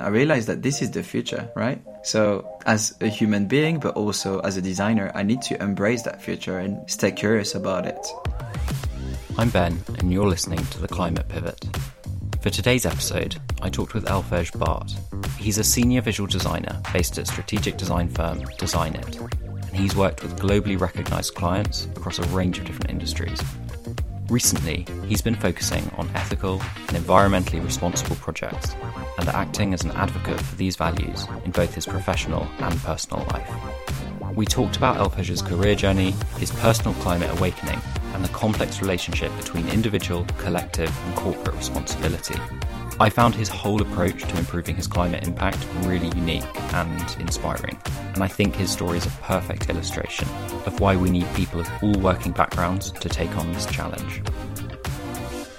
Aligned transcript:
I 0.00 0.08
realized 0.08 0.48
that 0.48 0.62
this 0.62 0.80
is 0.80 0.90
the 0.90 1.02
future, 1.02 1.50
right? 1.54 1.80
So, 2.02 2.48
as 2.64 2.96
a 3.02 3.06
human 3.06 3.46
being, 3.46 3.78
but 3.78 3.96
also 3.96 4.40
as 4.40 4.56
a 4.56 4.62
designer, 4.62 5.12
I 5.14 5.22
need 5.22 5.42
to 5.42 5.62
embrace 5.62 6.02
that 6.02 6.22
future 6.22 6.58
and 6.58 6.88
stay 6.90 7.12
curious 7.12 7.54
about 7.54 7.86
it. 7.86 8.06
I'm 9.36 9.50
Ben, 9.50 9.78
and 9.98 10.10
you're 10.10 10.26
listening 10.26 10.64
to 10.66 10.80
The 10.80 10.88
Climate 10.88 11.28
Pivot. 11.28 11.66
For 12.40 12.48
today's 12.48 12.86
episode, 12.86 13.36
I 13.60 13.68
talked 13.68 13.92
with 13.92 14.06
Elphège 14.06 14.52
Barthe. 14.52 14.96
He's 15.38 15.58
a 15.58 15.64
senior 15.64 16.00
visual 16.00 16.26
designer 16.26 16.80
based 16.94 17.18
at 17.18 17.26
strategic 17.26 17.76
design 17.76 18.08
firm 18.08 18.40
Designit, 18.58 19.20
and 19.20 19.76
he's 19.76 19.94
worked 19.94 20.22
with 20.22 20.38
globally 20.38 20.80
recognized 20.80 21.34
clients 21.34 21.84
across 21.96 22.18
a 22.18 22.22
range 22.28 22.58
of 22.58 22.64
different 22.64 22.90
industries. 22.90 23.40
Recently, 24.30 24.86
he's 25.06 25.20
been 25.20 25.34
focusing 25.34 25.90
on 25.96 26.08
ethical 26.14 26.62
and 26.86 26.96
environmentally 26.96 27.64
responsible 27.64 28.14
projects 28.14 28.76
and 29.18 29.28
acting 29.28 29.74
as 29.74 29.82
an 29.82 29.90
advocate 29.90 30.40
for 30.40 30.54
these 30.54 30.76
values 30.76 31.26
in 31.44 31.50
both 31.50 31.74
his 31.74 31.84
professional 31.84 32.46
and 32.60 32.78
personal 32.82 33.26
life. 33.32 33.52
We 34.36 34.46
talked 34.46 34.76
about 34.76 34.98
Elphège's 34.98 35.42
career 35.42 35.74
journey, 35.74 36.12
his 36.38 36.52
personal 36.52 36.94
climate 37.02 37.36
awakening, 37.38 37.80
and 38.14 38.24
the 38.24 38.28
complex 38.28 38.80
relationship 38.80 39.36
between 39.36 39.68
individual, 39.70 40.24
collective, 40.38 40.96
and 41.06 41.16
corporate 41.16 41.56
responsibility. 41.56 42.36
I 43.00 43.08
found 43.08 43.34
his 43.34 43.48
whole 43.48 43.80
approach 43.80 44.20
to 44.24 44.38
improving 44.38 44.76
his 44.76 44.86
climate 44.86 45.26
impact 45.26 45.66
really 45.84 46.08
unique 46.08 46.44
and 46.74 47.16
inspiring, 47.18 47.80
and 48.12 48.22
I 48.22 48.28
think 48.28 48.54
his 48.54 48.70
story 48.70 48.98
is 48.98 49.06
a 49.06 49.10
perfect 49.22 49.70
illustration 49.70 50.28
of 50.66 50.78
why 50.80 50.96
we 50.96 51.08
need 51.08 51.26
people 51.34 51.60
of 51.60 51.70
all 51.82 51.94
working 51.94 52.32
backgrounds 52.32 52.92
to 52.92 53.08
take 53.08 53.34
on 53.38 53.50
this 53.54 53.64
challenge. 53.64 54.20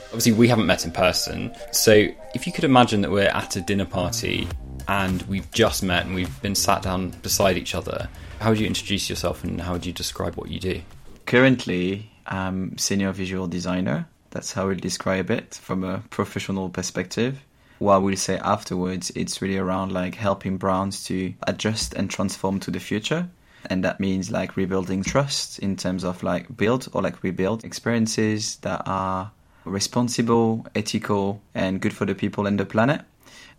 Obviously, 0.09 0.33
we 0.33 0.49
haven't 0.49 0.67
met 0.67 0.85
in 0.85 0.91
person, 0.91 1.51
so 1.71 2.05
if 2.35 2.45
you 2.45 2.53
could 2.53 2.63
imagine 2.63 3.01
that 3.01 3.09
we're 3.09 3.23
at 3.23 3.55
a 3.55 3.61
dinner 3.61 3.85
party 3.85 4.47
and 4.87 5.23
we've 5.23 5.49
just 5.49 5.81
met 5.81 6.05
and 6.05 6.13
we've 6.13 6.41
been 6.43 6.53
sat 6.53 6.83
down 6.83 7.09
beside 7.23 7.57
each 7.57 7.73
other, 7.73 8.07
how 8.39 8.51
would 8.51 8.59
you 8.59 8.67
introduce 8.67 9.09
yourself 9.09 9.43
and 9.43 9.59
how 9.59 9.73
would 9.73 9.85
you 9.87 9.93
describe 9.93 10.35
what 10.35 10.49
you 10.49 10.59
do? 10.59 10.79
Currently, 11.25 12.07
I'm 12.27 12.77
senior 12.77 13.11
visual 13.11 13.47
designer 13.47 14.07
that's 14.31 14.53
how 14.53 14.67
we'll 14.67 14.77
describe 14.77 15.29
it 15.29 15.55
from 15.55 15.83
a 15.83 15.99
professional 16.09 16.69
perspective. 16.69 17.43
What 17.79 18.01
we'll 18.01 18.15
say 18.15 18.37
afterwards, 18.37 19.11
it's 19.15 19.41
really 19.41 19.57
around 19.57 19.91
like 19.91 20.15
helping 20.15 20.57
brands 20.57 21.03
to 21.05 21.33
adjust 21.43 21.93
and 21.93 22.09
transform 22.09 22.59
to 22.61 22.71
the 22.71 22.79
future. 22.79 23.29
And 23.69 23.83
that 23.83 23.99
means 23.99 24.31
like 24.31 24.57
rebuilding 24.57 25.03
trust 25.03 25.59
in 25.59 25.75
terms 25.75 26.03
of 26.03 26.23
like 26.23 26.55
build 26.55 26.87
or 26.93 27.01
like 27.01 27.21
rebuild 27.23 27.63
experiences 27.63 28.55
that 28.57 28.81
are 28.85 29.31
responsible, 29.65 30.65
ethical, 30.73 31.41
and 31.53 31.79
good 31.81 31.93
for 31.93 32.05
the 32.05 32.15
people 32.15 32.47
and 32.47 32.59
the 32.59 32.65
planet. 32.65 33.01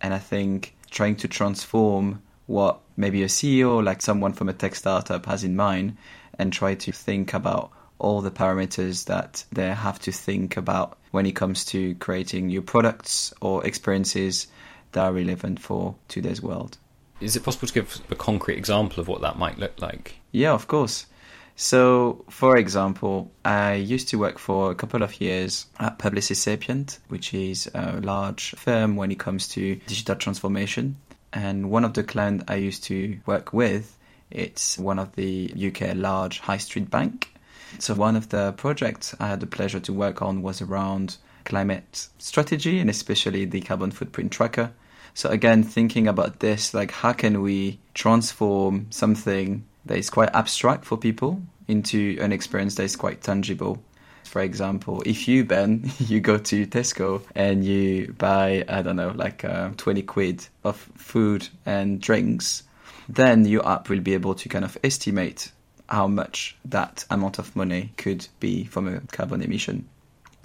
And 0.01 0.13
I 0.13 0.19
think 0.19 0.75
trying 0.91 1.17
to 1.17 1.29
transform 1.29 2.23
what 2.47 2.81
maybe 2.97 3.23
a 3.23 3.29
CEO, 3.29 3.83
like 3.85 4.03
someone 4.03 4.33
from 4.33 4.49
a 4.49 4.53
tech 4.53 4.75
startup, 4.75 5.27
has 5.27 5.45
in 5.45 5.55
mind 5.55 5.97
and 6.39 6.53
try 6.53 6.75
to 6.75 6.93
think 6.93 7.35
about 7.35 7.71
all 7.99 8.21
the 8.21 8.31
parameters 8.31 9.07
that 9.07 9.45
they 9.53 9.69
have 9.69 9.99
to 10.01 10.13
think 10.13 10.57
about 10.57 10.99
when 11.11 11.27
it 11.27 11.33
comes 11.33 11.65
to 11.67 11.95
creating 11.97 12.47
new 12.47 12.63
products 12.63 13.33
or 13.41 13.65
experiences 13.67 14.49
that 14.93 15.05
are 15.05 15.13
relevant 15.13 15.61
for 15.61 15.95
today's 16.09 16.43
world. 16.43 16.79
Is 17.21 17.37
it 17.37 17.45
possible 17.45 17.69
to 17.69 17.75
give 17.75 18.01
a 18.11 18.17
concrete 18.17 18.59
example 18.59 19.01
of 19.01 19.09
what 19.09 19.21
that 19.21 19.39
might 19.39 19.59
look 19.59 19.81
like? 19.81 20.17
Yeah, 20.33 20.53
of 20.53 20.67
course. 20.67 21.07
So, 21.55 22.25
for 22.31 22.57
example, 22.57 23.31
I 23.45 23.75
used 23.75 24.09
to 24.09 24.19
work 24.19 24.39
for 24.39 24.71
a 24.71 24.75
couple 24.75 25.03
of 25.03 25.21
years 25.21 25.67
at 25.79 25.99
Publicis 25.99 26.37
Sapient, 26.37 26.99
which 27.09 27.35
is 27.35 27.71
a 27.75 28.01
large 28.01 28.53
firm 28.53 28.97
when 28.97 29.13
it 29.13 29.19
comes 29.19 29.49
to 29.49 29.77
digital 29.87 30.17
transformation. 30.17 30.97
And 31.33 31.71
one 31.71 31.85
of 31.85 31.95
the 31.95 32.03
clients 32.03 32.45
I 32.49 32.57
used 32.57 32.85
to 32.85 33.19
work 33.27 33.53
with, 33.53 33.97
it's 34.31 34.79
one 34.79 34.99
of 34.99 35.15
the 35.15 35.53
UK 35.55 35.95
large 35.95 36.41
high 36.41 36.57
street 36.57 36.91
bank. 36.91 37.32
So 37.79 37.95
one 37.95 38.17
of 38.17 38.29
the 38.29 38.53
projects 38.53 39.15
I 39.19 39.29
had 39.29 39.41
the 39.41 39.47
pleasure 39.47 39.81
to 39.81 39.93
work 39.93 40.23
on 40.23 40.43
was 40.43 40.63
around 40.63 41.17
climate 41.45 42.09
strategy 42.19 42.79
and 42.79 42.89
especially 42.89 43.45
the 43.45 43.61
carbon 43.61 43.91
footprint 43.91 44.33
tracker. 44.33 44.73
So 45.15 45.29
again, 45.29 45.63
thinking 45.63 46.09
about 46.09 46.41
this, 46.41 46.73
like 46.73 46.91
how 46.91 47.13
can 47.13 47.43
we 47.43 47.79
transform 47.95 48.87
something 48.91 49.65
that 49.85 49.99
is 49.99 50.11
quite 50.11 50.31
abstract 50.35 50.85
for 50.85 50.97
people 50.97 51.43
into 51.69 52.19
an 52.21 52.33
experience 52.33 52.77
that 52.77 52.85
is 52.85 52.97
quite 52.97 53.23
tangible? 53.23 53.83
For 54.25 54.41
example, 54.41 55.03
if 55.05 55.29
you, 55.29 55.45
Ben, 55.45 55.91
you 55.99 56.21
go 56.21 56.39
to 56.39 56.67
Tesco 56.67 57.23
and 57.35 57.65
you 57.65 58.15
buy, 58.17 58.65
I 58.69 58.83
don't 58.83 58.97
know, 58.97 59.13
like 59.15 59.45
uh, 59.45 59.71
20 59.77 60.03
quid 60.03 60.47
of 60.65 60.77
food 60.97 61.49
and 61.67 62.01
drinks, 62.01 62.63
then 63.09 63.45
your 63.45 63.69
app 63.69 63.89
will 63.89 64.01
be 64.01 64.15
able 64.15 64.35
to 64.37 64.49
kind 64.49 64.65
of 64.65 64.79
estimate 64.83 65.53
how 65.93 66.09
much 66.09 66.57
that 66.65 67.05
amount 67.11 67.39
of 67.39 67.55
money 67.55 67.93
could 67.99 68.27
be 68.41 68.65
from 68.65 68.89
a 68.89 69.01
carbon 69.13 69.43
emission. 69.43 69.87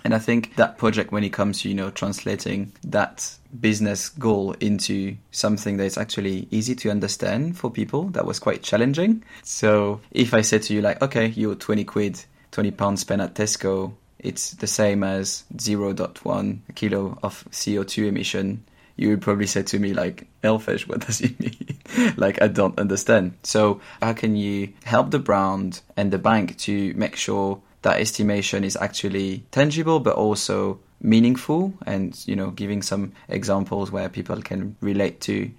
And 0.04 0.14
I 0.14 0.20
think 0.20 0.56
that 0.58 0.78
project, 0.78 1.12
when 1.12 1.24
it 1.24 1.34
comes 1.34 1.62
to 1.62 1.70
you 1.70 1.76
know 1.76 1.90
translating 1.90 2.74
that 2.84 3.34
business 3.60 4.10
goal 4.10 4.54
into 4.60 5.16
something 5.32 5.78
that's 5.78 5.98
actually 5.98 6.48
easy 6.52 6.76
to 6.76 6.92
understand 6.92 7.58
for 7.58 7.72
people, 7.72 8.10
that 8.10 8.26
was 8.26 8.40
quite 8.40 8.62
challenging. 8.62 9.24
So 9.44 10.02
if 10.12 10.34
I 10.34 10.42
said 10.42 10.64
to 10.64 10.74
you 10.74 10.82
like, 10.82 11.02
okay, 11.02 11.28
your 11.28 11.56
twenty 11.56 11.86
quid, 11.86 12.24
twenty 12.52 12.72
pounds 12.72 13.02
spent 13.02 13.22
at 13.22 13.34
Tesco, 13.34 13.94
it's 14.20 14.52
the 14.52 14.68
same 14.68 15.04
as 15.04 15.44
0.1 15.56 16.60
kilo 16.76 17.18
of 17.24 17.46
CO2 17.52 18.08
emission 18.08 18.66
you 18.98 19.10
would 19.10 19.22
probably 19.22 19.48
say 19.48 19.62
to 19.62 19.80
me 19.80 19.94
like 19.94 20.28
Elphège 20.44 20.88
what 20.88 21.00
does 21.08 21.22
it 21.22 21.40
mean? 21.40 22.14
Like 22.18 22.42
i 22.42 22.48
don't 22.48 22.78
understand. 22.80 23.38
So 23.44 23.80
how 24.02 24.14
can 24.14 24.36
you 24.36 24.74
help 24.84 25.12
the 25.12 25.20
brand 25.20 25.82
and 25.96 26.12
the 26.12 26.18
bank 26.18 26.58
to 26.60 26.94
make 26.96 27.16
sure 27.16 27.62
that 27.84 28.02
estimation 28.02 28.64
is 28.64 28.76
actually 28.76 29.46
tangible 29.52 30.00
but 30.00 30.16
also 30.16 30.80
meaningful 31.00 31.74
and 31.86 32.20
you 32.28 32.36
know 32.36 32.50
giving 32.50 32.82
some 32.82 33.14
examples 33.30 33.92
where 33.92 34.10
people 34.10 34.42
can 34.42 34.76
relate 34.82 35.22
to? 35.22 35.52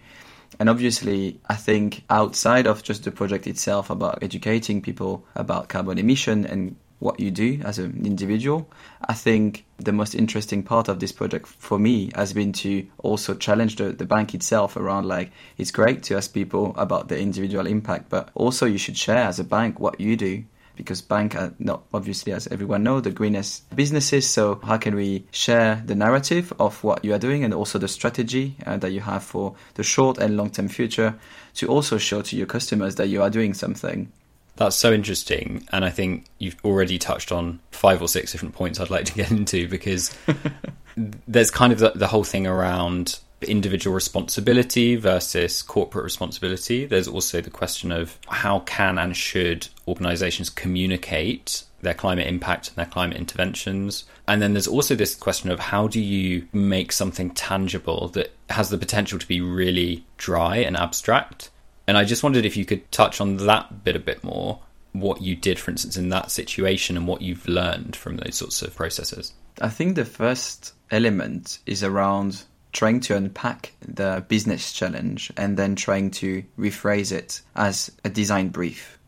And 0.60 0.69
obviously, 0.69 1.38
I 1.49 1.55
think 1.55 2.03
outside 2.10 2.66
of 2.66 2.82
just 2.82 3.05
the 3.05 3.12
project 3.12 3.47
itself 3.47 3.91
about 3.91 4.22
educating 4.22 4.82
people 4.82 5.25
about 5.37 5.69
carbon 5.69 5.99
emission 5.99 6.44
and 6.44 6.75
what 6.98 7.20
you 7.20 7.31
do 7.31 7.60
as 7.64 7.78
an 7.78 8.03
individual. 8.04 8.69
I 9.06 9.14
think 9.14 9.64
the 9.76 9.92
most 9.92 10.14
interesting 10.14 10.62
part 10.62 10.88
of 10.88 11.00
this 11.00 11.12
project 11.12 11.47
for 11.47 11.78
me 11.78 12.10
has 12.14 12.32
been 12.32 12.53
to 12.54 12.86
also 12.98 13.34
challenge 13.34 13.76
the, 13.76 13.92
the 13.92 14.04
bank 14.04 14.34
itself 14.34 14.76
around 14.76 15.06
like 15.06 15.31
it's 15.56 15.70
great 15.70 16.03
to 16.04 16.16
ask 16.16 16.32
people 16.32 16.75
about 16.76 17.08
the 17.08 17.19
individual 17.19 17.66
impact, 17.66 18.08
but 18.08 18.31
also 18.34 18.66
you 18.66 18.78
should 18.78 18.97
share 18.97 19.25
as 19.25 19.38
a 19.38 19.44
bank 19.44 19.78
what 19.78 20.00
you 20.00 20.16
do 20.16 20.44
because 20.78 21.03
bank 21.03 21.34
are 21.34 21.53
not 21.58 21.82
obviously 21.92 22.32
as 22.32 22.47
everyone 22.47 22.84
know 22.84 23.00
the 23.00 23.10
greenest 23.10 23.69
businesses 23.75 24.26
so 24.31 24.60
how 24.62 24.78
can 24.78 24.94
we 24.94 25.25
share 25.32 25.82
the 25.84 25.94
narrative 25.94 26.53
of 26.60 26.82
what 26.84 27.04
you 27.04 27.12
are 27.12 27.19
doing 27.19 27.42
and 27.42 27.53
also 27.53 27.81
the 27.81 27.88
strategy 27.88 28.56
uh, 28.64 28.76
that 28.76 28.92
you 28.92 29.00
have 29.00 29.25
for 29.25 29.56
the 29.75 29.82
short 29.82 30.19
and 30.19 30.37
long 30.37 30.48
term 30.48 30.69
future 30.69 31.19
to 31.53 31.66
also 31.66 31.98
show 31.98 32.22
to 32.22 32.37
your 32.37 32.47
customers 32.47 32.94
that 32.94 33.08
you 33.08 33.20
are 33.20 33.28
doing 33.28 33.53
something 33.53 34.10
that's 34.58 34.76
so 34.76 34.92
interesting. 34.92 35.66
And 35.72 35.84
I 35.84 35.91
think 35.91 36.26
you've 36.38 36.56
already 36.64 36.98
touched 36.98 37.32
on 37.32 37.60
five 37.70 38.02
or 38.02 38.08
six 38.08 38.32
different 38.32 38.54
points 38.54 38.80
I'd 38.80 38.91
like 38.91 39.06
to 39.06 39.14
get 39.14 39.30
into 39.30 39.69
because 39.69 40.14
there's 40.96 41.50
kind 41.50 41.72
of 41.72 41.78
the, 41.78 41.92
the, 41.94 42.08
whole 42.08 42.24
thing 42.24 42.46
around 42.46 43.20
individual 43.42 43.94
responsibility 43.94 44.96
versus 44.96 45.62
corporate 45.62 46.04
responsibility. 46.04 46.86
There's 46.86 47.06
also 47.08 47.41
the 47.41 47.50
question 47.50 47.92
of 47.92 48.19
how 48.26 48.60
can 48.60 48.98
and 48.98 49.16
should 49.16 49.69
organizations 49.86 50.50
communicate 50.50 51.62
their 51.80 51.94
climate 51.94 52.26
impact 52.26 52.69
and 52.69 52.76
their 52.76 52.86
climate 52.86 53.16
interventions. 53.16 54.04
And 54.26 54.42
then 54.42 54.54
there's 54.54 54.66
also 54.66 54.96
this 54.96 55.14
question 55.14 55.50
of 55.50 55.60
how 55.60 55.86
do 55.86 56.00
you 56.00 56.48
make 56.52 56.90
something 56.90 57.30
tangible 57.30 58.08
that 58.08 58.32
has 58.50 58.70
the 58.70 58.78
potential 58.78 59.20
to 59.20 59.28
be 59.28 59.40
really 59.40 60.04
dry 60.16 60.56
and 60.56 60.76
abstract 60.76 61.50
and 61.88 61.96
I 61.96 62.05
just 62.05 62.23
wondered 62.23 62.44
if 62.44 62.55
you 62.55 62.67
could 62.67 62.93
touch 62.93 63.19
on 63.19 63.38
that 63.38 63.82
bit 63.82 63.96
a 63.96 63.99
bit 63.99 64.23
more, 64.23 64.61
what 64.93 65.23
you 65.23 65.35
did, 65.35 65.58
for 65.58 65.70
instance, 65.70 65.96
in 65.96 66.11
that 66.11 66.31
situation 66.31 66.99
and 66.99 67.08
what 67.08 67.23
you've 67.23 67.49
learned 67.49 67.96
from 67.96 68.19
those 68.19 68.37
sorts 68.37 68.61
of 68.61 68.76
processes. 68.76 69.32
I 69.62 69.70
think 69.70 69.94
the 69.94 70.05
first 70.05 70.75
element 70.90 71.61
is 71.64 71.82
around 71.82 72.44
trying 72.73 73.00
to 73.00 73.17
unpack 73.17 73.73
the 73.81 74.23
business 74.29 74.70
challenge 74.75 75.32
and 75.38 75.56
then 75.56 75.76
trying 75.76 76.11
to 76.11 76.44
rephrase 76.58 77.11
it 77.11 77.40
as 77.56 77.90
a 78.05 78.11
design 78.11 78.50
brief. 78.50 78.99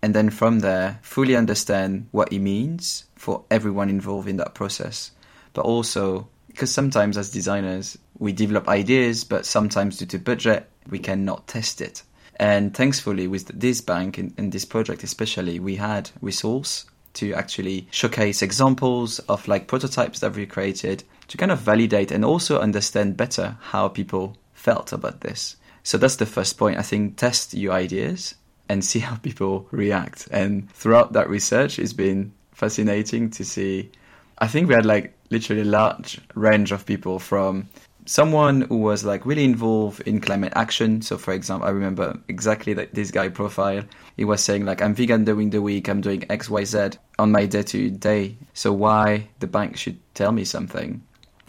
And 0.00 0.14
then 0.14 0.30
from 0.30 0.60
there, 0.60 1.00
fully 1.02 1.34
understand 1.34 2.06
what 2.12 2.32
it 2.32 2.38
means 2.38 3.04
for 3.16 3.44
everyone 3.50 3.90
involved 3.90 4.28
in 4.28 4.36
that 4.36 4.54
process. 4.54 5.10
But 5.54 5.64
also, 5.64 6.28
because 6.46 6.72
sometimes 6.72 7.18
as 7.18 7.30
designers, 7.30 7.98
we 8.20 8.32
develop 8.32 8.68
ideas, 8.68 9.24
but 9.24 9.44
sometimes 9.44 9.98
due 9.98 10.06
to 10.06 10.20
budget, 10.20 10.70
we 10.88 11.00
cannot 11.00 11.48
test 11.48 11.80
it. 11.80 12.04
And 12.42 12.74
thankfully, 12.74 13.28
with 13.28 13.46
this 13.56 13.80
bank 13.80 14.18
and, 14.18 14.50
this 14.50 14.64
project 14.64 15.04
especially, 15.04 15.60
we 15.60 15.76
had 15.76 16.10
resource 16.20 16.86
to 17.14 17.32
actually 17.34 17.86
showcase 17.92 18.42
examples 18.42 19.20
of 19.28 19.46
like 19.46 19.68
prototypes 19.68 20.18
that 20.18 20.34
we 20.34 20.44
created 20.44 21.04
to 21.28 21.36
kind 21.36 21.52
of 21.52 21.60
validate 21.60 22.10
and 22.10 22.24
also 22.24 22.58
understand 22.58 23.16
better 23.16 23.56
how 23.60 23.86
people 23.86 24.36
felt 24.54 24.92
about 24.92 25.20
this. 25.20 25.54
So 25.84 25.98
that's 25.98 26.16
the 26.16 26.26
first 26.26 26.58
point. 26.58 26.78
I 26.78 26.82
think 26.82 27.16
test 27.16 27.54
your 27.54 27.74
ideas 27.74 28.34
and 28.68 28.84
see 28.90 28.98
how 28.98 29.14
people 29.14 29.68
react. 29.70 30.26
And 30.32 30.68
throughout 30.72 31.12
that 31.12 31.30
research, 31.30 31.78
it's 31.78 31.92
been 31.92 32.32
fascinating 32.50 33.30
to 33.30 33.44
see. 33.44 33.92
I 34.38 34.48
think 34.48 34.66
we 34.66 34.74
had 34.74 34.84
like 34.84 35.16
literally 35.30 35.62
a 35.62 35.66
large 35.66 36.20
range 36.34 36.72
of 36.72 36.86
people 36.86 37.20
from 37.20 37.68
someone 38.06 38.62
who 38.62 38.78
was 38.78 39.04
like 39.04 39.24
really 39.24 39.44
involved 39.44 40.00
in 40.02 40.20
climate 40.20 40.52
action. 40.56 41.02
So, 41.02 41.18
for 41.18 41.32
example, 41.32 41.66
I 41.66 41.70
remember 41.70 42.18
exactly 42.28 42.74
that 42.74 42.94
this 42.94 43.10
guy 43.10 43.28
profile. 43.28 43.82
He 44.16 44.24
was 44.24 44.42
saying 44.42 44.64
like, 44.64 44.82
"I'm 44.82 44.94
vegan 44.94 45.24
during 45.24 45.50
the 45.50 45.62
week. 45.62 45.88
I'm 45.88 46.00
doing 46.00 46.24
X, 46.30 46.50
Y, 46.50 46.64
Z 46.64 46.90
on 47.18 47.32
my 47.32 47.46
day 47.46 47.62
to 47.62 47.90
day. 47.90 48.36
So 48.54 48.72
why 48.72 49.28
the 49.40 49.46
bank 49.46 49.76
should 49.76 49.98
tell 50.14 50.32
me 50.32 50.44
something?" 50.44 51.02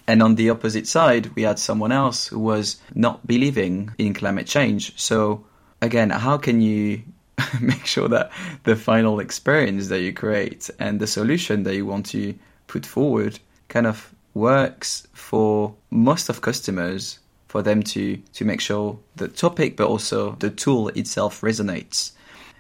And 0.07 0.21
on 0.21 0.35
the 0.35 0.49
opposite 0.49 0.87
side, 0.87 1.33
we 1.35 1.43
had 1.43 1.59
someone 1.59 1.91
else 1.91 2.27
who 2.27 2.39
was 2.39 2.77
not 2.93 3.25
believing 3.25 3.91
in 3.97 4.13
climate 4.13 4.47
change. 4.47 4.99
So 4.99 5.45
again, 5.81 6.09
how 6.09 6.37
can 6.37 6.61
you 6.61 7.03
make 7.61 7.85
sure 7.85 8.09
that 8.09 8.31
the 8.63 8.75
final 8.75 9.19
experience 9.19 9.87
that 9.87 10.01
you 10.01 10.13
create 10.13 10.69
and 10.79 10.99
the 10.99 11.07
solution 11.07 11.63
that 11.63 11.75
you 11.75 11.85
want 11.85 12.05
to 12.07 12.35
put 12.67 12.85
forward 12.85 13.39
kind 13.69 13.87
of 13.87 14.12
works 14.33 15.07
for 15.13 15.75
most 15.89 16.29
of 16.29 16.41
customers 16.41 17.19
for 17.47 17.61
them 17.61 17.83
to 17.83 18.17
to 18.33 18.45
make 18.45 18.59
sure 18.59 18.97
the 19.15 19.27
topic 19.27 19.77
but 19.77 19.87
also 19.87 20.31
the 20.39 20.49
tool 20.49 20.89
itself 20.89 21.41
resonates 21.41 22.11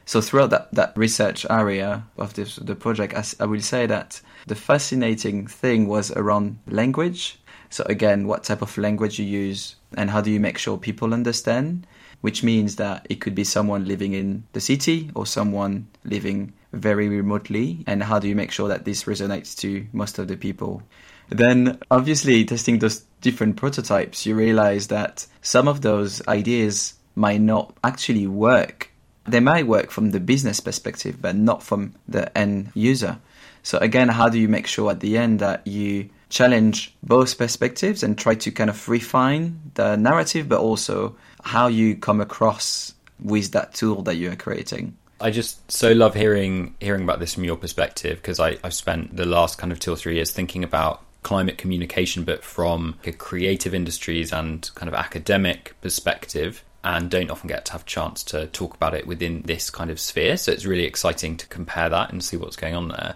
so 0.05 0.19
throughout 0.19 0.49
that, 0.49 0.67
that 0.73 0.91
research 0.97 1.45
area 1.49 2.03
of 2.17 2.33
this 2.33 2.57
the 2.57 2.75
project 2.75 3.13
I, 3.15 3.43
I 3.43 3.47
will 3.47 3.61
say 3.61 3.87
that 3.87 4.21
the 4.45 4.55
fascinating 4.55 5.47
thing 5.47 5.87
was 5.87 6.11
around 6.11 6.59
language 6.67 7.39
so 7.69 7.83
again 7.87 8.27
what 8.27 8.43
type 8.43 8.61
of 8.61 8.77
language 8.77 9.17
you 9.17 9.25
use 9.25 9.75
and 9.97 10.09
how 10.09 10.21
do 10.21 10.29
you 10.29 10.39
make 10.39 10.57
sure 10.57 10.77
people 10.77 11.13
understand 11.13 11.87
which 12.23 12.41
means 12.41 12.77
that 12.77 13.05
it 13.09 13.19
could 13.19 13.35
be 13.35 13.43
someone 13.43 13.83
living 13.83 14.13
in 14.13 14.45
the 14.53 14.61
city 14.61 15.11
or 15.13 15.25
someone 15.25 15.85
living 16.05 16.53
very 16.71 17.09
remotely. 17.09 17.83
And 17.85 18.01
how 18.01 18.17
do 18.17 18.29
you 18.29 18.35
make 18.35 18.49
sure 18.49 18.69
that 18.69 18.85
this 18.85 19.03
resonates 19.03 19.57
to 19.57 19.85
most 19.91 20.19
of 20.19 20.29
the 20.29 20.37
people? 20.37 20.83
Then, 21.29 21.79
obviously, 21.89 22.45
testing 22.45 22.79
those 22.79 23.03
different 23.21 23.55
prototypes, 23.55 24.25
you 24.25 24.35
realize 24.35 24.87
that 24.87 25.25
some 25.41 25.67
of 25.67 25.81
those 25.81 26.25
ideas 26.27 26.95
might 27.15 27.41
not 27.41 27.75
actually 27.83 28.27
work. 28.27 28.91
They 29.25 29.39
might 29.39 29.67
work 29.67 29.91
from 29.91 30.11
the 30.11 30.19
business 30.19 30.59
perspective, 30.59 31.21
but 31.21 31.35
not 31.35 31.63
from 31.63 31.93
the 32.07 32.35
end 32.37 32.71
user. 32.73 33.19
So, 33.63 33.77
again, 33.77 34.09
how 34.09 34.29
do 34.29 34.37
you 34.37 34.49
make 34.49 34.67
sure 34.67 34.91
at 34.91 34.99
the 34.99 35.17
end 35.17 35.39
that 35.39 35.65
you 35.65 36.09
challenge 36.33 36.93
both 37.03 37.37
perspectives 37.37 38.01
and 38.01 38.17
try 38.17 38.33
to 38.33 38.51
kind 38.51 38.69
of 38.69 38.89
refine 38.89 39.71
the 39.75 39.95
narrative, 39.95 40.49
but 40.49 40.59
also 40.59 41.15
how 41.43 41.67
you 41.67 41.95
come 41.95 42.19
across 42.19 42.93
with 43.19 43.51
that 43.51 43.73
tool 43.75 44.01
that 44.01 44.15
you 44.15 44.31
are 44.31 44.35
creating. 44.35 44.97
I 45.21 45.29
just 45.29 45.71
so 45.71 45.93
love 45.93 46.15
hearing 46.15 46.75
hearing 46.81 47.03
about 47.03 47.19
this 47.19 47.35
from 47.35 47.45
your 47.45 47.55
perspective 47.55 48.17
because 48.17 48.39
I've 48.39 48.73
spent 48.73 49.15
the 49.15 49.25
last 49.25 49.57
kind 49.57 49.71
of 49.71 49.79
two 49.79 49.93
or 49.93 49.95
three 49.95 50.15
years 50.15 50.31
thinking 50.31 50.63
about 50.63 51.01
climate 51.23 51.57
communication, 51.57 52.23
but 52.23 52.43
from 52.43 52.99
a 53.05 53.11
creative 53.11 53.73
industries 53.73 54.31
and 54.31 54.69
kind 54.75 54.87
of 54.87 54.93
academic 54.93 55.75
perspective, 55.81 56.63
and 56.83 57.09
don't 57.09 57.31
often 57.31 57.47
get 57.47 57.65
to 57.65 57.71
have 57.71 57.83
a 57.83 57.85
chance 57.85 58.23
to 58.25 58.47
talk 58.47 58.75
about 58.75 58.93
it 58.93 59.07
within 59.07 59.41
this 59.43 59.69
kind 59.69 59.89
of 59.89 59.99
sphere. 59.99 60.35
So 60.35 60.51
it's 60.51 60.65
really 60.65 60.83
exciting 60.83 61.37
to 61.37 61.47
compare 61.47 61.89
that 61.89 62.11
and 62.11 62.23
see 62.23 62.35
what's 62.35 62.57
going 62.57 62.75
on 62.75 62.89
there. 62.89 63.15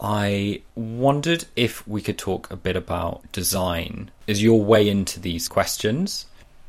I 0.00 0.62
wondered 0.74 1.46
if 1.56 1.86
we 1.88 2.02
could 2.02 2.18
talk 2.18 2.50
a 2.50 2.56
bit 2.56 2.76
about 2.76 3.32
design 3.32 4.10
as 4.28 4.42
your 4.42 4.62
way 4.62 4.88
into 4.88 5.18
these 5.18 5.48
questions. 5.48 6.26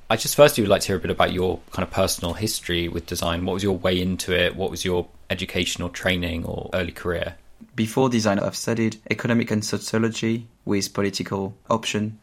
I 0.10 0.16
just 0.16 0.36
firstly 0.36 0.64
would 0.64 0.70
like 0.70 0.82
to 0.82 0.88
hear 0.88 0.96
a 0.96 1.00
bit 1.00 1.12
about 1.12 1.34
your 1.34 1.60
kind 1.72 1.88
of 1.88 1.94
personal 1.94 2.34
history 2.34 2.88
with 2.88 3.06
design. 3.06 3.46
What 3.46 3.54
was 3.54 3.64
your 3.64 3.78
way 3.78 4.02
into 4.02 4.34
it? 4.34 4.56
What 4.56 4.72
was 4.72 4.84
your 4.84 5.08
educational 5.30 5.90
training 5.90 6.46
or 6.46 6.72
early 6.74 6.92
career? 6.92 7.36
Before 7.76 8.10
design, 8.10 8.40
I've 8.40 8.56
studied 8.56 8.98
economic 9.10 9.52
and 9.52 9.64
sociology 9.64 10.48
with 10.66 10.94
political 10.94 11.56
option 11.70 12.20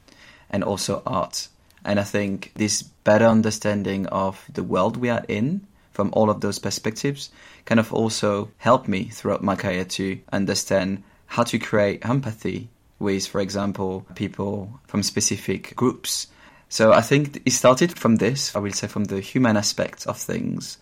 and 0.50 0.62
also 0.62 1.02
art. 1.06 1.48
And 1.84 2.00
I 2.00 2.04
think 2.04 2.52
this 2.54 2.82
better 2.82 3.26
understanding 3.26 4.06
of 4.06 4.44
the 4.52 4.62
world 4.62 4.96
we 4.96 5.08
are 5.08 5.25
in 5.28 5.66
from 5.93 6.10
all 6.12 6.31
of 6.31 6.40
those 6.40 6.58
perspectives 6.58 7.31
kind 7.64 7.81
of 7.81 7.93
also 7.93 8.50
helped 8.58 8.88
me 8.88 9.04
throughout 9.04 9.43
my 9.43 9.56
career 9.56 9.84
to 9.84 10.19
understand 10.32 11.02
how 11.26 11.43
to 11.44 11.58
create 11.58 12.04
empathy 12.04 12.69
with, 12.98 13.26
for 13.26 13.40
example, 13.40 14.06
people 14.14 14.81
from 14.87 15.02
specific 15.02 15.75
groups 15.76 16.28
so 16.69 16.93
I 16.93 17.00
think 17.00 17.43
it 17.44 17.52
started 17.52 17.96
from 17.96 18.16
this, 18.16 18.54
I 18.54 18.58
will 18.58 18.72
say 18.72 18.88
from 18.88 19.04
the 19.04 19.20
human 19.20 19.56
aspect 19.56 20.06
of 20.06 20.19
things. 20.19 20.78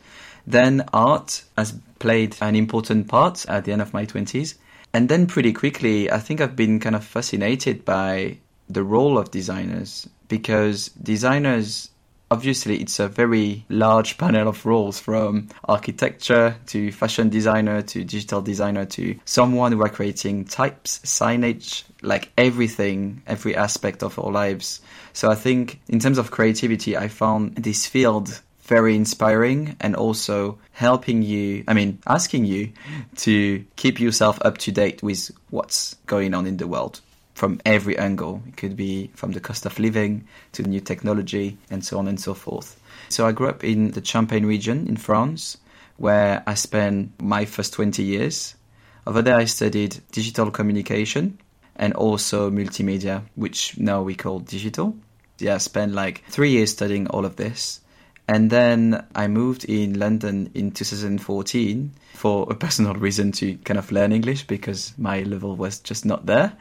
Then 0.46 0.84
art 0.92 1.44
has 1.56 1.74
played 1.98 2.36
an 2.40 2.54
important 2.56 3.08
part 3.08 3.46
at 3.48 3.64
the 3.64 3.72
end 3.72 3.82
of 3.82 3.94
my 3.94 4.04
20s. 4.04 4.54
And 4.92 5.08
then 5.08 5.26
pretty 5.26 5.52
quickly, 5.52 6.10
I 6.10 6.18
think 6.18 6.40
I've 6.40 6.54
been 6.54 6.78
kind 6.80 6.94
of 6.94 7.04
fascinated 7.04 7.84
by 7.84 8.38
the 8.68 8.82
role 8.82 9.18
of 9.18 9.30
designers 9.30 10.08
because 10.28 10.88
designers 11.02 11.90
obviously 12.30 12.80
it's 12.80 12.98
a 12.98 13.08
very 13.08 13.64
large 13.68 14.16
panel 14.18 14.48
of 14.48 14.64
roles 14.64 14.98
from 14.98 15.48
architecture 15.68 16.56
to 16.66 16.90
fashion 16.90 17.28
designer 17.28 17.82
to 17.82 18.02
digital 18.02 18.40
designer 18.40 18.84
to 18.84 19.18
someone 19.24 19.72
who 19.72 19.82
are 19.82 19.88
creating 19.88 20.44
types 20.44 20.98
signage 21.04 21.84
like 22.02 22.32
everything 22.38 23.22
every 23.26 23.54
aspect 23.54 24.02
of 24.02 24.18
our 24.18 24.32
lives 24.32 24.80
so 25.12 25.30
i 25.30 25.34
think 25.34 25.80
in 25.88 25.98
terms 25.98 26.18
of 26.18 26.30
creativity 26.30 26.96
i 26.96 27.08
found 27.08 27.54
this 27.56 27.86
field 27.86 28.40
very 28.64 28.96
inspiring 28.96 29.76
and 29.80 29.94
also 29.94 30.58
helping 30.72 31.22
you, 31.22 31.64
I 31.68 31.74
mean, 31.74 31.98
asking 32.06 32.46
you 32.46 32.72
to 33.16 33.64
keep 33.76 34.00
yourself 34.00 34.38
up 34.42 34.58
to 34.58 34.72
date 34.72 35.02
with 35.02 35.30
what's 35.50 35.94
going 36.06 36.34
on 36.34 36.46
in 36.46 36.56
the 36.56 36.66
world 36.66 37.00
from 37.34 37.60
every 37.66 37.98
angle. 37.98 38.42
It 38.48 38.56
could 38.56 38.76
be 38.76 39.10
from 39.14 39.32
the 39.32 39.40
cost 39.40 39.66
of 39.66 39.78
living 39.78 40.26
to 40.52 40.62
new 40.62 40.80
technology 40.80 41.58
and 41.70 41.84
so 41.84 41.98
on 41.98 42.08
and 42.08 42.18
so 42.18 42.32
forth. 42.32 42.80
So 43.10 43.26
I 43.26 43.32
grew 43.32 43.48
up 43.48 43.62
in 43.62 43.90
the 43.90 44.04
Champagne 44.04 44.46
region 44.46 44.86
in 44.88 44.96
France, 44.96 45.58
where 45.96 46.42
I 46.46 46.54
spent 46.54 47.20
my 47.20 47.44
first 47.44 47.74
20 47.74 48.02
years. 48.02 48.54
Over 49.06 49.20
there, 49.20 49.36
I 49.36 49.44
studied 49.44 50.00
digital 50.10 50.50
communication 50.50 51.38
and 51.76 51.92
also 51.94 52.50
multimedia, 52.50 53.22
which 53.34 53.76
now 53.78 54.02
we 54.02 54.14
call 54.14 54.38
digital. 54.38 54.96
Yeah, 55.38 55.56
I 55.56 55.58
spent 55.58 55.92
like 55.92 56.24
three 56.28 56.50
years 56.50 56.70
studying 56.70 57.08
all 57.08 57.24
of 57.24 57.36
this. 57.36 57.80
And 58.26 58.50
then 58.50 59.04
I 59.14 59.28
moved 59.28 59.64
in 59.64 59.98
London 59.98 60.50
in 60.54 60.70
2014 60.70 61.92
for 62.14 62.46
a 62.50 62.54
personal 62.64 62.94
reason 62.94 63.32
to 63.32 63.56
kind 63.58 63.78
of 63.78 63.92
learn 63.92 64.12
English 64.12 64.46
because 64.46 64.94
my 64.96 65.22
level 65.22 65.56
was 65.56 65.80
just 65.80 66.06
not 66.06 66.24
there. 66.24 66.54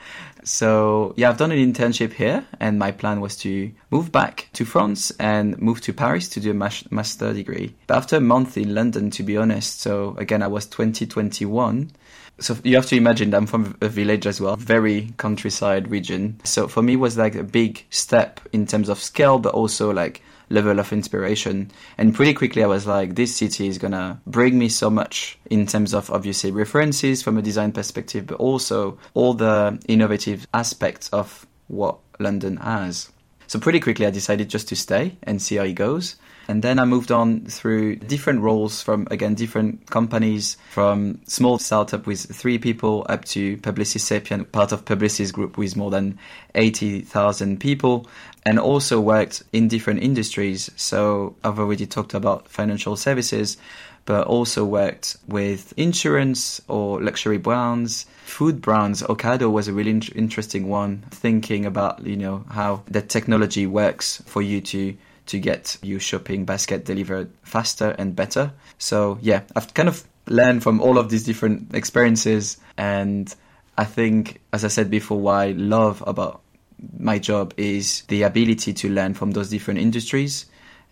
So, 0.43 1.13
yeah, 1.15 1.29
I've 1.29 1.37
done 1.37 1.53
an 1.53 1.73
internship 1.73 2.11
here, 2.11 2.45
and 2.59 2.77
my 2.77 2.91
plan 2.91 3.21
was 3.21 3.37
to 3.37 3.71
move 3.91 4.11
back 4.11 4.49
to 4.53 4.65
France 4.65 5.11
and 5.11 5.57
move 5.61 5.79
to 5.81 5.93
Paris 5.93 6.27
to 6.29 6.41
do 6.41 6.51
a 6.51 6.53
master 6.53 7.33
degree. 7.33 7.73
But 7.87 7.95
after 7.95 8.17
a 8.17 8.21
month 8.21 8.57
in 8.57 8.75
London, 8.75 9.09
to 9.11 9.23
be 9.23 9.37
honest, 9.37 9.79
so 9.79 10.15
again, 10.17 10.43
I 10.43 10.47
was 10.47 10.65
2021. 10.65 11.91
So 12.39 12.57
you 12.63 12.75
have 12.75 12.87
to 12.87 12.97
imagine 12.97 13.33
I'm 13.33 13.45
from 13.45 13.77
a 13.79 13.87
village 13.87 14.27
as 14.27 14.41
well, 14.41 14.57
very 14.57 15.13
countryside 15.15 15.89
region. 15.89 16.41
So 16.43 16.67
for 16.67 16.81
me, 16.81 16.97
was 16.97 17.17
like 17.17 17.35
a 17.35 17.43
big 17.43 17.85
step 17.89 18.41
in 18.51 18.65
terms 18.65 18.89
of 18.89 18.99
scale, 18.99 19.39
but 19.39 19.53
also 19.53 19.93
like 19.93 20.21
level 20.53 20.79
of 20.79 20.93
inspiration. 20.93 21.71
And 21.97 22.13
pretty 22.13 22.33
quickly, 22.33 22.63
I 22.63 22.67
was 22.67 22.85
like, 22.85 23.15
this 23.15 23.35
city 23.35 23.67
is 23.67 23.77
gonna 23.77 24.21
bring 24.27 24.57
me 24.57 24.69
so 24.69 24.89
much 24.89 25.37
in 25.49 25.65
terms 25.65 25.93
of 25.93 26.11
obviously 26.11 26.51
references 26.51 27.23
from 27.23 27.37
a 27.37 27.41
design 27.41 27.71
perspective, 27.71 28.27
but 28.27 28.35
also 28.35 28.97
all 29.13 29.33
the 29.33 29.79
innovative 29.87 30.47
aspects 30.53 31.09
of 31.09 31.45
what 31.67 31.97
London 32.19 32.57
has. 32.57 33.11
So 33.47 33.59
pretty 33.59 33.79
quickly, 33.79 34.05
I 34.05 34.11
decided 34.11 34.49
just 34.49 34.67
to 34.69 34.75
stay 34.75 35.17
and 35.23 35.41
see 35.41 35.55
how 35.55 35.63
it 35.63 35.73
goes. 35.73 36.15
And 36.47 36.61
then 36.61 36.77
I 36.77 36.85
moved 36.85 37.11
on 37.11 37.45
through 37.45 37.97
different 37.97 38.41
roles 38.41 38.81
from, 38.81 39.07
again, 39.09 39.33
different 39.33 39.89
companies, 39.89 40.57
from 40.71 41.21
small 41.25 41.57
startup 41.57 42.05
with 42.05 42.19
three 42.19 42.57
people 42.57 43.05
up 43.07 43.25
to 43.25 43.57
Publicis 43.57 44.01
Sapient, 44.01 44.51
part 44.51 44.71
of 44.71 44.83
Publicis 44.83 45.31
Group 45.31 45.57
with 45.57 45.75
more 45.75 45.89
than 45.89 46.19
80,000 46.55 47.59
people, 47.59 48.07
and 48.45 48.59
also 48.59 48.99
worked 48.99 49.43
in 49.53 49.69
different 49.69 50.03
industries. 50.03 50.69
So 50.75 51.35
I've 51.43 51.59
already 51.59 51.85
talked 51.85 52.13
about 52.13 52.49
financial 52.49 52.97
services, 52.97 53.57
but 54.05 54.27
also 54.27 54.65
worked 54.65 55.15
with 55.27 55.73
insurance 55.77 56.61
or 56.67 57.01
luxury 57.01 57.37
brands, 57.37 58.05
food 58.25 58.61
brands. 58.61 59.01
Ocado 59.03 59.49
was 59.49 59.69
a 59.69 59.73
really 59.73 59.91
in- 59.91 60.01
interesting 60.13 60.67
one, 60.67 61.05
thinking 61.11 61.65
about, 61.65 62.05
you 62.05 62.17
know, 62.17 62.43
how 62.49 62.83
the 62.87 63.01
technology 63.01 63.65
works 63.65 64.21
for 64.25 64.41
you 64.41 64.59
to 64.59 64.95
to 65.27 65.39
get 65.39 65.77
your 65.81 65.99
shopping 65.99 66.45
basket 66.45 66.85
delivered 66.85 67.31
faster 67.43 67.95
and 67.97 68.15
better. 68.15 68.51
So 68.77 69.17
yeah, 69.21 69.41
I've 69.55 69.73
kind 69.73 69.89
of 69.89 70.03
learned 70.27 70.63
from 70.63 70.81
all 70.81 70.97
of 70.97 71.09
these 71.09 71.23
different 71.23 71.73
experiences 71.75 72.57
and 72.77 73.33
I 73.77 73.85
think 73.85 74.39
as 74.53 74.63
I 74.63 74.69
said 74.69 74.89
before 74.89 75.19
what 75.19 75.33
I 75.33 75.51
love 75.51 76.03
about 76.05 76.41
my 76.97 77.19
job 77.19 77.53
is 77.57 78.03
the 78.03 78.23
ability 78.23 78.73
to 78.73 78.89
learn 78.89 79.13
from 79.13 79.31
those 79.31 79.49
different 79.49 79.79
industries 79.79 80.45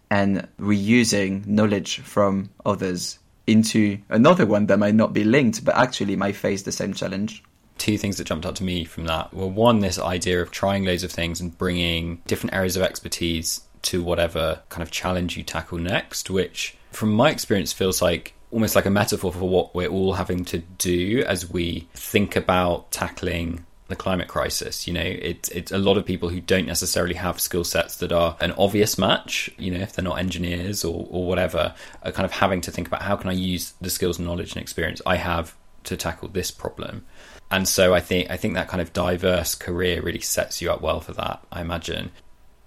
and 0.09 0.47
reusing 0.59 1.45
knowledge 1.47 1.99
from 1.99 2.49
others 2.65 3.19
into 3.47 3.97
another 4.09 4.45
one 4.45 4.67
that 4.67 4.77
might 4.77 4.95
not 4.95 5.13
be 5.13 5.23
linked, 5.23 5.63
but 5.63 5.75
actually 5.75 6.15
might 6.15 6.35
face 6.35 6.63
the 6.63 6.71
same 6.71 6.93
challenge 6.93 7.43
two 7.81 7.97
things 7.97 8.17
that 8.17 8.25
jumped 8.25 8.45
out 8.45 8.55
to 8.55 8.63
me 8.63 8.85
from 8.85 9.05
that 9.05 9.33
were 9.33 9.47
one, 9.47 9.79
this 9.79 9.97
idea 9.97 10.39
of 10.39 10.51
trying 10.51 10.85
loads 10.85 11.03
of 11.03 11.11
things 11.11 11.41
and 11.41 11.57
bringing 11.57 12.21
different 12.27 12.53
areas 12.53 12.77
of 12.77 12.83
expertise 12.83 13.61
to 13.83 14.03
whatever 14.03 14.61
kind 14.69 14.83
of 14.83 14.91
challenge 14.91 15.37
you 15.37 15.43
tackle 15.43 15.77
next, 15.77 16.29
which 16.29 16.75
from 16.91 17.11
my 17.13 17.29
experience 17.29 17.73
feels 17.73 18.01
like 18.01 18.33
almost 18.51 18.75
like 18.75 18.85
a 18.85 18.89
metaphor 18.89 19.31
for 19.31 19.47
what 19.47 19.73
we're 19.73 19.87
all 19.87 20.13
having 20.13 20.43
to 20.45 20.57
do 20.57 21.23
as 21.25 21.49
we 21.49 21.87
think 21.93 22.35
about 22.35 22.91
tackling 22.91 23.65
the 23.87 23.95
climate 23.95 24.27
crisis. 24.27 24.87
You 24.87 24.93
know, 24.93 25.01
it's 25.03 25.49
it's 25.49 25.71
a 25.71 25.77
lot 25.77 25.97
of 25.97 26.05
people 26.05 26.29
who 26.29 26.41
don't 26.41 26.65
necessarily 26.65 27.15
have 27.15 27.39
skill 27.39 27.63
sets 27.63 27.97
that 27.97 28.11
are 28.11 28.37
an 28.39 28.51
obvious 28.53 28.97
match. 28.97 29.49
You 29.57 29.71
know, 29.71 29.79
if 29.79 29.93
they're 29.93 30.03
not 30.03 30.19
engineers 30.19 30.83
or 30.83 31.07
or 31.09 31.25
whatever, 31.25 31.73
are 32.03 32.11
kind 32.11 32.25
of 32.25 32.31
having 32.31 32.61
to 32.61 32.71
think 32.71 32.87
about 32.87 33.01
how 33.01 33.15
can 33.15 33.29
I 33.29 33.33
use 33.33 33.73
the 33.81 33.89
skills, 33.89 34.19
knowledge, 34.19 34.53
and 34.53 34.61
experience 34.61 35.01
I 35.05 35.15
have 35.15 35.55
to 35.83 35.97
tackle 35.97 36.27
this 36.27 36.51
problem 36.51 37.03
and 37.51 37.67
so 37.67 37.93
I 37.93 37.99
think 37.99 38.31
I 38.31 38.37
think 38.37 38.53
that 38.53 38.69
kind 38.69 38.81
of 38.81 38.93
diverse 38.93 39.55
career 39.55 40.01
really 40.01 40.21
sets 40.21 40.61
you 40.61 40.71
up 40.71 40.81
well 40.81 41.01
for 41.01 41.11
that. 41.13 41.43
I 41.51 41.61
imagine. 41.61 42.11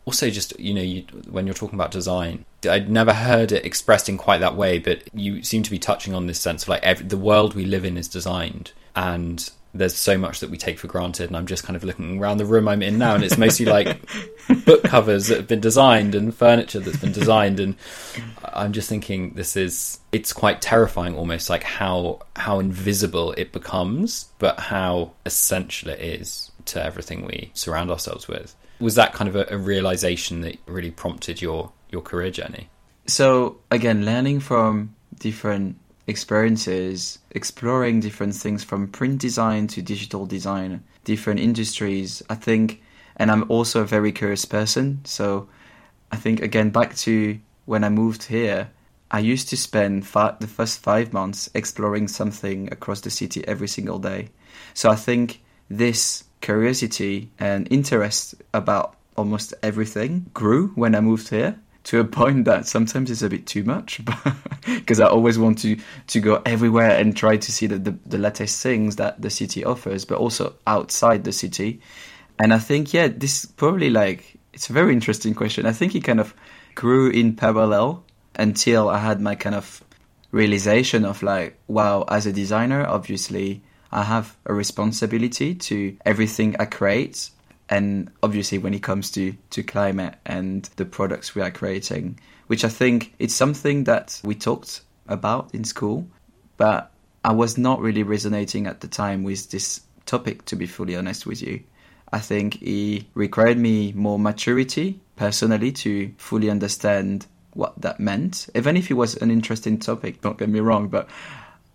Also, 0.06 0.28
just 0.28 0.58
you 0.61 0.75
know, 0.75 0.82
you, 0.82 1.02
when 1.30 1.46
you're 1.46 1.54
talking 1.54 1.78
about 1.78 1.90
design, 1.90 2.44
I'd 2.68 2.90
never 2.90 3.12
heard 3.12 3.52
it 3.52 3.64
expressed 3.64 4.08
in 4.08 4.18
quite 4.18 4.38
that 4.38 4.56
way, 4.56 4.78
but 4.78 5.02
you 5.14 5.42
seem 5.42 5.62
to 5.62 5.70
be 5.70 5.78
touching 5.78 6.14
on 6.14 6.26
this 6.26 6.40
sense 6.40 6.64
of 6.64 6.68
like 6.68 6.82
every, 6.82 7.06
the 7.06 7.16
world 7.16 7.54
we 7.54 7.64
live 7.64 7.84
in 7.84 7.96
is 7.96 8.08
designed, 8.08 8.73
and 8.94 9.50
there's 9.75 9.96
so 9.96 10.16
much 10.16 10.38
that 10.40 10.50
we 10.50 10.56
take 10.56 10.78
for 10.78 10.87
granted 10.87 11.26
and 11.26 11.37
i'm 11.37 11.46
just 11.46 11.64
kind 11.64 11.76
of 11.76 11.82
looking 11.82 12.20
around 12.20 12.38
the 12.38 12.44
room 12.44 12.68
i'm 12.68 12.80
in 12.80 12.96
now 12.96 13.14
and 13.14 13.25
it's 13.25 13.37
mostly 13.37 13.66
like 13.66 14.00
book 14.64 14.84
covers 14.84 15.26
that 15.26 15.37
have 15.37 15.49
been 15.49 15.61
designed 15.61 16.14
and 16.14 16.34
furniture 16.34 16.78
that's 16.78 16.99
been 16.99 17.12
designed 17.12 17.58
and 17.58 17.75
i'm 18.44 18.73
just 18.73 18.88
thinking 18.88 19.34
this 19.34 19.56
is 19.56 19.99
it's 20.12 20.32
quite 20.32 20.62
terrifying 20.62 21.16
almost 21.16 21.50
like 21.50 21.64
how 21.64 22.20
how 22.37 22.61
invisible 22.61 23.32
it 23.32 23.52
becomes 23.52 24.26
but 24.38 24.58
how 24.61 25.11
essential 25.26 25.90
it 25.90 26.00
is 26.00 26.52
to 26.64 26.82
everything 26.82 27.26
we 27.26 27.50
surround 27.52 27.90
ourselves 27.90 28.28
with 28.28 28.54
was 28.81 28.95
that 28.95 29.12
kind 29.12 29.28
of 29.28 29.37
a, 29.37 29.47
a 29.50 29.59
realization 29.59 30.40
that 30.40 30.59
really 30.66 30.90
prompted 30.90 31.40
your 31.40 31.73
your 31.90 32.02
career 32.02 32.31
journey 32.31 32.69
so 33.07 33.59
again 33.71 34.04
learning 34.04 34.40
from 34.40 34.95
different 35.19 35.76
experiences 36.07 37.19
exploring 37.31 38.00
different 38.00 38.35
things 38.35 38.62
from 38.62 38.88
print 38.88 39.21
design 39.21 39.66
to 39.66 39.83
digital 39.83 40.26
design, 40.26 40.83
different 41.04 41.40
industries. 41.40 42.23
I 42.28 42.35
think, 42.35 42.83
and 43.16 43.31
I'm 43.31 43.50
also 43.50 43.83
a 43.83 43.87
very 43.87 44.12
curious 44.12 44.45
person. 44.45 45.00
So 45.04 45.49
I 46.12 46.16
think, 46.16 46.40
again, 46.43 46.71
back 46.71 46.95
to 46.97 47.38
when 47.66 47.85
I 47.85 47.88
moved 47.88 48.25
here, 48.25 48.71
I 49.11 49.21
used 49.21 49.49
to 49.50 49.57
spend 49.57 50.04
the 50.04 50.50
first 50.52 50.81
five 50.81 51.12
months 51.12 51.50
exploring 51.54 52.09
something 52.09 52.73
across 52.73 53.00
the 53.00 53.11
city 53.11 53.47
every 53.47 53.69
single 53.69 53.99
day. 53.99 54.31
So 54.75 54.90
I 54.90 54.97
think 54.97 55.43
this 55.68 56.25
curiosity 56.40 57.30
and 57.38 57.66
interest 57.71 58.35
about 58.52 58.97
almost 59.16 59.54
everything 59.62 60.26
grew 60.35 60.68
when 60.75 60.94
I 60.94 61.00
moved 61.00 61.28
here 61.28 61.59
to 61.85 62.00
a 62.00 62.04
point 62.21 62.44
that 62.44 62.66
sometimes 62.66 63.11
it's 63.11 63.23
a 63.23 63.28
bit 63.28 63.47
too 63.47 63.64
much 63.64 64.00
because 64.66 65.00
I 65.00 65.06
always 65.06 65.38
want 65.38 65.59
to 65.61 65.76
to 66.09 66.21
go 66.21 66.42
everywhere 66.44 66.90
and 66.99 67.16
try 67.16 67.37
to 67.37 67.52
see 67.52 67.66
the, 67.66 67.78
the, 67.78 67.99
the 68.06 68.18
latest 68.18 68.62
things 68.62 68.97
that 68.97 69.21
the 69.21 69.30
city 69.30 69.64
offers, 69.64 70.04
but 70.04 70.18
also 70.18 70.54
outside 70.66 71.25
the 71.25 71.33
city. 71.33 71.80
And 72.38 72.52
I 72.52 72.59
think 72.59 72.92
yeah, 72.92 73.09
this 73.09 73.44
probably 73.44 73.90
like 73.90 74.38
it's 74.52 74.71
a 74.71 74.73
very 74.73 74.92
interesting 74.92 75.35
question. 75.35 75.66
I 75.66 75.73
think 75.73 75.94
it 75.94 76.04
kind 76.04 76.21
of 76.21 76.35
grew 76.75 77.11
in 77.11 77.37
parallel 77.37 78.04
until 78.37 78.88
I 78.88 78.99
had 78.99 79.21
my 79.21 79.35
kind 79.35 79.54
of 79.54 79.83
realization 80.30 81.04
of 81.04 81.23
like, 81.23 81.59
wow, 81.68 82.04
as 82.09 82.26
a 82.26 82.33
designer, 82.33 82.85
obviously 82.87 83.62
I 83.94 84.02
have 84.02 84.36
a 84.44 84.52
responsibility 84.52 85.54
to 85.54 85.96
everything 86.04 86.56
I 86.58 86.64
create 86.64 87.30
and 87.68 88.10
obviously 88.22 88.58
when 88.58 88.74
it 88.74 88.82
comes 88.82 89.10
to, 89.12 89.34
to 89.50 89.62
climate 89.62 90.16
and 90.26 90.68
the 90.76 90.84
products 90.84 91.34
we 91.34 91.42
are 91.42 91.50
creating, 91.50 92.18
which 92.48 92.64
I 92.64 92.68
think 92.68 93.14
it's 93.18 93.34
something 93.34 93.84
that 93.84 94.20
we 94.24 94.34
talked 94.34 94.82
about 95.08 95.54
in 95.54 95.64
school, 95.64 96.06
but 96.56 96.90
I 97.24 97.32
was 97.32 97.56
not 97.56 97.80
really 97.80 98.02
resonating 98.02 98.66
at 98.66 98.80
the 98.80 98.88
time 98.88 99.22
with 99.22 99.50
this 99.50 99.80
topic, 100.06 100.44
to 100.46 100.56
be 100.56 100.66
fully 100.66 100.96
honest 100.96 101.24
with 101.24 101.40
you. 101.40 101.62
I 102.12 102.18
think 102.18 102.60
it 102.62 103.06
required 103.14 103.58
me 103.58 103.92
more 103.92 104.18
maturity 104.18 105.00
personally 105.16 105.72
to 105.72 106.12
fully 106.18 106.50
understand 106.50 107.26
what 107.54 107.80
that 107.80 108.00
meant, 108.00 108.48
even 108.54 108.76
if 108.76 108.90
it 108.90 108.94
was 108.94 109.16
an 109.16 109.30
interesting 109.30 109.78
topic, 109.78 110.20
don't 110.20 110.36
get 110.36 110.48
me 110.48 110.60
wrong, 110.60 110.88
but 110.88 111.08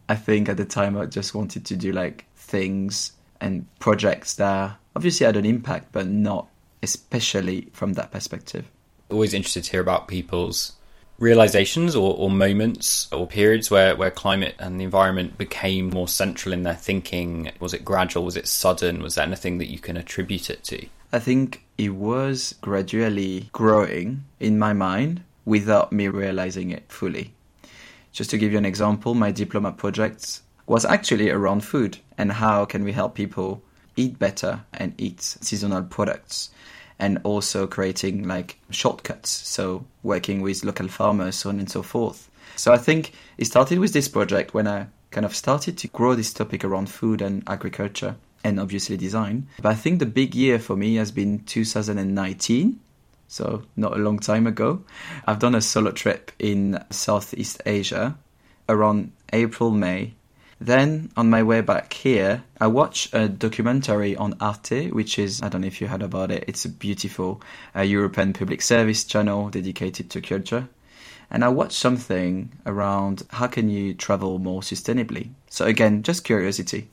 I 0.10 0.16
think 0.16 0.50
at 0.50 0.58
the 0.58 0.66
time 0.66 0.98
I 0.98 1.06
just 1.06 1.36
wanted 1.36 1.66
to 1.66 1.76
do 1.76 1.92
like 1.92 2.26
things 2.36 3.14
and 3.40 3.66
projects 3.80 4.36
that 4.36 4.76
obviously 4.96 5.26
had 5.26 5.38
an 5.38 5.46
impact, 5.46 5.92
but 5.92 6.08
not 6.08 6.48
especially 6.82 7.70
from 7.74 7.94
that 7.94 8.12
perspective. 8.12 8.66
Always 9.10 9.36
interested 9.36 9.66
to 9.66 9.72
hear 9.72 9.82
about 9.82 10.08
people's 10.08 10.74
realizations 11.20 11.96
or, 11.96 12.16
or, 12.18 12.30
moments 12.30 13.08
or 13.12 13.28
periods 13.28 13.70
where, 13.70 13.96
where 13.96 14.10
climate 14.10 14.56
and 14.58 14.80
the 14.80 14.84
environment 14.84 15.38
became 15.38 15.90
more 15.90 16.08
central 16.08 16.54
in 16.54 16.64
their 16.64 16.76
thinking? 16.76 17.52
Was 17.60 17.74
it 17.74 17.86
gradual? 17.86 18.26
Was 18.26 18.38
it 18.38 18.48
sudden? 18.48 19.04
Was 19.04 19.16
there 19.16 19.26
anything 19.26 19.60
that 19.60 19.70
you 19.70 19.80
can 19.80 19.98
attribute 19.98 20.50
it 20.50 20.64
to? 20.66 20.88
I 21.12 21.20
think 21.20 21.66
it 21.78 21.90
was 21.90 22.56
gradually 22.62 23.50
growing 23.52 24.24
in 24.40 24.58
my 24.58 24.74
mind 24.74 25.22
without 25.46 25.92
me 25.92 26.08
realizing 26.08 26.72
it 26.72 26.92
fully. 26.92 27.34
Just 28.12 28.30
to 28.32 28.38
give 28.38 28.52
you 28.52 28.58
an 28.58 28.66
example, 28.66 29.14
my 29.14 29.32
diploma 29.32 29.72
project 29.72 30.42
was 30.66 30.86
actually 30.86 31.30
around 31.30 31.64
food 31.64 31.98
and 32.18 32.32
how 32.32 32.66
can 32.66 32.84
we 32.84 32.92
help 32.92 33.16
people 33.16 33.62
eat 33.96 34.20
better 34.20 34.62
and 34.74 34.94
eat 34.98 35.22
seasonal 35.22 35.84
products 35.84 36.50
and 37.00 37.20
also 37.24 37.66
creating 37.66 38.28
like 38.28 38.60
shortcuts. 38.70 39.30
So 39.30 39.86
working 40.04 40.42
with 40.42 40.64
local 40.64 40.88
farmers 40.88 41.38
so 41.38 41.50
on 41.50 41.60
and 41.60 41.70
so 41.70 41.82
forth. 41.82 42.30
So 42.56 42.74
i 42.74 42.78
think 42.78 43.14
it 43.38 43.46
started 43.46 43.80
with 43.80 43.94
this 43.94 44.08
project 44.08 44.54
when 44.54 44.68
i 44.68 44.88
kind 45.12 45.26
of 45.26 45.36
started 45.36 45.78
to 45.78 45.88
grow 45.88 46.14
this 46.14 46.34
topic 46.34 46.64
around 46.64 46.90
food 46.90 47.22
and 47.22 47.44
agriculture 47.48 48.16
and 48.44 48.60
obviously 48.60 48.98
design. 48.98 49.48
But 49.62 49.70
i 49.70 49.76
think 49.76 50.00
the 50.00 50.06
big 50.06 50.36
year 50.36 50.60
for 50.60 50.76
me 50.76 50.96
has 50.96 51.12
been 51.12 51.40
2019 51.46 52.80
so 53.30 53.64
not 53.78 53.94
a 53.94 54.02
long 54.02 54.20
time 54.20 54.46
ago 54.46 54.84
i've 55.26 55.40
done 55.40 55.56
a 55.56 55.62
solo 55.62 55.92
trip 55.92 56.34
in 56.40 56.78
southeast 56.90 57.62
asia 57.66 58.18
around 58.68 59.14
april 59.32 59.72
may 59.72 60.14
then 60.62 61.10
on 61.16 61.30
my 61.30 61.42
way 61.42 61.62
back 61.62 61.94
here, 61.94 62.44
I 62.60 62.68
watched 62.68 63.14
a 63.14 63.30
documentary 63.30 64.18
on 64.18 64.36
Arte, 64.42 64.92
which 64.92 65.18
is, 65.18 65.42
I 65.42 65.48
don't 65.48 65.62
know 65.62 65.68
if 65.68 65.80
you 65.80 65.88
heard 65.88 66.02
about 66.02 66.32
it, 66.32 66.44
it's 66.48 66.66
a 66.66 66.70
beautiful 66.70 67.42
uh, 67.74 67.82
European 67.82 68.34
public 68.34 68.62
service 68.62 69.06
channel 69.06 69.50
dedicated 69.50 70.10
to 70.10 70.22
culture. 70.22 70.68
And 71.32 71.46
I 71.46 71.48
watched 71.50 71.78
something 71.78 72.52
around 72.66 73.24
how 73.30 73.48
can 73.48 73.70
you 73.70 73.94
travel 73.94 74.40
more 74.40 74.62
sustainably. 74.62 75.30
So 75.50 75.66
again, 75.66 76.04
just 76.04 76.26
curiosity. 76.26 76.90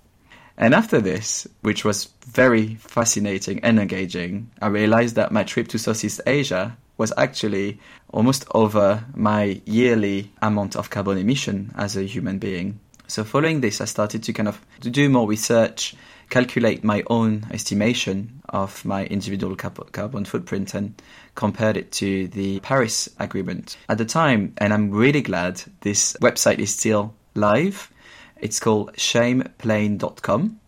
And 0.58 0.74
after 0.74 1.00
this, 1.00 1.46
which 1.60 1.84
was 1.84 2.08
very 2.26 2.76
fascinating 2.76 3.60
and 3.60 3.78
engaging, 3.78 4.50
I 4.60 4.68
realized 4.68 5.16
that 5.16 5.32
my 5.32 5.44
trip 5.44 5.68
to 5.68 5.78
Southeast 5.78 6.20
Asia 6.26 6.76
was 6.96 7.12
actually 7.16 7.78
almost 8.10 8.46
over 8.54 9.04
my 9.14 9.60
yearly 9.66 10.32
amount 10.40 10.76
of 10.76 10.90
carbon 10.90 11.18
emission 11.18 11.72
as 11.76 11.96
a 11.96 12.04
human 12.04 12.38
being. 12.38 12.80
So 13.06 13.22
following 13.22 13.60
this, 13.60 13.80
I 13.80 13.84
started 13.84 14.22
to 14.24 14.32
kind 14.32 14.48
of 14.48 14.60
do 14.80 15.08
more 15.08 15.28
research, 15.28 15.94
calculate 16.30 16.82
my 16.82 17.04
own 17.08 17.46
estimation 17.52 18.40
of 18.48 18.84
my 18.84 19.04
individual 19.06 19.54
carbon 19.56 20.24
footprint 20.24 20.74
and 20.74 21.00
compared 21.34 21.76
it 21.76 21.92
to 21.92 22.28
the 22.28 22.60
Paris 22.60 23.08
Agreement. 23.20 23.76
At 23.88 23.98
the 23.98 24.04
time, 24.04 24.54
and 24.58 24.72
I'm 24.72 24.90
really 24.90 25.22
glad 25.22 25.62
this 25.82 26.16
website 26.22 26.58
is 26.58 26.74
still 26.74 27.14
live, 27.34 27.92
it's 28.38 28.60
called 28.60 28.92
shameplane.com. 28.94 30.60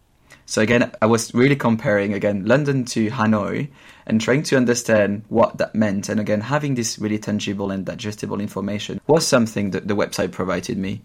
So 0.46 0.62
again, 0.62 0.90
I 1.02 1.06
was 1.06 1.34
really 1.34 1.56
comparing 1.56 2.14
again 2.14 2.46
London 2.46 2.87
to 2.87 3.10
Hanoi 3.10 3.68
and 4.06 4.20
trying 4.20 4.42
to 4.44 4.56
understand 4.56 5.22
what 5.28 5.58
that 5.58 5.75
meant. 5.75 6.08
And 6.08 6.18
again, 6.18 6.40
having 6.40 6.75
this 6.75 6.98
really 6.98 7.18
tangible 7.18 7.70
and 7.70 7.84
digestible 7.84 8.40
information 8.40 9.00
was 9.06 9.26
something 9.26 9.72
that 9.72 9.87
the 9.87 9.94
website 9.94 10.32
provided 10.32 10.78
me. 10.78 11.02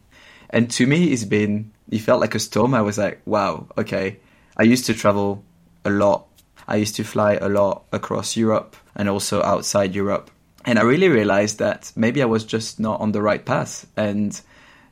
And 0.49 0.71
to 0.71 0.87
me, 0.87 1.11
it's 1.11 1.25
been, 1.25 1.73
it 1.89 1.99
felt 1.99 2.21
like 2.21 2.35
a 2.35 2.39
storm. 2.39 2.73
I 2.73 2.81
was 2.81 2.97
like, 2.97 3.21
wow, 3.25 3.67
okay. 3.77 4.19
I 4.55 4.63
used 4.63 4.85
to 4.85 4.93
travel 4.93 5.43
a 5.83 5.89
lot. 5.89 6.27
I 6.65 6.77
used 6.77 6.95
to 6.95 7.03
fly 7.03 7.33
a 7.33 7.49
lot 7.49 7.83
across 7.91 8.37
Europe 8.37 8.77
and 8.95 9.09
also 9.09 9.41
outside 9.41 9.93
Europe. 9.93 10.31
And 10.63 10.79
I 10.79 10.83
really 10.83 11.09
realized 11.09 11.59
that 11.59 11.91
maybe 11.97 12.21
I 12.21 12.25
was 12.25 12.45
just 12.45 12.79
not 12.79 13.01
on 13.01 13.11
the 13.11 13.21
right 13.21 13.43
path. 13.43 13.85
And 13.97 14.39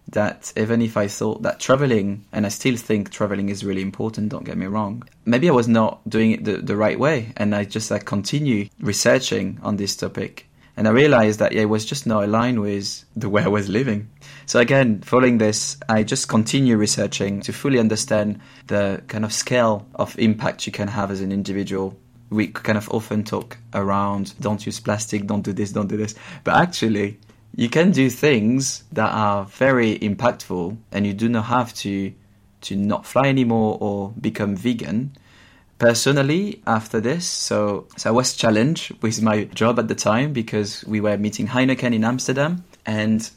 that 0.10 0.52
even 0.58 0.82
if 0.82 0.98
I 0.98 1.08
thought 1.08 1.42
that 1.44 1.60
traveling, 1.60 2.26
and 2.32 2.46
I 2.46 2.50
still 2.50 2.76
think 2.76 3.12
traveling 3.12 3.50
is 3.50 3.64
really 3.64 3.82
important, 3.82 4.30
don't 4.30 4.44
get 4.44 4.58
me 4.58 4.66
wrong, 4.66 5.04
maybe 5.26 5.50
I 5.50 5.54
was 5.54 5.68
not 5.68 6.08
doing 6.10 6.32
it 6.32 6.44
the, 6.44 6.58
the 6.58 6.76
right 6.76 7.00
way. 7.00 7.34
And 7.38 7.56
I 7.56 7.64
just 7.64 7.92
like 7.92 8.06
continue 8.06 8.68
researching 8.80 9.60
on 9.64 9.78
this 9.78 9.96
topic. 9.96 10.48
And 10.78 10.88
I 10.88 10.92
realized 10.92 11.40
that 11.40 11.52
yeah, 11.52 11.62
it 11.62 11.70
was 11.70 11.86
just 11.86 12.08
not 12.08 12.24
aligned 12.24 12.60
with 12.60 13.04
the 13.16 13.30
way 13.30 13.44
I 13.44 13.48
was 13.48 13.70
living. 13.70 14.10
So 14.46 14.60
again, 14.60 15.02
following 15.02 15.38
this, 15.38 15.78
I 15.88 16.04
just 16.04 16.28
continue 16.28 16.78
researching 16.78 17.42
to 17.42 17.54
fully 17.54 17.80
understand 17.80 18.40
the 18.68 19.02
kind 19.08 19.24
of 19.24 19.34
scale 19.34 19.86
of 19.96 20.18
impact 20.18 20.66
you 20.66 20.72
can 20.72 20.88
have 20.88 21.12
as 21.12 21.22
an 21.22 21.32
individual. 21.32 21.98
We 22.30 22.48
kind 22.48 22.78
of 22.78 22.90
often 22.90 23.24
talk 23.24 23.58
around 23.74 24.34
don't 24.40 24.66
use 24.66 24.80
plastic, 24.80 25.28
don't 25.28 25.42
do 25.42 25.54
this, 25.54 25.72
don't 25.72 25.88
do 25.88 25.98
this. 25.98 26.16
But 26.44 26.56
actually, 26.56 27.20
you 27.56 27.70
can 27.70 27.92
do 27.92 28.10
things 28.10 28.84
that 28.92 29.12
are 29.12 29.46
very 29.46 30.00
impactful 30.00 30.78
and 30.92 31.06
you 31.06 31.14
do 31.14 31.30
not 31.30 31.46
have 31.46 31.74
to 31.76 32.14
to 32.62 32.76
not 32.76 33.06
fly 33.06 33.28
anymore 33.28 33.78
or 33.82 34.14
become 34.22 34.56
vegan. 34.56 35.12
Personally 35.80 36.62
after 36.68 37.00
this 37.00 37.26
so 37.26 37.88
so 37.98 38.10
I 38.10 38.14
was 38.14 38.36
challenged 38.36 38.94
with 39.02 39.22
my 39.22 39.46
job 39.46 39.80
at 39.80 39.88
the 39.88 39.96
time 39.96 40.32
because 40.32 40.86
we 40.86 41.02
were 41.02 41.18
meeting 41.18 41.48
Heineken 41.48 41.94
in 41.94 42.04
Amsterdam 42.04 42.64
and 42.86 43.30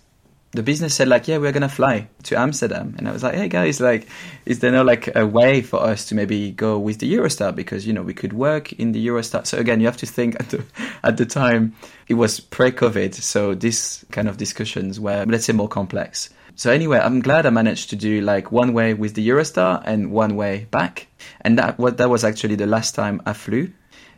the 0.54 0.62
business 0.62 0.94
said 0.94 1.08
like, 1.08 1.26
yeah, 1.26 1.38
we're 1.38 1.52
gonna 1.52 1.68
fly 1.68 2.08
to 2.24 2.38
Amsterdam, 2.38 2.94
and 2.96 3.08
I 3.08 3.12
was 3.12 3.22
like, 3.24 3.34
hey 3.34 3.48
guys, 3.48 3.80
like, 3.80 4.06
is 4.46 4.60
there 4.60 4.70
no 4.70 4.82
like 4.82 5.14
a 5.16 5.26
way 5.26 5.62
for 5.62 5.82
us 5.82 6.06
to 6.06 6.14
maybe 6.14 6.52
go 6.52 6.78
with 6.78 7.00
the 7.00 7.12
Eurostar 7.12 7.54
because 7.54 7.86
you 7.86 7.92
know 7.92 8.02
we 8.02 8.14
could 8.14 8.32
work 8.32 8.72
in 8.74 8.92
the 8.92 9.04
Eurostar. 9.04 9.44
So 9.46 9.58
again, 9.58 9.80
you 9.80 9.86
have 9.86 9.96
to 9.98 10.06
think 10.06 10.36
at 10.36 10.50
the 10.50 10.64
at 11.02 11.16
the 11.16 11.26
time 11.26 11.74
it 12.08 12.14
was 12.14 12.38
pre-COVID, 12.38 13.14
so 13.14 13.54
these 13.54 14.04
kind 14.12 14.28
of 14.28 14.36
discussions 14.36 15.00
were 15.00 15.24
let's 15.26 15.44
say 15.44 15.52
more 15.52 15.68
complex. 15.68 16.30
So 16.56 16.70
anyway, 16.70 17.00
I'm 17.00 17.20
glad 17.20 17.46
I 17.46 17.50
managed 17.50 17.90
to 17.90 17.96
do 17.96 18.20
like 18.20 18.52
one 18.52 18.72
way 18.74 18.94
with 18.94 19.14
the 19.14 19.28
Eurostar 19.28 19.82
and 19.84 20.12
one 20.12 20.36
way 20.36 20.68
back, 20.70 21.08
and 21.40 21.58
that 21.58 21.78
what 21.78 21.98
that 21.98 22.08
was 22.08 22.22
actually 22.22 22.54
the 22.54 22.68
last 22.68 22.94
time 22.94 23.20
I 23.26 23.32
flew. 23.32 23.72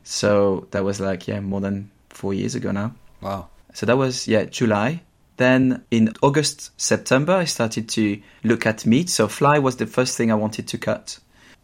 So 0.05 0.69
that 0.73 0.85
was 0.85 1.01
like 1.01 1.27
yeah, 1.27 1.41
more 1.41 1.63
than 1.63 1.91
four 2.11 2.35
years 2.35 2.55
ago 2.55 2.73
now. 2.73 2.95
Wow. 3.23 3.49
So 3.73 3.87
that 3.87 3.97
was 3.97 4.29
yeah 4.29 4.45
July 4.45 5.01
then 5.37 5.85
in 5.91 6.13
August, 6.23 6.71
September, 6.81 7.33
I 7.35 7.45
started 7.45 7.89
to 7.91 8.21
look 8.45 8.67
at 8.67 8.87
meat. 8.87 9.11
So 9.11 9.29
fly 9.29 9.59
was 9.59 9.77
the 9.77 9.87
first 9.87 10.17
thing 10.17 10.31
I 10.31 10.35
wanted 10.35 10.69
to 10.69 10.79
cut. 10.79 11.19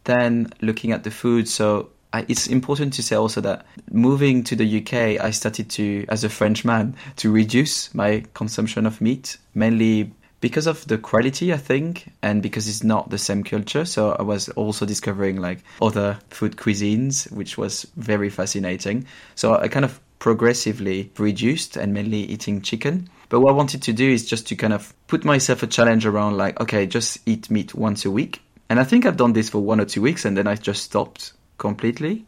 Then 0.05 0.53
looking 0.61 0.93
at 0.93 1.05
the 1.05 1.11
food. 1.11 1.49
So 1.49 1.91
I, 2.13 2.27
it's 2.29 2.47
important 2.47 2.93
to 2.95 3.03
say 3.03 3.17
also 3.17 3.41
that 3.41 3.67
moving 3.91 4.45
to 4.45 4.57
the 4.57 4.81
UK, 4.81 5.23
I 5.25 5.31
started 5.31 5.71
to, 5.71 6.05
as 6.09 6.25
a 6.25 6.29
Frenchman, 6.29 6.97
to 7.17 7.31
reduce 7.31 7.95
my 7.95 8.25
consumption 8.35 8.87
of 8.87 9.01
meat, 9.01 9.39
mainly 9.55 10.13
because 10.41 10.67
of 10.67 10.87
the 10.89 10.99
quality, 10.99 11.53
I 11.53 11.57
think, 11.57 12.11
and 12.21 12.43
because 12.43 12.69
it's 12.69 12.83
not 12.83 13.11
the 13.11 13.19
same 13.19 13.45
culture. 13.45 13.85
So 13.85 14.13
I 14.13 14.23
was 14.23 14.49
also 14.51 14.85
discovering 14.85 15.41
like 15.41 15.61
other 15.81 16.19
food 16.31 16.57
cuisines, 16.57 17.31
which 17.33 17.57
was 17.57 17.87
very 17.97 18.29
fascinating. 18.29 19.07
So 19.37 19.55
I 19.55 19.69
kind 19.69 19.85
of 19.85 20.01
progressively 20.19 21.11
reduced 21.19 21.77
and 21.77 21.95
mainly 21.95 22.19
eating 22.19 22.61
chicken. 22.61 23.09
But 23.33 23.41
what 23.41 23.53
I 23.53 23.57
wanted 23.57 23.81
to 23.85 23.95
do 23.95 24.07
is 24.11 24.27
just 24.27 24.47
to 24.49 24.57
kind 24.57 24.75
of 24.75 24.93
put 25.07 25.25
myself 25.25 25.63
a 25.63 25.67
challenge 25.67 26.05
around 26.05 26.37
like, 26.37 26.61
okay, 26.61 26.85
just 26.85 27.17
eat 27.25 27.51
meat 27.51 27.75
once 27.75 28.05
a 28.05 28.11
week. 28.11 28.43
And 28.69 28.79
I 28.79 28.85
think 28.85 29.07
I've 29.07 29.17
done 29.17 29.33
this 29.33 29.49
for 29.49 29.59
one 29.61 29.81
or 29.81 29.87
two 29.87 30.03
weeks 30.03 30.27
and 30.27 30.37
then 30.37 30.47
I 30.47 30.55
just 30.55 30.83
stopped 30.83 31.33
completely. 31.57 32.27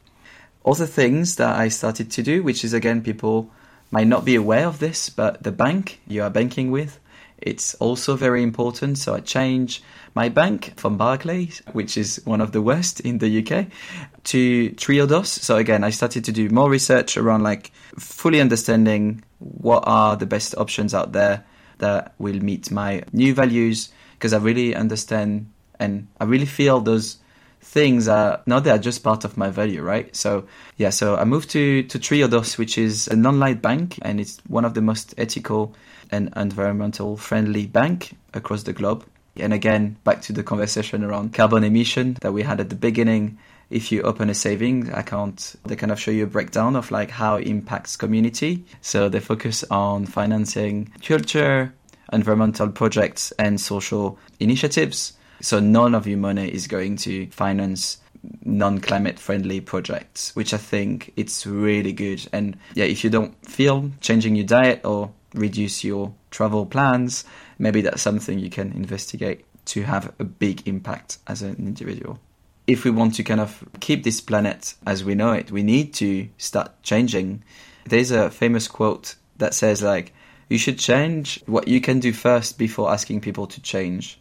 Other 0.64 0.86
things 0.86 1.36
that 1.36 1.56
I 1.56 1.68
started 1.68 2.10
to 2.12 2.22
do, 2.22 2.42
which 2.42 2.64
is 2.64 2.72
again, 2.72 3.02
people 3.02 3.50
might 3.90 4.06
not 4.06 4.24
be 4.24 4.34
aware 4.34 4.66
of 4.66 4.78
this, 4.78 5.10
but 5.10 5.42
the 5.42 5.52
bank 5.52 6.00
you 6.06 6.22
are 6.22 6.30
banking 6.30 6.70
with, 6.70 6.98
it's 7.36 7.74
also 7.74 8.16
very 8.16 8.42
important. 8.42 8.96
So 8.96 9.14
I 9.14 9.20
changed 9.20 9.84
my 10.14 10.30
bank 10.30 10.72
from 10.78 10.96
Barclays, 10.96 11.60
which 11.72 11.98
is 11.98 12.22
one 12.24 12.40
of 12.40 12.52
the 12.52 12.62
worst 12.62 13.00
in 13.00 13.18
the 13.18 13.40
UK, 13.40 13.66
to 14.32 14.70
Triodos. 14.70 15.26
So 15.26 15.58
again, 15.58 15.84
I 15.84 15.90
started 15.90 16.24
to 16.24 16.32
do 16.32 16.48
more 16.48 16.70
research 16.70 17.18
around 17.18 17.42
like 17.42 17.72
fully 17.98 18.40
understanding 18.40 19.22
what 19.44 19.84
are 19.86 20.16
the 20.16 20.26
best 20.26 20.54
options 20.56 20.94
out 20.94 21.12
there 21.12 21.44
that 21.78 22.14
will 22.18 22.40
meet 22.40 22.70
my 22.70 23.02
new 23.12 23.34
values 23.34 23.92
because 24.14 24.32
I 24.32 24.38
really 24.38 24.74
understand 24.74 25.50
and 25.78 26.08
I 26.20 26.24
really 26.24 26.46
feel 26.46 26.80
those 26.80 27.18
things 27.60 28.08
are 28.08 28.40
now 28.46 28.60
they 28.60 28.70
are 28.70 28.78
just 28.78 29.02
part 29.02 29.24
of 29.24 29.36
my 29.36 29.50
value, 29.50 29.82
right? 29.82 30.14
So 30.14 30.46
yeah, 30.76 30.90
so 30.90 31.16
I 31.16 31.24
moved 31.24 31.50
to 31.50 31.82
to 31.82 31.98
Triodos, 31.98 32.56
which 32.56 32.78
is 32.78 33.08
a 33.08 33.16
non-light 33.16 33.60
bank, 33.60 33.98
and 34.02 34.20
it's 34.20 34.40
one 34.48 34.64
of 34.64 34.74
the 34.74 34.82
most 34.82 35.14
ethical 35.18 35.74
and 36.10 36.32
environmental 36.36 37.16
friendly 37.16 37.66
bank 37.66 38.16
across 38.32 38.62
the 38.62 38.72
globe. 38.72 39.04
And 39.36 39.52
again, 39.52 39.96
back 40.04 40.22
to 40.22 40.32
the 40.32 40.44
conversation 40.44 41.02
around 41.02 41.34
carbon 41.34 41.64
emission 41.64 42.16
that 42.20 42.32
we 42.32 42.42
had 42.42 42.60
at 42.60 42.68
the 42.68 42.76
beginning. 42.76 43.38
If 43.74 43.90
you 43.90 44.02
open 44.02 44.30
a 44.30 44.34
savings 44.34 44.88
account, 44.90 45.56
they 45.66 45.74
kind 45.74 45.90
of 45.90 45.98
show 45.98 46.12
you 46.12 46.22
a 46.22 46.28
breakdown 46.28 46.76
of 46.76 46.92
like 46.92 47.10
how 47.10 47.34
it 47.34 47.48
impacts 47.48 47.96
community. 47.96 48.64
So 48.82 49.08
they 49.08 49.18
focus 49.18 49.64
on 49.68 50.06
financing 50.06 50.92
culture, 51.02 51.74
environmental 52.12 52.68
projects, 52.68 53.32
and 53.32 53.60
social 53.60 54.16
initiatives. 54.38 55.14
So 55.40 55.58
none 55.58 55.96
of 55.96 56.06
your 56.06 56.18
money 56.18 56.48
is 56.54 56.68
going 56.68 56.98
to 56.98 57.26
finance 57.32 57.98
non-climate 58.44 59.18
friendly 59.18 59.60
projects, 59.60 60.36
which 60.36 60.54
I 60.54 60.58
think 60.58 61.12
it's 61.16 61.44
really 61.44 61.92
good. 61.92 62.28
And 62.32 62.56
yeah, 62.74 62.84
if 62.84 63.02
you 63.02 63.10
don't 63.10 63.34
feel 63.44 63.90
changing 64.00 64.36
your 64.36 64.46
diet 64.46 64.82
or 64.84 65.10
reduce 65.34 65.82
your 65.82 66.14
travel 66.30 66.64
plans, 66.64 67.24
maybe 67.58 67.80
that's 67.80 68.02
something 68.02 68.38
you 68.38 68.50
can 68.50 68.70
investigate 68.70 69.44
to 69.64 69.82
have 69.82 70.12
a 70.20 70.24
big 70.24 70.68
impact 70.68 71.18
as 71.26 71.42
an 71.42 71.56
individual. 71.56 72.20
If 72.66 72.84
we 72.84 72.90
want 72.90 73.14
to 73.16 73.22
kind 73.22 73.40
of 73.40 73.62
keep 73.80 74.04
this 74.04 74.20
planet 74.20 74.74
as 74.86 75.04
we 75.04 75.14
know 75.14 75.32
it, 75.32 75.50
we 75.50 75.62
need 75.62 75.92
to 75.94 76.28
start 76.38 76.82
changing. 76.82 77.42
There's 77.84 78.10
a 78.10 78.30
famous 78.30 78.68
quote 78.68 79.16
that 79.36 79.54
says 79.54 79.82
like 79.82 80.14
you 80.48 80.58
should 80.58 80.78
change 80.78 81.42
what 81.46 81.68
you 81.68 81.80
can 81.80 82.00
do 82.00 82.12
first 82.12 82.58
before 82.58 82.90
asking 82.90 83.20
people 83.20 83.46
to 83.48 83.60
change. 83.60 84.18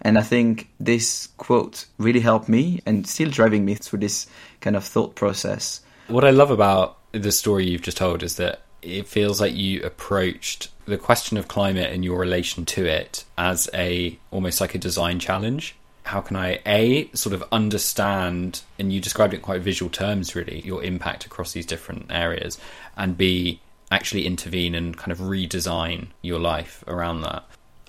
And 0.00 0.18
I 0.18 0.22
think 0.22 0.68
this 0.80 1.28
quote 1.36 1.86
really 1.98 2.20
helped 2.20 2.48
me 2.48 2.80
and 2.86 3.06
still 3.06 3.30
driving 3.30 3.64
me 3.64 3.74
through 3.76 4.00
this 4.00 4.26
kind 4.60 4.76
of 4.76 4.84
thought 4.84 5.14
process. 5.14 5.80
What 6.08 6.24
I 6.24 6.30
love 6.30 6.50
about 6.50 6.98
the 7.12 7.32
story 7.32 7.68
you've 7.68 7.82
just 7.82 7.96
told 7.96 8.22
is 8.22 8.36
that 8.36 8.62
it 8.82 9.06
feels 9.06 9.40
like 9.40 9.54
you 9.54 9.80
approached 9.82 10.68
the 10.86 10.98
question 10.98 11.36
of 11.36 11.46
climate 11.46 11.92
and 11.92 12.04
your 12.04 12.18
relation 12.18 12.66
to 12.66 12.84
it 12.84 13.24
as 13.38 13.70
a 13.72 14.18
almost 14.32 14.60
like 14.60 14.74
a 14.74 14.78
design 14.78 15.20
challenge 15.20 15.76
how 16.12 16.20
can 16.20 16.36
i 16.36 16.60
a 16.66 17.08
sort 17.14 17.34
of 17.34 17.42
understand 17.50 18.62
and 18.78 18.92
you 18.92 19.00
described 19.00 19.32
it 19.32 19.38
in 19.38 19.42
quite 19.42 19.62
visual 19.62 19.90
terms 19.90 20.34
really 20.36 20.60
your 20.60 20.82
impact 20.84 21.26
across 21.26 21.52
these 21.52 21.66
different 21.66 22.06
areas 22.10 22.58
and 22.96 23.16
b 23.16 23.60
actually 23.92 24.26
intervene 24.26 24.74
and 24.74 24.96
kind 24.96 25.12
of 25.12 25.18
redesign 25.18 26.06
your 26.22 26.40
life 26.40 26.82
around 26.86 27.20
that. 27.20 27.44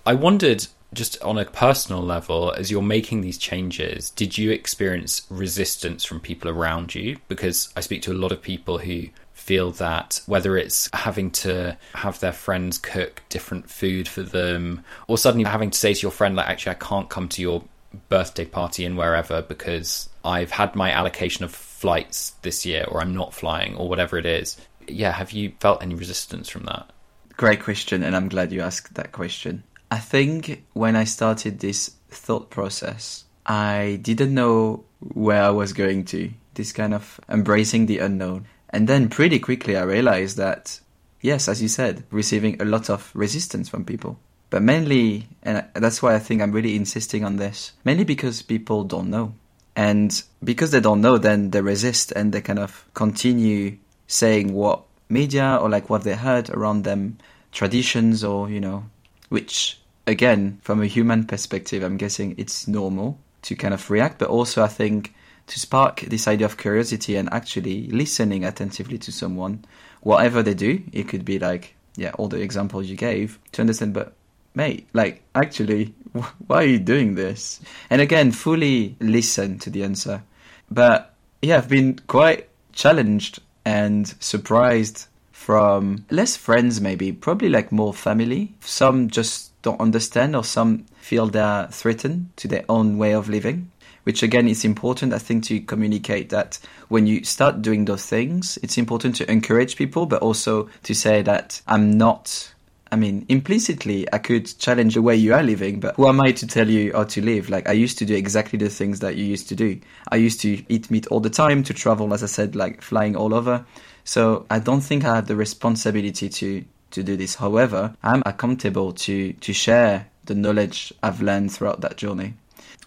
I 0.05 0.13
wondered 0.13 0.67
just 0.93 1.19
on 1.23 1.39
a 1.39 1.45
personal 1.45 2.03
level 2.03 2.51
as 2.51 2.69
you're 2.69 2.83
making 2.83 3.21
these 3.21 3.39
changes 3.39 4.11
did 4.11 4.37
you 4.37 4.51
experience 4.51 5.25
resistance 5.29 6.05
from 6.05 6.19
people 6.19 6.51
around 6.51 6.93
you? 6.93 7.17
Because 7.29 7.73
i 7.75 7.79
speak 7.79 8.03
to 8.03 8.11
a 8.11 8.21
lot 8.23 8.31
of 8.31 8.41
people 8.41 8.77
who 8.77 9.07
feel 9.31 9.71
that 9.71 10.21
whether 10.27 10.55
it's 10.55 10.89
having 10.93 11.31
to 11.31 11.75
have 11.95 12.19
their 12.19 12.31
friends 12.31 12.77
cook 12.77 13.23
different 13.29 13.69
food 13.69 14.07
for 14.07 14.21
them 14.21 14.83
or 15.07 15.17
suddenly 15.17 15.43
having 15.43 15.71
to 15.71 15.77
say 15.77 15.93
to 15.93 16.01
your 16.01 16.11
friend 16.11 16.35
like 16.35 16.47
actually 16.47 16.71
I 16.71 16.75
can't 16.75 17.09
come 17.09 17.27
to 17.29 17.41
your 17.41 17.63
birthday 18.09 18.45
party 18.45 18.85
in 18.85 18.95
wherever 18.95 19.41
because 19.41 20.09
I've 20.23 20.51
had 20.51 20.75
my 20.75 20.91
allocation 20.91 21.43
of 21.45 21.53
flights 21.53 22.31
this 22.41 22.65
year 22.65 22.85
or 22.87 23.01
I'm 23.01 23.15
not 23.15 23.33
flying 23.33 23.75
or 23.75 23.89
whatever 23.89 24.17
it 24.17 24.25
is. 24.25 24.57
Yeah, 24.87 25.11
have 25.11 25.31
you 25.31 25.53
felt 25.59 25.81
any 25.81 25.95
resistance 25.95 26.49
from 26.49 26.63
that? 26.63 26.91
Great 27.35 27.61
question 27.61 28.03
and 28.03 28.15
I'm 28.15 28.29
glad 28.29 28.51
you 28.51 28.61
asked 28.61 28.95
that 28.95 29.11
question. 29.11 29.63
I 29.91 29.99
think 29.99 30.65
when 30.73 30.95
I 30.95 31.03
started 31.03 31.59
this 31.59 31.91
thought 32.09 32.49
process, 32.49 33.25
I 33.45 33.99
didn't 34.01 34.33
know 34.33 34.85
where 34.99 35.43
I 35.43 35.49
was 35.49 35.73
going 35.73 36.05
to. 36.05 36.31
This 36.53 36.71
kind 36.71 36.93
of 36.93 37.19
embracing 37.29 37.85
the 37.85 37.99
unknown. 37.99 38.47
And 38.69 38.87
then 38.87 39.09
pretty 39.09 39.39
quickly 39.39 39.75
I 39.75 39.83
realized 39.83 40.37
that, 40.37 40.79
yes, 41.21 41.47
as 41.47 41.61
you 41.61 41.67
said, 41.67 42.03
receiving 42.09 42.61
a 42.61 42.65
lot 42.65 42.89
of 42.89 43.11
resistance 43.13 43.69
from 43.69 43.85
people. 43.85 44.19
But 44.53 44.61
mainly, 44.61 45.25
and 45.41 45.65
that's 45.73 46.03
why 46.03 46.13
I 46.13 46.19
think 46.19 46.39
I'm 46.39 46.51
really 46.51 46.75
insisting 46.75 47.25
on 47.25 47.37
this, 47.37 47.71
mainly 47.83 48.03
because 48.03 48.43
people 48.43 48.83
don't 48.83 49.09
know. 49.09 49.33
And 49.75 50.21
because 50.43 50.69
they 50.69 50.79
don't 50.79 51.01
know, 51.01 51.17
then 51.17 51.49
they 51.49 51.59
resist 51.59 52.11
and 52.11 52.31
they 52.31 52.41
kind 52.41 52.59
of 52.59 52.85
continue 52.93 53.79
saying 54.05 54.53
what 54.53 54.83
media 55.09 55.57
or 55.59 55.69
like 55.69 55.89
what 55.89 56.03
they 56.03 56.13
heard 56.13 56.51
around 56.51 56.83
them, 56.83 57.17
traditions 57.51 58.23
or, 58.23 58.47
you 58.47 58.59
know, 58.59 58.85
which 59.29 59.81
again, 60.05 60.59
from 60.61 60.83
a 60.83 60.85
human 60.85 61.25
perspective, 61.25 61.81
I'm 61.81 61.97
guessing 61.97 62.35
it's 62.37 62.67
normal 62.67 63.17
to 63.41 63.55
kind 63.55 63.73
of 63.73 63.89
react. 63.89 64.19
But 64.19 64.29
also, 64.29 64.61
I 64.61 64.67
think 64.67 65.15
to 65.47 65.59
spark 65.59 66.01
this 66.01 66.27
idea 66.27 66.45
of 66.45 66.57
curiosity 66.57 67.15
and 67.15 67.27
actually 67.33 67.87
listening 67.87 68.45
attentively 68.45 68.99
to 68.99 69.11
someone, 69.11 69.65
whatever 70.01 70.43
they 70.43 70.53
do. 70.53 70.83
It 70.91 71.07
could 71.07 71.25
be 71.25 71.39
like, 71.39 71.73
yeah, 71.95 72.11
all 72.19 72.27
the 72.27 72.39
examples 72.39 72.85
you 72.85 72.95
gave 72.95 73.39
to 73.53 73.61
understand, 73.61 73.95
but 73.95 74.13
mate, 74.55 74.87
like, 74.93 75.23
actually, 75.35 75.93
why 76.47 76.63
are 76.63 76.67
you 76.67 76.79
doing 76.79 77.15
this? 77.15 77.59
And 77.89 78.01
again, 78.01 78.31
fully 78.31 78.95
listen 78.99 79.59
to 79.59 79.69
the 79.69 79.83
answer. 79.83 80.23
But 80.69 81.13
yeah, 81.41 81.57
I've 81.57 81.69
been 81.69 81.99
quite 82.07 82.49
challenged 82.71 83.39
and 83.65 84.07
surprised 84.19 85.07
from 85.31 86.05
less 86.09 86.37
friends, 86.37 86.79
maybe, 86.79 87.11
probably 87.11 87.49
like 87.49 87.71
more 87.71 87.93
family. 87.93 88.53
Some 88.61 89.09
just 89.09 89.61
don't 89.61 89.79
understand, 89.81 90.35
or 90.35 90.43
some 90.43 90.85
feel 90.95 91.27
they're 91.27 91.67
threatened 91.67 92.29
to 92.37 92.47
their 92.47 92.63
own 92.69 92.97
way 92.97 93.13
of 93.13 93.29
living. 93.29 93.69
Which 94.03 94.21
again 94.21 94.49
is 94.49 94.65
important, 94.65 95.13
I 95.13 95.17
think, 95.17 95.45
to 95.45 95.61
communicate 95.61 96.29
that 96.29 96.59
when 96.89 97.07
you 97.07 97.23
start 97.23 97.61
doing 97.61 97.85
those 97.85 98.05
things, 98.05 98.57
it's 98.61 98.77
important 98.77 99.15
to 99.17 99.31
encourage 99.31 99.77
people, 99.77 100.05
but 100.05 100.21
also 100.21 100.69
to 100.83 100.93
say 100.93 101.21
that 101.21 101.61
I'm 101.67 101.97
not 101.97 102.52
I 102.93 102.95
mean, 102.95 103.25
implicitly, 103.27 104.05
I 104.13 104.19
could 104.19 104.45
challenge 104.59 104.93
the 104.93 105.01
way 105.01 105.15
you 105.15 105.33
are 105.33 105.41
living, 105.41 105.79
but 105.79 105.95
who 105.95 106.07
am 106.07 106.21
I 106.21 106.31
to 106.33 106.45
tell 106.45 106.69
you 106.69 106.93
how 106.93 107.05
to 107.05 107.21
live? 107.23 107.49
Like, 107.49 107.67
I 107.67 107.71
used 107.71 107.97
to 107.97 108.05
do 108.05 108.13
exactly 108.13 108.59
the 108.59 108.69
things 108.69 108.99
that 108.99 109.15
you 109.15 109.25
used 109.25 109.49
to 109.49 109.55
do. 109.55 109.79
I 110.11 110.17
used 110.17 110.39
to 110.41 110.63
eat 110.71 110.91
meat 110.91 111.07
all 111.07 111.19
the 111.19 111.31
time, 111.31 111.63
to 111.63 111.73
travel, 111.73 112.13
as 112.13 112.21
I 112.21 112.27
said, 112.27 112.55
like 112.55 112.83
flying 112.83 113.15
all 113.15 113.33
over. 113.33 113.65
So 114.03 114.45
I 114.51 114.59
don't 114.59 114.81
think 114.81 115.05
I 115.05 115.15
have 115.15 115.25
the 115.25 115.35
responsibility 115.35 116.29
to, 116.29 116.63
to 116.91 117.01
do 117.01 117.17
this. 117.17 117.33
However, 117.33 117.95
I'm 118.03 118.21
accountable 118.27 118.93
to, 118.93 119.33
to 119.33 119.53
share 119.53 120.05
the 120.25 120.35
knowledge 120.35 120.93
I've 121.01 121.19
learned 121.19 121.51
throughout 121.51 121.81
that 121.81 121.97
journey. 121.97 122.35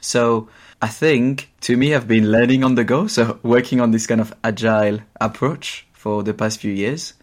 So 0.01 0.49
I 0.81 0.87
think 0.87 1.51
to 1.63 1.77
me, 1.77 1.97
I've 1.97 2.07
been 2.07 2.31
learning 2.31 2.63
on 2.63 2.77
the 2.77 2.85
go. 2.85 3.09
So 3.09 3.41
working 3.43 3.81
on 3.81 3.91
this 3.91 4.07
kind 4.07 4.21
of 4.21 4.33
agile 4.45 5.01
approach 5.21 5.85
for 5.95 6.23
the 6.23 6.33
past 6.33 6.61
few 6.61 6.73
years. 6.73 7.15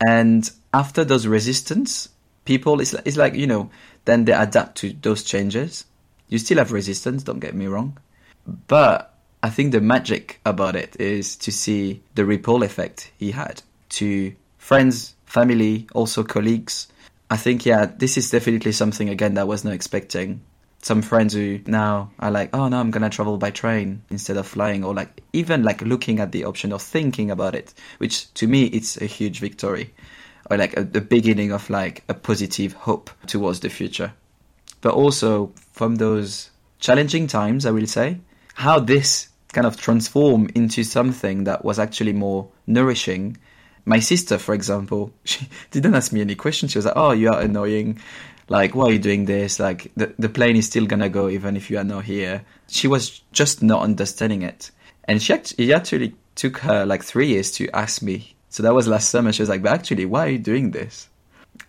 And 0.00 0.50
after 0.72 1.04
those 1.04 1.26
resistance, 1.26 2.08
people 2.50 2.80
it's, 2.80 2.94
it's 3.04 3.16
like 3.16 3.34
you 3.34 3.46
know 3.46 3.70
then 4.06 4.24
they 4.24 4.32
adapt 4.32 4.78
to 4.78 4.92
those 5.02 5.22
changes. 5.22 5.84
You 6.28 6.38
still 6.38 6.58
have 6.58 6.72
resistance 6.72 7.22
don't 7.22 7.38
get 7.38 7.54
me 7.54 7.66
wrong. 7.66 7.96
But 8.66 9.06
i 9.42 9.48
think 9.48 9.70
the 9.72 9.80
magic 9.80 10.40
about 10.44 10.74
it 10.76 11.00
is 11.00 11.36
to 11.36 11.50
see 11.50 12.02
the 12.16 12.24
ripple 12.26 12.62
effect 12.62 13.10
he 13.16 13.30
had 13.30 13.62
to 13.88 14.34
friends 14.58 15.14
family 15.24 15.86
also 15.94 16.24
colleagues. 16.24 16.88
I 17.30 17.36
think 17.36 17.64
yeah 17.64 17.86
this 17.86 18.18
is 18.18 18.30
definitely 18.30 18.72
something 18.72 19.08
again 19.08 19.34
that 19.34 19.42
i 19.42 19.52
was 19.54 19.64
not 19.64 19.74
expecting. 19.74 20.40
Some 20.82 21.02
friends 21.02 21.34
who 21.34 21.60
now 21.66 22.10
are 22.18 22.32
like 22.32 22.50
oh 22.56 22.66
no 22.66 22.80
i'm 22.80 22.90
gonna 22.90 23.10
travel 23.10 23.36
by 23.36 23.50
train 23.52 24.02
instead 24.10 24.38
of 24.38 24.46
flying 24.46 24.82
or 24.82 24.92
like 24.92 25.22
even 25.32 25.62
like 25.62 25.82
looking 25.82 26.18
at 26.18 26.32
the 26.32 26.44
option 26.50 26.72
or 26.72 26.80
thinking 26.80 27.30
about 27.30 27.54
it 27.54 27.74
which 27.98 28.14
to 28.34 28.48
me 28.48 28.64
it's 28.78 28.96
a 28.96 29.06
huge 29.06 29.38
victory 29.38 29.92
or 30.50 30.56
like 30.56 30.76
a, 30.76 30.82
the 30.82 31.00
beginning 31.00 31.52
of 31.52 31.70
like 31.70 32.02
a 32.08 32.14
positive 32.14 32.72
hope 32.72 33.10
towards 33.26 33.60
the 33.60 33.70
future. 33.70 34.12
But 34.80 34.94
also 34.94 35.52
from 35.72 35.96
those 35.96 36.50
challenging 36.80 37.26
times, 37.26 37.64
I 37.64 37.70
will 37.70 37.86
say, 37.86 38.18
how 38.54 38.80
this 38.80 39.28
kind 39.52 39.66
of 39.66 39.76
transformed 39.76 40.52
into 40.56 40.84
something 40.84 41.44
that 41.44 41.64
was 41.64 41.78
actually 41.78 42.12
more 42.12 42.48
nourishing. 42.66 43.36
My 43.84 44.00
sister, 44.00 44.38
for 44.38 44.54
example, 44.54 45.12
she 45.24 45.48
didn't 45.70 45.94
ask 45.94 46.12
me 46.12 46.20
any 46.20 46.34
questions. 46.34 46.72
She 46.72 46.78
was 46.78 46.86
like, 46.86 46.96
"Oh, 46.96 47.12
you 47.12 47.30
are 47.30 47.40
annoying. 47.40 48.00
Like, 48.48 48.74
why 48.74 48.86
are 48.86 48.92
you 48.92 48.98
doing 48.98 49.26
this? 49.26 49.60
Like, 49.60 49.92
the 49.96 50.12
the 50.18 50.28
plane 50.28 50.56
is 50.56 50.66
still 50.66 50.86
gonna 50.86 51.08
go 51.08 51.28
even 51.28 51.56
if 51.56 51.70
you 51.70 51.78
are 51.78 51.84
not 51.84 52.04
here." 52.04 52.42
She 52.68 52.88
was 52.88 53.20
just 53.32 53.62
not 53.62 53.82
understanding 53.82 54.42
it, 54.42 54.70
and 55.04 55.22
she 55.22 55.32
actually, 55.32 55.70
it 55.70 55.74
actually 55.74 56.14
took 56.34 56.58
her 56.58 56.86
like 56.86 57.04
three 57.04 57.28
years 57.28 57.50
to 57.52 57.68
ask 57.70 58.02
me 58.02 58.34
so 58.50 58.62
that 58.64 58.74
was 58.74 58.86
last 58.86 59.10
summer. 59.10 59.32
She 59.32 59.42
was 59.42 59.48
like, 59.48 59.62
but 59.62 59.72
actually, 59.72 60.04
why 60.04 60.26
are 60.26 60.30
you 60.30 60.38
doing 60.38 60.72
this? 60.72 61.08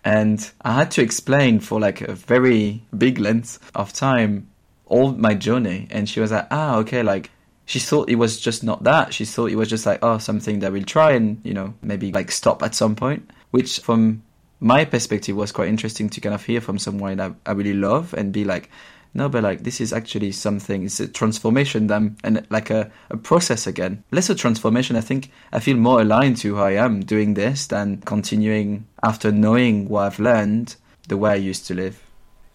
And 0.04 0.50
I 0.62 0.74
had 0.74 0.90
to 0.92 1.02
explain 1.02 1.60
for 1.60 1.80
like 1.80 2.00
a 2.00 2.14
very 2.14 2.82
big 2.96 3.18
length 3.18 3.58
of 3.74 3.92
time 3.92 4.48
all 4.86 5.12
my 5.12 5.34
journey. 5.34 5.86
And 5.90 6.08
she 6.08 6.20
was 6.20 6.32
like, 6.32 6.48
ah, 6.50 6.76
okay, 6.78 7.02
like 7.02 7.30
she 7.66 7.78
thought 7.78 8.10
it 8.10 8.16
was 8.16 8.40
just 8.40 8.64
not 8.64 8.82
that. 8.82 9.14
She 9.14 9.24
thought 9.24 9.50
it 9.50 9.56
was 9.56 9.70
just 9.70 9.86
like, 9.86 10.00
oh, 10.02 10.18
something 10.18 10.58
that 10.58 10.72
we'll 10.72 10.84
try 10.84 11.12
and, 11.12 11.40
you 11.44 11.54
know, 11.54 11.72
maybe 11.82 12.12
like 12.12 12.30
stop 12.30 12.62
at 12.62 12.74
some 12.74 12.96
point, 12.96 13.30
which 13.52 13.78
from 13.78 14.22
my 14.60 14.84
perspective 14.84 15.36
was 15.36 15.52
quite 15.52 15.68
interesting 15.68 16.08
to 16.10 16.20
kind 16.20 16.34
of 16.34 16.44
hear 16.44 16.60
from 16.60 16.78
someone 16.78 17.20
I, 17.20 17.32
I 17.46 17.52
really 17.52 17.74
love 17.74 18.12
and 18.14 18.32
be 18.32 18.44
like, 18.44 18.70
no, 19.14 19.28
but 19.28 19.42
like 19.42 19.62
this 19.62 19.80
is 19.80 19.92
actually 19.92 20.32
something. 20.32 20.84
It's 20.84 21.00
a 21.00 21.08
transformation, 21.08 21.86
then, 21.86 22.16
and 22.24 22.46
like 22.50 22.70
a, 22.70 22.90
a 23.10 23.16
process 23.16 23.66
again. 23.66 24.04
Less 24.10 24.30
a 24.30 24.34
transformation. 24.34 24.96
I 24.96 25.02
think 25.02 25.30
I 25.52 25.60
feel 25.60 25.76
more 25.76 26.00
aligned 26.00 26.38
to 26.38 26.56
who 26.56 26.60
I 26.60 26.72
am 26.72 27.00
doing 27.00 27.34
this 27.34 27.66
than 27.66 27.98
continuing 28.02 28.86
after 29.02 29.30
knowing 29.30 29.88
what 29.88 30.04
I've 30.04 30.18
learned 30.18 30.76
the 31.08 31.16
way 31.16 31.32
I 31.32 31.36
used 31.36 31.66
to 31.66 31.74
live. 31.74 32.02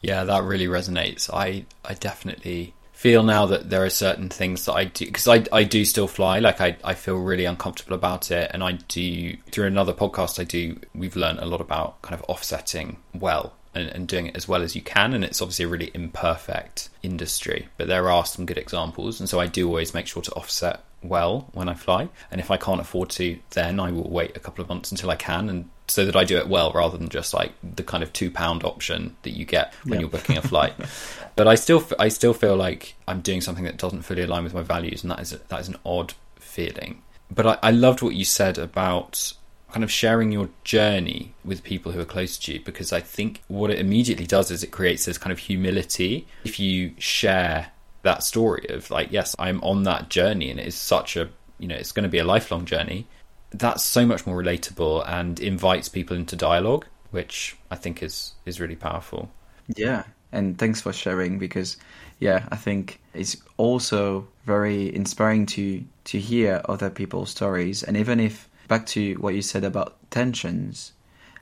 Yeah, 0.01 0.23
that 0.23 0.43
really 0.43 0.67
resonates. 0.67 1.29
I 1.31 1.65
I 1.85 1.93
definitely 1.93 2.73
feel 2.97 3.21
now 3.21 3.45
that 3.45 3.69
there 3.69 3.83
are 3.83 3.91
certain 3.91 4.27
things 4.27 4.65
that 4.65 4.73
I 4.73 4.85
do 4.85 5.05
because 5.05 5.27
I, 5.27 5.43
I 5.51 5.63
do 5.63 5.85
still 5.85 6.07
fly 6.07 6.39
like 6.39 6.59
I, 6.59 6.77
I 6.83 6.95
feel 6.95 7.17
really 7.17 7.45
uncomfortable 7.45 7.93
about 7.93 8.31
it 8.31 8.49
and 8.51 8.63
I 8.63 8.71
do 8.71 9.37
through 9.51 9.67
another 9.67 9.93
podcast 9.93 10.39
I 10.39 10.45
do 10.45 10.79
we've 10.95 11.15
learned 11.15 11.37
a 11.37 11.45
lot 11.45 11.61
about 11.61 12.01
kind 12.01 12.19
of 12.19 12.27
offsetting 12.27 12.97
well 13.13 13.53
and, 13.77 13.89
and, 13.89 14.07
doing 14.07 14.27
it 14.27 14.35
as 14.35 14.47
well 14.47 14.61
as 14.61 14.75
you 14.75 14.81
can. 14.81 15.13
And 15.13 15.23
it's 15.23 15.41
obviously 15.41 15.65
a 15.65 15.67
really 15.67 15.91
imperfect 15.93 16.89
industry, 17.03 17.67
but 17.77 17.87
there 17.87 18.09
are 18.09 18.25
some 18.25 18.45
good 18.45 18.57
examples. 18.57 19.19
And 19.19 19.29
so 19.29 19.39
I 19.39 19.47
do 19.47 19.67
always 19.67 19.93
make 19.93 20.07
sure 20.07 20.21
to 20.21 20.31
offset 20.33 20.83
well 21.03 21.49
when 21.53 21.69
I 21.69 21.73
fly. 21.73 22.09
And 22.31 22.41
if 22.41 22.51
I 22.51 22.57
can't 22.57 22.81
afford 22.81 23.09
to, 23.11 23.37
then 23.51 23.79
I 23.79 23.91
will 23.91 24.09
wait 24.09 24.35
a 24.35 24.39
couple 24.39 24.61
of 24.61 24.69
months 24.69 24.91
until 24.91 25.09
I 25.09 25.15
can, 25.15 25.49
and 25.49 25.69
so 25.87 26.05
that 26.05 26.15
I 26.15 26.23
do 26.23 26.37
it 26.37 26.47
well 26.47 26.71
rather 26.73 26.97
than 26.97 27.09
just 27.09 27.33
like 27.33 27.53
the 27.63 27.83
kind 27.83 28.03
of 28.03 28.11
two 28.11 28.29
pound 28.29 28.63
option 28.63 29.15
that 29.23 29.31
you 29.31 29.45
get 29.45 29.73
when 29.83 29.93
yeah. 29.93 29.99
you're 30.01 30.09
booking 30.09 30.37
a 30.37 30.41
flight. 30.41 30.73
but 31.35 31.47
I 31.47 31.55
still, 31.55 31.85
I 31.99 32.09
still 32.09 32.33
feel 32.33 32.55
like 32.55 32.95
I'm 33.07 33.21
doing 33.21 33.41
something 33.41 33.63
that 33.63 33.77
doesn't 33.77 34.01
fully 34.01 34.23
align 34.23 34.43
with 34.43 34.53
my 34.53 34.63
values, 34.63 35.03
and 35.03 35.11
that 35.11 35.19
is 35.19 35.31
that 35.31 35.59
is 35.59 35.67
an 35.67 35.77
odd 35.85 36.13
feeling. 36.35 37.01
But 37.29 37.45
I, 37.45 37.57
I 37.63 37.71
loved 37.71 38.01
what 38.01 38.15
you 38.15 38.25
said 38.25 38.57
about 38.57 39.33
kind 39.77 39.83
of 39.83 39.91
sharing 39.91 40.31
your 40.31 40.49
journey 40.63 41.35
with 41.45 41.63
people 41.63 41.91
who 41.91 41.99
are 41.99 42.05
close 42.05 42.35
to 42.35 42.51
you 42.51 42.59
because 42.61 42.91
I 42.91 42.99
think 42.99 43.43
what 43.47 43.69
it 43.69 43.77
immediately 43.77 44.25
does 44.25 44.49
is 44.49 44.63
it 44.63 44.71
creates 44.71 45.05
this 45.05 45.19
kind 45.19 45.31
of 45.31 45.37
humility. 45.37 46.25
If 46.45 46.59
you 46.59 46.95
share 46.97 47.67
that 48.01 48.23
story 48.23 48.65
of 48.69 48.89
like, 48.89 49.11
yes, 49.11 49.35
I'm 49.37 49.61
on 49.61 49.83
that 49.83 50.09
journey 50.09 50.49
and 50.49 50.59
it 50.59 50.65
is 50.65 50.73
such 50.73 51.15
a, 51.15 51.29
you 51.59 51.67
know, 51.67 51.75
it's 51.75 51.91
going 51.91 52.05
to 52.05 52.09
be 52.09 52.17
a 52.17 52.23
lifelong 52.23 52.65
journey, 52.65 53.05
that's 53.51 53.83
so 53.83 54.03
much 54.03 54.25
more 54.25 54.41
relatable 54.41 55.07
and 55.07 55.39
invites 55.39 55.89
people 55.89 56.17
into 56.17 56.35
dialogue, 56.35 56.87
which 57.11 57.55
I 57.69 57.75
think 57.75 58.01
is 58.01 58.33
is 58.47 58.59
really 58.59 58.75
powerful. 58.75 59.29
Yeah, 59.75 60.05
and 60.31 60.57
thanks 60.57 60.81
for 60.81 60.91
sharing 60.91 61.37
because 61.37 61.77
yeah, 62.17 62.47
I 62.49 62.55
think 62.55 62.99
it's 63.13 63.37
also 63.57 64.27
very 64.43 64.95
inspiring 64.95 65.45
to 65.45 65.83
to 66.05 66.19
hear 66.19 66.63
other 66.67 66.89
people's 66.89 67.29
stories 67.29 67.83
and 67.83 67.95
even 67.95 68.19
if 68.19 68.49
back 68.67 68.85
to 68.87 69.13
what 69.15 69.35
you 69.35 69.41
said 69.41 69.63
about 69.63 69.95
tensions, 70.11 70.93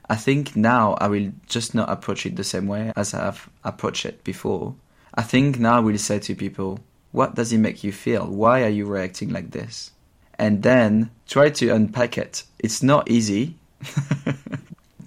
I 0.10 0.16
think 0.16 0.56
now 0.56 0.94
I 0.94 1.08
will 1.08 1.32
just 1.48 1.74
not 1.74 1.90
approach 1.90 2.26
it 2.26 2.36
the 2.36 2.44
same 2.44 2.68
way 2.68 2.94
as 2.96 3.14
I've 3.14 3.50
approached 3.64 4.06
it 4.06 4.24
before. 4.24 4.76
I 5.14 5.24
think 5.24 5.60
now 5.60 5.78
I 5.78 5.80
will 5.80 5.98
say 5.98 6.20
to 6.20 6.36
people, 6.36 6.80
what 7.12 7.36
does 7.36 7.54
it 7.54 7.58
make 7.58 7.84
you 7.84 7.92
feel? 7.92 8.28
Why 8.28 8.64
are 8.64 8.70
you 8.70 8.86
reacting 8.86 9.30
like 9.30 9.52
this? 9.52 9.92
And 10.38 10.62
then 10.62 11.12
try 11.28 11.50
to 11.50 11.70
unpack 11.70 12.18
it. 12.18 12.44
It's 12.60 12.84
not 12.84 13.10
easy. 13.10 13.56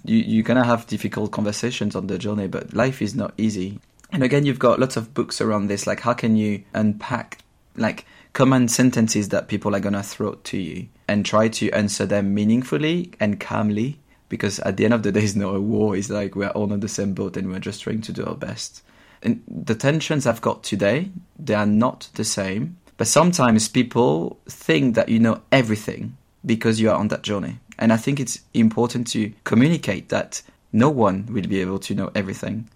you, 0.03 0.17
you're 0.17 0.43
gonna 0.43 0.65
have 0.65 0.87
difficult 0.87 1.31
conversations 1.31 1.95
on 1.95 2.07
the 2.07 2.17
journey, 2.17 2.47
but 2.47 2.73
life 2.73 3.01
is 3.01 3.13
not 3.13 3.33
easy. 3.37 3.79
And 4.11 4.23
again, 4.23 4.45
you've 4.45 4.59
got 4.59 4.79
lots 4.79 4.97
of 4.97 5.13
books 5.13 5.39
around 5.39 5.67
this, 5.67 5.85
like 5.85 5.99
how 5.99 6.13
can 6.13 6.35
you 6.35 6.63
unpack, 6.73 7.39
like 7.75 8.05
common 8.33 8.67
sentences 8.67 9.29
that 9.29 9.47
people 9.47 9.75
are 9.75 9.79
gonna 9.79 10.03
throw 10.03 10.33
to 10.35 10.57
you 10.57 10.87
and 11.07 11.25
try 11.25 11.47
to 11.47 11.71
answer 11.71 12.05
them 12.05 12.33
meaningfully 12.33 13.11
and 13.19 13.39
calmly 13.39 13.99
because 14.29 14.59
at 14.59 14.77
the 14.77 14.85
end 14.85 14.93
of 14.93 15.03
the 15.03 15.11
day 15.11 15.23
it's 15.23 15.35
not 15.35 15.55
a 15.55 15.59
war. 15.59 15.95
It's 15.95 16.09
like 16.09 16.35
we're 16.35 16.49
all 16.49 16.71
on 16.71 16.79
the 16.79 16.87
same 16.87 17.13
boat 17.13 17.35
and 17.35 17.49
we're 17.49 17.59
just 17.59 17.81
trying 17.81 18.01
to 18.01 18.13
do 18.13 18.25
our 18.25 18.35
best. 18.35 18.83
And 19.21 19.43
the 19.47 19.75
tensions 19.75 20.25
i've 20.25 20.39
got 20.39 20.63
today 20.63 21.11
they 21.37 21.53
are 21.53 21.65
not 21.65 22.09
the 22.13 22.23
same 22.23 22.77
but 22.95 23.07
sometimes 23.07 23.67
people 23.67 24.39
think 24.47 24.95
that 24.95 25.09
you 25.09 25.19
know 25.19 25.41
everything 25.51 26.15
because 26.45 26.79
you 26.79 26.89
are 26.89 26.97
on 26.97 27.09
that 27.09 27.23
journey. 27.23 27.59
And 27.77 27.91
i 27.91 27.97
think 27.97 28.19
it's 28.19 28.39
important 28.53 29.07
to 29.07 29.33
communicate 29.43 30.09
that 30.09 30.41
no 30.71 30.89
one 30.89 31.25
will 31.31 31.47
be 31.47 31.61
able 31.61 31.79
to 31.79 31.95
know 31.95 32.11
everything. 32.13 32.69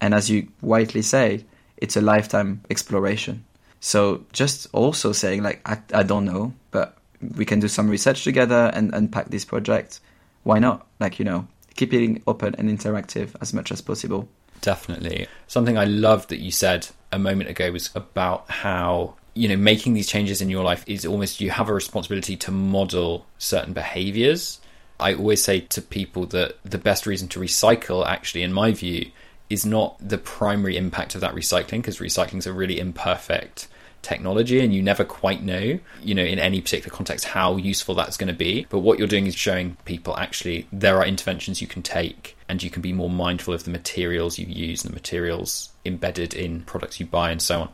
And 0.00 0.14
as 0.14 0.30
you 0.30 0.48
rightly 0.62 1.02
say 1.02 1.44
it's 1.78 1.96
a 1.96 2.00
lifetime 2.00 2.60
exploration 2.70 3.44
so 3.80 4.24
just 4.32 4.66
also 4.72 5.12
saying 5.12 5.42
like 5.42 5.60
I, 5.68 5.78
I 5.94 6.02
don't 6.02 6.24
know, 6.24 6.52
but 6.70 6.98
we 7.36 7.44
can 7.44 7.60
do 7.60 7.68
some 7.68 7.88
research 7.88 8.24
together 8.24 8.70
and 8.74 8.94
unpack 8.94 9.28
this 9.28 9.44
project. 9.44 10.00
Why 10.44 10.58
not? 10.58 10.86
Like, 11.00 11.18
you 11.18 11.24
know, 11.24 11.46
keep 11.74 11.92
it 11.92 12.22
open 12.26 12.54
and 12.58 12.68
interactive 12.68 13.30
as 13.40 13.52
much 13.52 13.72
as 13.72 13.80
possible. 13.80 14.28
Definitely. 14.60 15.26
Something 15.46 15.78
I 15.78 15.84
loved 15.84 16.30
that 16.30 16.40
you 16.40 16.50
said 16.50 16.88
a 17.12 17.18
moment 17.18 17.50
ago 17.50 17.70
was 17.72 17.90
about 17.94 18.50
how, 18.50 19.14
you 19.34 19.48
know, 19.48 19.56
making 19.56 19.94
these 19.94 20.08
changes 20.08 20.40
in 20.40 20.48
your 20.48 20.64
life 20.64 20.84
is 20.86 21.06
almost 21.06 21.40
you 21.40 21.50
have 21.50 21.68
a 21.68 21.74
responsibility 21.74 22.36
to 22.36 22.50
model 22.50 23.26
certain 23.38 23.72
behaviors. 23.72 24.60
I 25.00 25.14
always 25.14 25.42
say 25.42 25.60
to 25.60 25.82
people 25.82 26.26
that 26.26 26.56
the 26.64 26.78
best 26.78 27.06
reason 27.06 27.28
to 27.28 27.40
recycle, 27.40 28.04
actually, 28.04 28.42
in 28.42 28.52
my 28.52 28.72
view, 28.72 29.10
is 29.50 29.64
not 29.64 29.96
the 30.00 30.18
primary 30.18 30.76
impact 30.76 31.14
of 31.14 31.20
that 31.20 31.34
recycling 31.34 31.78
because 31.78 31.98
recycling 31.98 32.38
is 32.38 32.46
a 32.46 32.52
really 32.52 32.78
imperfect 32.78 33.68
technology 34.02 34.60
and 34.60 34.72
you 34.72 34.80
never 34.80 35.04
quite 35.04 35.42
know 35.42 35.78
you 36.02 36.14
know 36.14 36.22
in 36.22 36.38
any 36.38 36.60
particular 36.60 36.94
context 36.94 37.24
how 37.24 37.56
useful 37.56 37.94
that's 37.94 38.16
going 38.16 38.28
to 38.28 38.34
be. 38.34 38.66
But 38.70 38.80
what 38.80 38.98
you're 38.98 39.08
doing 39.08 39.26
is 39.26 39.34
showing 39.34 39.76
people 39.84 40.16
actually 40.16 40.66
there 40.72 40.98
are 40.98 41.06
interventions 41.06 41.60
you 41.60 41.66
can 41.66 41.82
take 41.82 42.36
and 42.48 42.62
you 42.62 42.70
can 42.70 42.82
be 42.82 42.92
more 42.92 43.10
mindful 43.10 43.54
of 43.54 43.64
the 43.64 43.70
materials 43.70 44.38
you 44.38 44.46
use 44.46 44.84
and 44.84 44.92
the 44.92 44.96
materials 44.96 45.70
embedded 45.84 46.34
in 46.34 46.62
products 46.62 47.00
you 47.00 47.06
buy 47.06 47.30
and 47.30 47.42
so 47.42 47.62
on. 47.62 47.68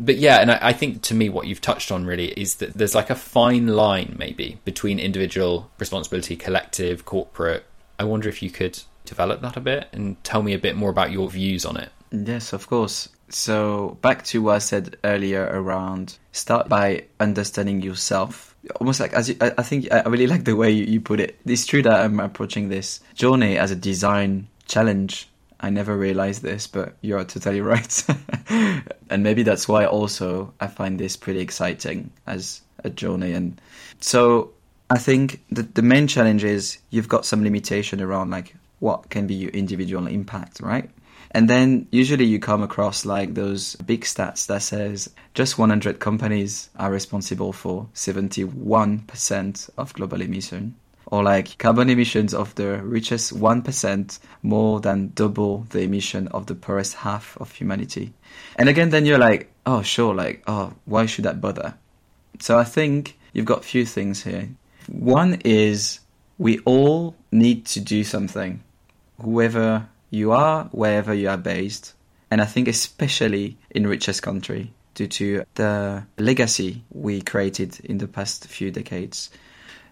But 0.00 0.16
yeah 0.16 0.38
and 0.40 0.50
I, 0.50 0.58
I 0.62 0.72
think 0.72 1.02
to 1.02 1.14
me 1.14 1.28
what 1.28 1.46
you've 1.46 1.60
touched 1.60 1.92
on 1.92 2.06
really 2.06 2.28
is 2.28 2.56
that 2.56 2.74
there's 2.74 2.94
like 2.94 3.10
a 3.10 3.14
fine 3.14 3.68
line 3.68 4.16
maybe 4.18 4.58
between 4.64 4.98
individual 4.98 5.70
responsibility 5.78 6.36
collective 6.36 7.04
corporate. 7.04 7.64
I 7.98 8.04
wonder 8.04 8.28
if 8.28 8.42
you 8.42 8.50
could 8.50 8.80
develop 9.08 9.40
that 9.40 9.56
a 9.56 9.60
bit 9.60 9.88
and 9.92 10.22
tell 10.22 10.42
me 10.42 10.52
a 10.52 10.58
bit 10.58 10.76
more 10.76 10.90
about 10.90 11.10
your 11.10 11.28
views 11.28 11.64
on 11.64 11.76
it 11.76 11.90
Yes, 12.10 12.52
of 12.52 12.66
course. 12.66 13.08
So 13.28 13.98
back 14.00 14.24
to 14.26 14.42
what 14.42 14.56
I 14.56 14.58
said 14.58 14.96
earlier 15.04 15.44
around 15.44 16.16
start 16.32 16.68
by 16.68 17.04
understanding 17.20 17.82
yourself. 17.82 18.56
Almost 18.80 19.00
like 19.00 19.12
as 19.12 19.28
you, 19.28 19.36
I 19.40 19.62
think 19.62 19.92
I 19.92 20.02
really 20.08 20.26
like 20.26 20.44
the 20.44 20.56
way 20.56 20.70
you, 20.70 21.00
put 21.00 21.20
it. 21.20 21.38
It's 21.44 21.66
true 21.66 21.82
that 21.82 22.04
I'm 22.04 22.20
approaching 22.20 22.68
this 22.68 23.00
journey 23.14 23.58
as 23.58 23.70
a 23.70 23.76
design 23.76 24.48
challenge. 24.66 25.28
I 25.60 25.70
never 25.70 25.96
realized 25.96 26.42
this, 26.42 26.66
but 26.66 26.96
you're 27.00 27.22
totally 27.24 27.60
right. 27.62 28.04
and 29.10 29.22
maybe 29.22 29.42
that's 29.42 29.68
why 29.68 29.84
also 29.84 30.54
I 30.60 30.68
find 30.68 30.98
this 30.98 31.16
pretty 31.16 31.40
exciting 31.40 32.10
as 32.26 32.62
a 32.84 32.90
journey. 32.90 33.32
And 33.32 33.60
so 34.00 34.52
I 34.88 34.98
think 34.98 35.42
the, 35.50 35.62
the 35.62 35.82
main 35.82 36.06
challenge 36.06 36.44
is 36.44 36.78
you've 36.90 37.08
got 37.08 37.26
some 37.26 37.42
limitation 37.42 38.00
around 38.00 38.30
like 38.30 38.54
what 38.80 39.10
can 39.10 39.26
be 39.26 39.34
your 39.34 39.50
individual 39.50 40.06
impact, 40.06 40.60
right? 40.60 40.90
And 41.32 41.48
then 41.48 41.86
usually 41.90 42.24
you 42.24 42.38
come 42.38 42.62
across 42.62 43.04
like 43.04 43.34
those 43.34 43.76
big 43.76 44.04
stats 44.04 44.46
that 44.46 44.62
says 44.62 45.10
just 45.34 45.58
100 45.58 46.00
companies 46.00 46.70
are 46.76 46.90
responsible 46.90 47.52
for 47.52 47.86
71% 47.94 49.70
of 49.76 49.92
global 49.92 50.22
emission. 50.22 50.74
Or 51.10 51.22
like 51.22 51.56
carbon 51.58 51.88
emissions 51.88 52.34
of 52.34 52.54
the 52.54 52.82
richest 52.82 53.34
1% 53.34 54.18
more 54.42 54.80
than 54.80 55.12
double 55.14 55.66
the 55.70 55.80
emission 55.80 56.28
of 56.28 56.46
the 56.46 56.54
poorest 56.54 56.94
half 56.94 57.36
of 57.40 57.50
humanity. 57.50 58.12
And 58.56 58.68
again, 58.68 58.90
then 58.90 59.06
you're 59.06 59.18
like, 59.18 59.50
oh, 59.64 59.80
sure, 59.80 60.14
like, 60.14 60.42
oh, 60.46 60.74
why 60.84 61.06
should 61.06 61.24
that 61.24 61.40
bother? 61.40 61.74
So 62.40 62.58
I 62.58 62.64
think 62.64 63.18
you've 63.32 63.46
got 63.46 63.64
few 63.64 63.86
things 63.86 64.22
here. 64.22 64.50
One 64.86 65.40
is 65.44 66.00
we 66.36 66.58
all 66.60 67.14
need 67.32 67.64
to 67.66 67.80
do 67.80 68.04
something. 68.04 68.62
Whoever 69.20 69.88
you 70.10 70.32
are 70.32 70.64
wherever 70.72 71.14
you 71.14 71.28
are 71.28 71.36
based. 71.36 71.94
And 72.30 72.40
I 72.40 72.44
think 72.44 72.68
especially 72.68 73.56
in 73.70 73.86
richest 73.86 74.22
country 74.22 74.72
due 74.94 75.06
to 75.06 75.44
the 75.54 76.04
legacy 76.18 76.82
we 76.92 77.22
created 77.22 77.78
in 77.84 77.98
the 77.98 78.08
past 78.08 78.46
few 78.46 78.70
decades. 78.70 79.30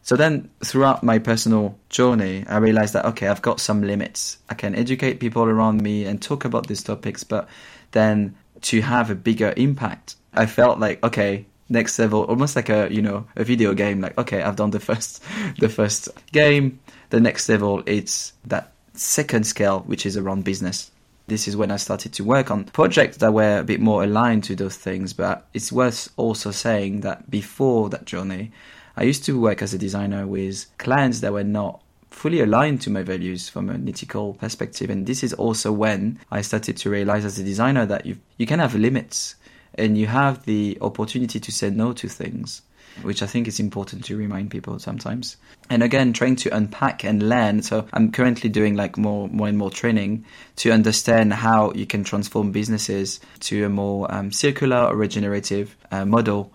So 0.02 0.16
then 0.16 0.50
throughout 0.64 1.02
my 1.02 1.18
personal 1.18 1.78
journey, 1.88 2.44
I 2.48 2.58
realized 2.58 2.94
that, 2.94 3.04
okay, 3.06 3.28
I've 3.28 3.42
got 3.42 3.58
some 3.58 3.82
limits. 3.82 4.38
I 4.48 4.54
can 4.54 4.74
educate 4.74 5.18
people 5.18 5.42
around 5.42 5.82
me 5.82 6.04
and 6.04 6.22
talk 6.22 6.44
about 6.44 6.68
these 6.68 6.82
topics, 6.82 7.24
but 7.24 7.48
then 7.90 8.36
to 8.62 8.80
have 8.82 9.10
a 9.10 9.16
bigger 9.16 9.52
impact, 9.56 10.16
I 10.32 10.46
felt 10.46 10.78
like, 10.78 11.02
okay, 11.02 11.46
next 11.68 11.98
level, 11.98 12.22
almost 12.24 12.54
like 12.54 12.68
a, 12.68 12.88
you 12.90 13.02
know, 13.02 13.26
a 13.34 13.42
video 13.42 13.74
game. 13.74 14.00
Like, 14.00 14.16
okay, 14.16 14.42
I've 14.42 14.56
done 14.56 14.70
the 14.70 14.80
first, 14.88 15.24
the 15.58 15.68
first 15.68 16.08
game. 16.30 16.78
The 17.10 17.20
next 17.20 17.48
level, 17.48 17.82
it's 17.86 18.32
that 18.44 18.72
second 18.98 19.46
scale, 19.46 19.80
which 19.80 20.06
is 20.06 20.16
around 20.16 20.44
business. 20.44 20.90
This 21.28 21.48
is 21.48 21.56
when 21.56 21.70
I 21.70 21.76
started 21.76 22.12
to 22.14 22.24
work 22.24 22.50
on 22.50 22.64
projects 22.64 23.16
that 23.18 23.32
were 23.32 23.58
a 23.58 23.64
bit 23.64 23.80
more 23.80 24.04
aligned 24.04 24.44
to 24.44 24.54
those 24.54 24.76
things. 24.76 25.12
But 25.12 25.46
it's 25.54 25.72
worth 25.72 26.08
also 26.16 26.50
saying 26.52 27.00
that 27.00 27.28
before 27.30 27.88
that 27.90 28.04
journey, 28.04 28.52
I 28.96 29.02
used 29.02 29.24
to 29.24 29.40
work 29.40 29.60
as 29.60 29.74
a 29.74 29.78
designer 29.78 30.26
with 30.26 30.66
clients 30.78 31.20
that 31.20 31.32
were 31.32 31.44
not 31.44 31.80
fully 32.10 32.40
aligned 32.40 32.80
to 32.82 32.90
my 32.90 33.02
values 33.02 33.48
from 33.48 33.68
an 33.68 33.88
ethical 33.88 34.34
perspective. 34.34 34.88
And 34.88 35.06
this 35.06 35.22
is 35.22 35.32
also 35.34 35.72
when 35.72 36.18
I 36.30 36.40
started 36.40 36.76
to 36.78 36.90
realize 36.90 37.24
as 37.24 37.38
a 37.38 37.44
designer 37.44 37.84
that 37.86 38.06
you 38.06 38.18
you 38.38 38.46
can 38.46 38.60
have 38.60 38.74
limits 38.74 39.34
and 39.74 39.98
you 39.98 40.06
have 40.06 40.44
the 40.44 40.78
opportunity 40.80 41.38
to 41.40 41.52
say 41.52 41.70
no 41.70 41.92
to 41.92 42.08
things 42.08 42.62
which 43.02 43.22
I 43.22 43.26
think 43.26 43.48
is 43.48 43.60
important 43.60 44.04
to 44.06 44.16
remind 44.16 44.50
people 44.50 44.78
sometimes. 44.78 45.36
And 45.68 45.82
again, 45.82 46.12
trying 46.12 46.36
to 46.36 46.54
unpack 46.54 47.04
and 47.04 47.28
learn. 47.28 47.62
So 47.62 47.86
I'm 47.92 48.12
currently 48.12 48.50
doing 48.50 48.74
like 48.74 48.96
more, 48.96 49.28
more 49.28 49.48
and 49.48 49.58
more 49.58 49.70
training 49.70 50.24
to 50.56 50.70
understand 50.70 51.32
how 51.32 51.72
you 51.72 51.86
can 51.86 52.04
transform 52.04 52.52
businesses 52.52 53.20
to 53.40 53.64
a 53.64 53.68
more 53.68 54.12
um, 54.12 54.32
circular 54.32 54.86
or 54.86 54.96
regenerative 54.96 55.76
uh, 55.90 56.04
model 56.04 56.52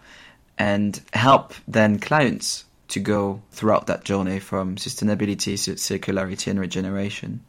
and 0.57 1.01
help 1.13 1.53
then 1.67 1.99
clients 1.99 2.65
to 2.89 2.99
go 2.99 3.41
throughout 3.51 3.87
that 3.87 4.03
journey 4.03 4.39
from 4.39 4.75
sustainability, 4.75 5.63
to 5.63 5.75
circularity, 5.75 6.47
and 6.47 6.59
regeneration. 6.59 7.41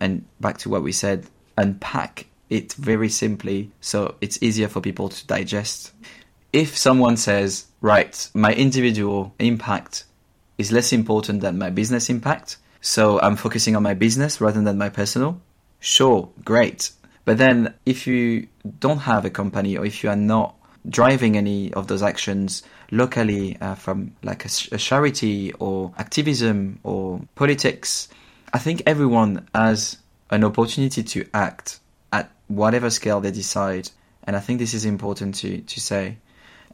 And 0.00 0.24
back 0.40 0.58
to 0.58 0.68
what 0.68 0.82
we 0.82 0.92
said, 0.92 1.26
unpack 1.56 2.26
it 2.50 2.72
very 2.74 3.10
simply 3.10 3.70
so 3.80 4.14
it's 4.22 4.42
easier 4.42 4.68
for 4.68 4.80
people 4.80 5.10
to 5.10 5.26
digest 5.26 5.92
if 6.52 6.76
someone 6.76 7.16
says, 7.16 7.66
right, 7.80 8.30
my 8.34 8.52
individual 8.52 9.34
impact 9.38 10.04
is 10.56 10.72
less 10.72 10.92
important 10.92 11.40
than 11.40 11.58
my 11.58 11.70
business 11.70 12.10
impact, 12.10 12.56
so 12.80 13.20
I'm 13.20 13.36
focusing 13.36 13.76
on 13.76 13.82
my 13.82 13.94
business 13.94 14.40
rather 14.40 14.60
than 14.62 14.78
my 14.78 14.88
personal, 14.88 15.40
sure, 15.80 16.28
great. 16.44 16.90
But 17.24 17.38
then 17.38 17.74
if 17.84 18.06
you 18.06 18.48
don't 18.80 18.98
have 18.98 19.24
a 19.24 19.30
company 19.30 19.76
or 19.76 19.84
if 19.84 20.02
you 20.02 20.10
are 20.10 20.16
not 20.16 20.54
driving 20.88 21.36
any 21.36 21.72
of 21.74 21.86
those 21.86 22.02
actions 22.02 22.62
locally 22.90 23.56
uh, 23.60 23.74
from 23.74 24.14
like 24.22 24.44
a, 24.44 24.48
a 24.72 24.78
charity 24.78 25.52
or 25.58 25.92
activism 25.98 26.80
or 26.82 27.20
politics, 27.34 28.08
I 28.52 28.58
think 28.58 28.82
everyone 28.86 29.46
has 29.54 29.98
an 30.30 30.44
opportunity 30.44 31.02
to 31.02 31.26
act 31.34 31.80
at 32.12 32.30
whatever 32.46 32.90
scale 32.90 33.20
they 33.20 33.30
decide. 33.30 33.90
And 34.24 34.36
I 34.36 34.40
think 34.40 34.58
this 34.58 34.74
is 34.74 34.84
important 34.84 35.34
to, 35.36 35.60
to 35.60 35.80
say. 35.80 36.18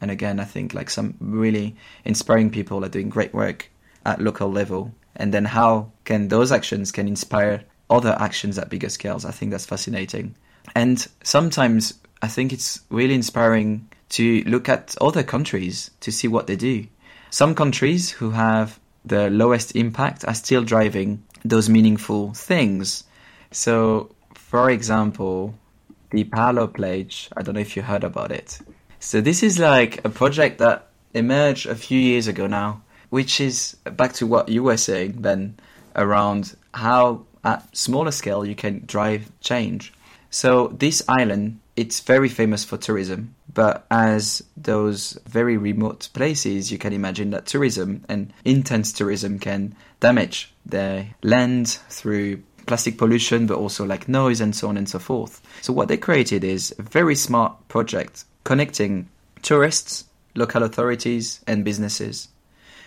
And 0.04 0.10
again, 0.10 0.38
I 0.38 0.44
think 0.44 0.74
like 0.74 0.90
some 0.90 1.14
really 1.18 1.76
inspiring 2.04 2.50
people 2.50 2.84
are 2.84 2.90
doing 2.90 3.08
great 3.08 3.32
work 3.32 3.70
at 4.04 4.20
local 4.20 4.52
level. 4.52 4.94
And 5.16 5.32
then 5.32 5.46
how 5.46 5.92
can 6.04 6.28
those 6.28 6.52
actions 6.52 6.92
can 6.92 7.08
inspire 7.08 7.64
other 7.88 8.14
actions 8.20 8.58
at 8.58 8.68
bigger 8.68 8.90
scales? 8.90 9.24
I 9.24 9.30
think 9.30 9.50
that's 9.50 9.64
fascinating. 9.64 10.34
And 10.74 11.06
sometimes 11.22 11.94
I 12.20 12.28
think 12.28 12.52
it's 12.52 12.82
really 12.90 13.14
inspiring 13.14 13.88
to 14.10 14.42
look 14.44 14.68
at 14.68 14.94
other 15.00 15.22
countries 15.22 15.90
to 16.00 16.12
see 16.12 16.28
what 16.28 16.48
they 16.48 16.56
do. 16.56 16.86
Some 17.30 17.54
countries 17.54 18.10
who 18.10 18.32
have 18.32 18.78
the 19.06 19.30
lowest 19.30 19.74
impact 19.74 20.22
are 20.26 20.34
still 20.34 20.64
driving 20.64 21.22
those 21.46 21.70
meaningful 21.70 22.34
things. 22.34 23.04
So, 23.52 24.14
for 24.34 24.68
example, 24.68 25.54
the 26.10 26.24
Palau 26.24 26.74
Pledge, 26.74 27.30
I 27.34 27.40
don't 27.40 27.54
know 27.54 27.62
if 27.62 27.74
you 27.74 27.80
heard 27.80 28.04
about 28.04 28.32
it. 28.32 28.58
So 29.04 29.20
this 29.20 29.42
is 29.42 29.58
like 29.58 30.02
a 30.02 30.08
project 30.08 30.58
that 30.58 30.88
emerged 31.12 31.66
a 31.66 31.74
few 31.74 32.00
years 32.00 32.26
ago 32.26 32.46
now, 32.46 32.80
which 33.10 33.38
is 33.38 33.76
back 33.84 34.14
to 34.14 34.26
what 34.26 34.48
you 34.48 34.62
were 34.62 34.78
saying, 34.78 35.20
Ben, 35.20 35.58
around 35.94 36.56
how 36.72 37.26
at 37.44 37.76
smaller 37.76 38.12
scale 38.12 38.46
you 38.46 38.54
can 38.54 38.82
drive 38.86 39.30
change. 39.40 39.92
So 40.30 40.68
this 40.68 41.02
island, 41.06 41.60
it's 41.76 42.00
very 42.00 42.30
famous 42.30 42.64
for 42.64 42.78
tourism, 42.78 43.34
but 43.52 43.86
as 43.90 44.42
those 44.56 45.18
very 45.26 45.58
remote 45.58 46.08
places, 46.14 46.72
you 46.72 46.78
can 46.78 46.94
imagine 46.94 47.28
that 47.30 47.44
tourism 47.44 48.06
and 48.08 48.32
intense 48.42 48.90
tourism 48.90 49.38
can 49.38 49.76
damage 50.00 50.54
the 50.64 51.08
land 51.22 51.68
through 51.90 52.42
plastic 52.66 52.98
pollution, 52.98 53.46
but 53.46 53.58
also 53.58 53.84
like 53.84 54.08
noise 54.08 54.40
and 54.40 54.54
so 54.54 54.68
on 54.68 54.76
and 54.76 54.88
so 54.88 54.98
forth. 54.98 55.40
So 55.62 55.72
what 55.72 55.88
they 55.88 55.96
created 55.96 56.44
is 56.44 56.74
a 56.78 56.82
very 56.82 57.14
smart 57.14 57.68
project 57.68 58.24
connecting 58.44 59.08
tourists, 59.42 60.04
local 60.34 60.62
authorities, 60.62 61.40
and 61.46 61.64
businesses. 61.64 62.28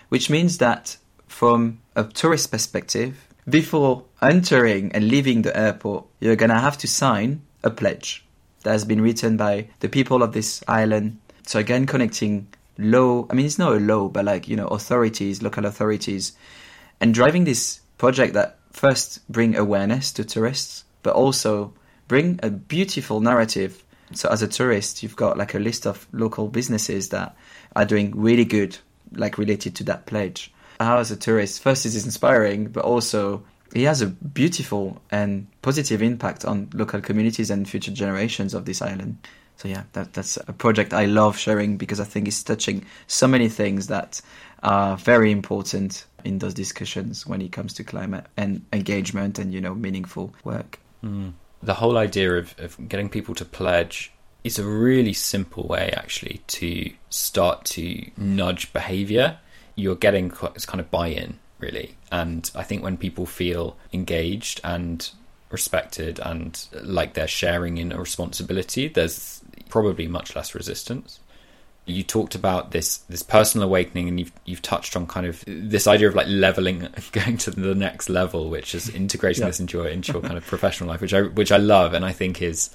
Which 0.08 0.30
means 0.30 0.58
that 0.58 0.96
from 1.26 1.80
a 1.94 2.04
tourist 2.04 2.50
perspective, 2.50 3.26
before 3.48 4.04
entering 4.20 4.92
and 4.92 5.08
leaving 5.08 5.42
the 5.42 5.56
airport, 5.56 6.04
you're 6.20 6.36
gonna 6.36 6.60
have 6.60 6.78
to 6.78 6.86
sign 6.86 7.42
a 7.62 7.70
pledge 7.70 8.24
that 8.62 8.72
has 8.72 8.84
been 8.84 9.00
written 9.00 9.36
by 9.36 9.68
the 9.80 9.88
people 9.88 10.22
of 10.22 10.32
this 10.32 10.62
island. 10.68 11.18
So 11.46 11.58
again, 11.58 11.86
connecting 11.86 12.48
low, 12.76 13.26
I 13.30 13.34
mean, 13.34 13.46
it's 13.46 13.58
not 13.58 13.72
a 13.72 13.80
law, 13.80 14.08
but 14.08 14.24
like, 14.24 14.48
you 14.48 14.56
know, 14.56 14.68
authorities, 14.68 15.42
local 15.42 15.66
authorities, 15.66 16.32
and 17.00 17.14
driving 17.14 17.44
this 17.44 17.80
project 17.96 18.34
that 18.34 18.57
first 18.78 19.20
bring 19.28 19.56
awareness 19.56 20.12
to 20.12 20.24
tourists, 20.24 20.84
but 21.02 21.14
also 21.14 21.72
bring 22.06 22.40
a 22.42 22.50
beautiful 22.50 23.20
narrative 23.20 23.84
so 24.12 24.28
as 24.30 24.42
a 24.42 24.48
tourist, 24.48 25.02
you've 25.02 25.16
got 25.16 25.36
like 25.36 25.54
a 25.54 25.58
list 25.58 25.86
of 25.86 26.06
local 26.12 26.48
businesses 26.48 27.10
that 27.10 27.36
are 27.76 27.84
doing 27.84 28.12
really 28.14 28.44
good, 28.44 28.78
like 29.12 29.38
related 29.38 29.74
to 29.76 29.84
that 29.84 30.06
pledge. 30.06 30.52
How 30.80 30.98
as 30.98 31.10
a 31.10 31.16
tourist, 31.16 31.62
first 31.62 31.84
it 31.84 31.94
is 31.94 32.04
inspiring, 32.04 32.68
but 32.68 32.84
also 32.84 33.42
it 33.74 33.84
has 33.84 34.00
a 34.00 34.06
beautiful 34.06 35.00
and 35.10 35.46
positive 35.60 36.02
impact 36.02 36.44
on 36.44 36.70
local 36.72 37.00
communities 37.00 37.50
and 37.50 37.68
future 37.68 37.90
generations 37.90 38.54
of 38.54 38.64
this 38.64 38.80
island. 38.80 39.18
So 39.56 39.68
yeah, 39.68 39.82
that, 39.92 40.14
that's 40.14 40.36
a 40.36 40.52
project 40.52 40.94
I 40.94 41.06
love 41.06 41.36
sharing 41.36 41.76
because 41.76 42.00
I 42.00 42.04
think 42.04 42.28
it's 42.28 42.42
touching 42.42 42.86
so 43.08 43.26
many 43.26 43.48
things 43.48 43.88
that 43.88 44.20
are 44.62 44.96
very 44.96 45.32
important 45.32 46.06
in 46.28 46.38
those 46.38 46.52
discussions 46.52 47.26
when 47.26 47.40
it 47.40 47.50
comes 47.52 47.72
to 47.72 47.82
climate 47.82 48.26
and 48.36 48.64
engagement 48.72 49.38
and 49.38 49.52
you 49.52 49.60
know 49.60 49.74
meaningful 49.74 50.32
work. 50.44 50.78
Mm. 51.02 51.32
The 51.62 51.74
whole 51.74 51.96
idea 51.96 52.36
of, 52.36 52.54
of 52.58 52.88
getting 52.88 53.08
people 53.08 53.34
to 53.36 53.44
pledge 53.44 54.12
is 54.44 54.58
a 54.58 54.64
really 54.64 55.14
simple 55.14 55.66
way 55.66 55.90
actually 55.96 56.42
to 56.46 56.90
start 57.08 57.64
to 57.64 58.10
nudge 58.16 58.72
behavior. 58.74 59.38
You're 59.74 59.96
getting 59.96 60.30
kind 60.30 60.80
of 60.80 60.90
buy-in 60.90 61.38
really, 61.58 61.96
and 62.12 62.48
I 62.54 62.62
think 62.62 62.82
when 62.82 62.98
people 62.98 63.26
feel 63.26 63.76
engaged 63.92 64.60
and 64.62 65.10
respected 65.50 66.20
and 66.20 66.62
like 66.82 67.14
they're 67.14 67.26
sharing 67.26 67.78
in 67.78 67.90
a 67.90 67.98
responsibility, 67.98 68.86
there's 68.88 69.40
probably 69.70 70.06
much 70.06 70.36
less 70.36 70.54
resistance 70.54 71.20
you 71.88 72.02
talked 72.02 72.34
about 72.34 72.70
this 72.70 72.98
this 73.08 73.22
personal 73.22 73.66
awakening 73.66 74.08
and 74.08 74.18
you've 74.18 74.32
you've 74.44 74.62
touched 74.62 74.96
on 74.96 75.06
kind 75.06 75.26
of 75.26 75.42
this 75.46 75.86
idea 75.86 76.08
of 76.08 76.14
like 76.14 76.26
leveling 76.28 76.88
going 77.12 77.36
to 77.38 77.50
the 77.50 77.74
next 77.74 78.08
level 78.08 78.50
which 78.50 78.74
is 78.74 78.88
integrating 78.90 79.42
yeah. 79.42 79.48
this 79.48 79.60
into 79.60 79.78
your 79.78 79.88
into 79.88 80.12
your 80.12 80.22
kind 80.22 80.36
of 80.36 80.46
professional 80.46 80.88
life 80.88 81.00
which 81.00 81.14
I 81.14 81.22
which 81.22 81.52
I 81.52 81.56
love 81.56 81.94
and 81.94 82.04
I 82.04 82.12
think 82.12 82.42
is 82.42 82.70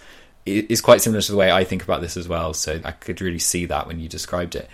is 0.45 0.81
quite 0.81 1.01
similar 1.01 1.21
to 1.21 1.31
the 1.31 1.37
way 1.37 1.51
I 1.51 1.63
think 1.63 1.83
about 1.83 2.01
this 2.01 2.17
as 2.17 2.27
well. 2.27 2.53
So 2.53 2.79
I 2.83 2.91
could 2.91 3.21
really 3.21 3.39
see 3.39 3.65
that 3.65 3.87
when 3.87 3.99
you 3.99 4.09
described 4.09 4.55
it. 4.55 4.69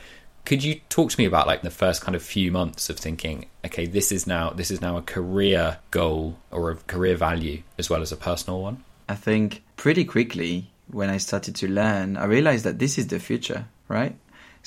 Could 0.45 0.63
you 0.63 0.81
talk 0.89 1.11
to 1.11 1.19
me 1.19 1.25
about 1.25 1.47
like 1.47 1.61
the 1.61 1.69
first 1.69 2.01
kind 2.01 2.15
of 2.15 2.23
few 2.23 2.51
months 2.51 2.89
of 2.89 2.97
thinking 2.97 3.45
okay 3.65 3.85
this 3.85 4.11
is 4.11 4.25
now 4.25 4.49
this 4.49 4.71
is 4.71 4.81
now 4.81 4.97
a 4.97 5.01
career 5.01 5.77
goal 5.91 6.37
or 6.49 6.71
a 6.71 6.75
career 6.75 7.15
value 7.15 7.61
as 7.77 7.89
well 7.89 8.01
as 8.01 8.11
a 8.11 8.17
personal 8.17 8.61
one? 8.61 8.83
I 9.07 9.15
think 9.15 9.61
pretty 9.75 10.05
quickly 10.05 10.71
when 10.89 11.09
I 11.09 11.17
started 11.17 11.55
to 11.57 11.67
learn 11.67 12.17
I 12.17 12.25
realized 12.25 12.63
that 12.65 12.79
this 12.79 12.97
is 12.97 13.07
the 13.07 13.19
future 13.19 13.65
right 13.87 14.15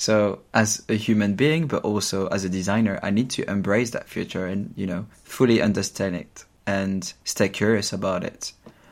so 0.03 0.39
as 0.53 0.83
a 0.89 0.95
human 0.95 1.35
being, 1.35 1.65
but 1.65 1.85
also 1.85 2.27
as 2.27 2.43
a 2.43 2.49
designer, 2.49 2.99
I 3.01 3.09
need 3.09 3.29
to 3.31 3.49
embrace 3.49 3.91
that 3.91 4.09
future 4.09 4.45
and, 4.45 4.73
you 4.75 4.85
know, 4.85 5.05
fully 5.23 5.61
understand 5.61 6.17
it 6.17 6.43
and 6.67 7.13
stay 7.23 7.47
curious 7.47 7.93
about 7.93 8.25
it. 8.25 8.51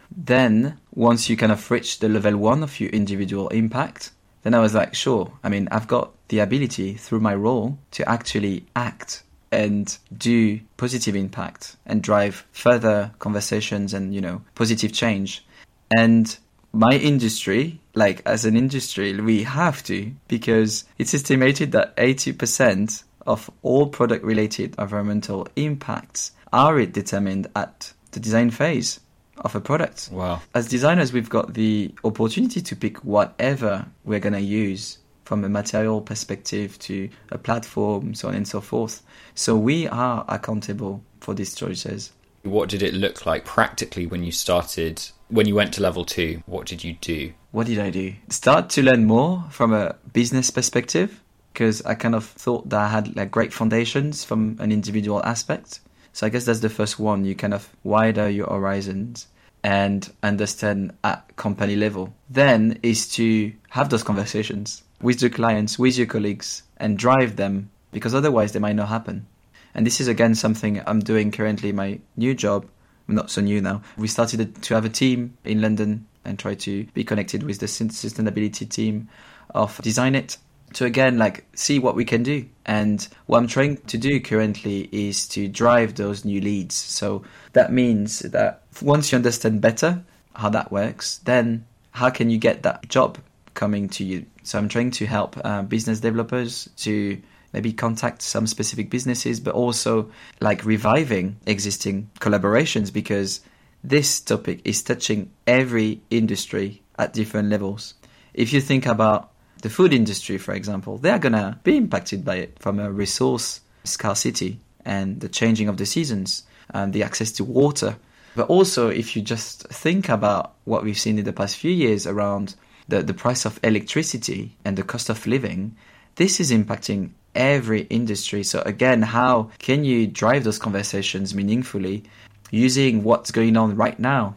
Then 0.10 0.80
once 0.96 1.30
you 1.30 1.36
kind 1.36 1.52
of 1.52 1.70
reach 1.70 2.00
the 2.00 2.08
level 2.08 2.38
one 2.38 2.64
of 2.64 2.80
your 2.80 2.90
individual 2.92 3.50
impact, 3.50 4.12
then 4.44 4.54
I 4.54 4.60
was 4.60 4.74
like, 4.74 4.96
sure, 4.96 5.34
I 5.44 5.50
mean, 5.50 5.68
I've 5.70 5.90
got 5.90 6.14
the 6.30 6.40
ability 6.40 6.94
through 6.94 7.20
my 7.20 7.36
role 7.36 7.78
to 7.92 8.08
actually 8.08 8.66
act 8.74 9.24
and 9.52 9.98
do 10.18 10.62
positive 10.78 11.18
impact 11.18 11.76
and 11.86 12.02
drive 12.02 12.46
further 12.54 13.12
conversations 13.20 13.94
and, 13.94 14.16
you 14.16 14.22
know, 14.22 14.44
positive 14.56 14.94
change. 14.94 15.46
And 15.94 16.38
my 16.72 16.94
industry, 16.94 17.81
like 17.94 18.22
as 18.26 18.46
an 18.46 18.56
industry, 18.56 19.20
we 19.20 19.44
have 19.44 19.84
to 19.84 20.12
because 20.28 20.86
it's 20.98 21.14
estimated 21.14 21.72
that 21.74 21.96
80% 21.98 23.04
of 23.28 23.50
all 23.62 23.88
product 23.88 24.24
related 24.24 24.76
environmental 24.80 25.48
impacts 25.56 26.32
are 26.52 26.86
determined 26.86 27.48
at 27.56 27.94
the 28.12 28.20
design 28.20 28.50
phase 28.50 29.00
of 29.38 29.56
a 29.56 29.62
product. 29.62 30.10
Wow. 30.12 30.42
As 30.54 30.68
designers, 30.68 31.14
we've 31.14 31.30
got 31.30 31.54
the 31.54 31.94
opportunity 32.04 32.62
to 32.62 32.76
pick 32.76 32.98
whatever 33.00 33.86
we're 34.04 34.20
going 34.20 34.34
to 34.34 34.42
use 34.42 34.98
from 35.24 35.44
a 35.46 35.50
material 35.50 36.02
perspective 36.02 36.78
to 36.80 37.10
a 37.30 37.38
platform, 37.38 38.14
so 38.14 38.28
on 38.28 38.36
and 38.36 38.48
so 38.48 38.60
forth. 38.60 39.02
So 39.34 39.56
we 39.56 39.88
are 39.88 40.26
accountable 40.28 41.04
for 41.22 41.34
these 41.34 41.56
choices. 41.56 42.12
What 42.44 42.70
did 42.70 42.82
it 42.82 42.94
look 42.94 43.26
like 43.26 43.46
practically 43.46 44.08
when 44.08 44.24
you 44.24 44.32
started 44.32 45.02
when 45.32 45.48
you 45.48 45.56
went 45.56 45.74
to 45.74 45.82
level 45.82 46.04
two, 46.04 46.44
what 46.46 46.68
did 46.68 46.84
you 46.84 46.94
do? 47.00 47.34
What 47.52 47.68
did 47.68 47.80
I 47.80 47.90
do? 47.90 48.14
Start 48.30 48.70
to 48.72 48.84
learn 48.84 49.06
more 49.06 49.46
from 49.50 49.74
a 49.74 49.96
business 50.12 50.52
perspective 50.52 51.22
because 51.54 51.82
I 51.84 51.96
kind 51.96 52.16
of 52.16 52.26
thought 52.26 52.70
that 52.70 52.80
I 52.80 52.88
had 52.88 53.16
like 53.16 53.32
great 53.32 53.54
foundations 53.54 54.24
from 54.24 54.58
an 54.60 54.72
individual 54.72 55.24
aspect. 55.24 55.80
So 56.14 56.26
I 56.26 56.30
guess 56.30 56.46
that's 56.46 56.60
the 56.60 56.70
first 56.70 57.00
one. 57.00 57.24
You 57.24 57.36
kind 57.36 57.54
of 57.54 57.70
wider 57.84 58.30
your 58.30 58.48
horizons 58.48 59.28
and 59.64 60.12
understand 60.24 60.94
at 61.04 61.36
company 61.38 61.76
level. 61.76 62.14
Then 62.30 62.80
is 62.84 63.10
to 63.14 63.54
have 63.70 63.90
those 63.90 64.04
conversations 64.04 64.84
with 65.02 65.22
your 65.22 65.32
clients, 65.32 65.80
with 65.80 65.98
your 65.98 66.08
colleagues, 66.08 66.64
and 66.78 66.98
drive 66.98 67.36
them 67.38 67.70
because 67.92 68.16
otherwise 68.16 68.52
they 68.52 68.60
might 68.60 68.76
not 68.76 68.90
happen. 68.90 69.28
And 69.74 69.86
this 69.86 70.02
is 70.02 70.08
again 70.08 70.36
something 70.36 70.82
I'm 70.86 71.00
doing 71.00 71.32
currently 71.32 71.70
in 71.70 71.76
my 71.76 72.00
new 72.18 72.34
job. 72.34 72.68
Not 73.08 73.30
so 73.30 73.42
new 73.42 73.62
now. 73.62 73.82
We 73.98 74.08
started 74.08 74.62
to 74.62 74.74
have 74.74 74.86
a 74.86 74.90
team 74.90 75.38
in 75.44 75.62
London 75.62 76.08
and 76.24 76.38
try 76.38 76.56
to 76.56 76.86
be 76.94 77.04
connected 77.04 77.44
with 77.44 77.60
the 77.60 77.66
sustainability 77.66 78.70
team 78.70 79.10
of 79.54 79.78
Designit 79.80 80.38
to 80.74 80.86
again 80.86 81.18
like 81.18 81.46
see 81.56 81.80
what 81.80 81.96
we 81.96 82.06
can 82.06 82.24
do. 82.24 82.46
And 82.66 83.06
what 83.26 83.40
i'm 83.40 83.48
trying 83.48 83.78
to 83.78 83.98
do 83.98 84.20
currently 84.20 84.88
is 84.92 85.28
to 85.30 85.48
drive 85.48 85.96
those 85.96 86.26
new 86.26 86.42
leads. 86.42 86.76
So 86.76 87.24
that 87.54 87.72
means 87.72 88.20
that 88.20 88.64
once 88.82 89.12
you 89.12 89.18
understand 89.18 89.62
better 89.62 90.04
how 90.34 90.50
that 90.50 90.72
works 90.72 91.18
then 91.26 91.66
how 91.92 92.10
can 92.10 92.30
you 92.30 92.38
get 92.38 92.64
that 92.64 92.88
job 92.88 93.18
coming 93.54 93.90
to 93.90 94.04
you? 94.04 94.26
So 94.44 94.58
i'm 94.58 94.70
trying 94.70 94.92
to 94.92 95.06
help 95.06 95.38
uh, 95.44 95.64
business 95.64 96.00
developers 96.00 96.70
to 96.78 97.22
maybe 97.54 97.74
contact 97.74 98.22
some 98.22 98.48
specific 98.48 98.90
businesses, 98.90 99.40
but 99.40 99.54
also 99.54 100.10
like 100.40 100.66
reviving 100.66 101.38
existing 101.46 102.10
collaborations 102.20 102.92
because 102.92 103.42
this 103.84 104.20
topic 104.20 104.62
is 104.64 104.82
touching 104.84 105.32
every 105.48 106.02
industry 106.10 106.82
at 106.98 107.14
different 107.14 107.50
levels. 107.50 107.96
If 108.34 108.54
you 108.54 108.62
think 108.62 108.86
about 108.86 109.32
the 109.62 109.70
food 109.70 109.94
industry, 109.94 110.38
for 110.38 110.54
example, 110.54 110.98
they 110.98 111.10
are 111.10 111.20
going 111.20 111.34
to 111.34 111.58
be 111.64 111.78
impacted 111.78 112.24
by 112.24 112.38
it 112.38 112.58
from 112.60 112.80
a 112.80 112.92
resource 112.92 113.62
scarcity 113.84 114.60
and 114.86 115.20
the 115.20 115.30
changing 115.30 115.68
of 115.68 115.78
the 115.78 115.86
seasons 115.86 116.44
and 116.74 116.94
the 116.94 117.04
access 117.04 117.32
to 117.34 117.44
water. 117.44 117.98
But 118.36 118.48
also, 118.48 118.90
if 118.90 119.16
you 119.16 119.22
just 119.22 119.68
think 119.68 120.10
about 120.10 120.54
what 120.64 120.84
we've 120.84 120.98
seen 120.98 121.20
in 121.20 121.26
the 121.26 121.34
past 121.34 121.58
few 121.58 121.72
years 121.72 122.08
around 122.08 122.56
the, 122.88 123.04
the 123.04 123.14
price 123.14 123.46
of 123.46 123.60
electricity 123.64 124.56
and 124.64 124.78
the 124.78 124.84
cost 124.84 125.10
of 125.10 125.28
living, 125.28 125.76
this 126.16 126.40
is 126.40 126.52
impacting 126.52 127.12
every 127.36 127.82
industry. 127.84 128.44
So 128.44 128.62
again, 128.66 129.02
how 129.02 129.52
can 129.60 129.84
you 129.84 130.08
drive 130.08 130.44
those 130.44 130.60
conversations 130.60 131.34
meaningfully 131.34 132.04
using 132.52 133.04
what's 133.04 133.32
going 133.32 133.58
on 133.58 133.76
right 133.76 134.00
now? 134.00 134.36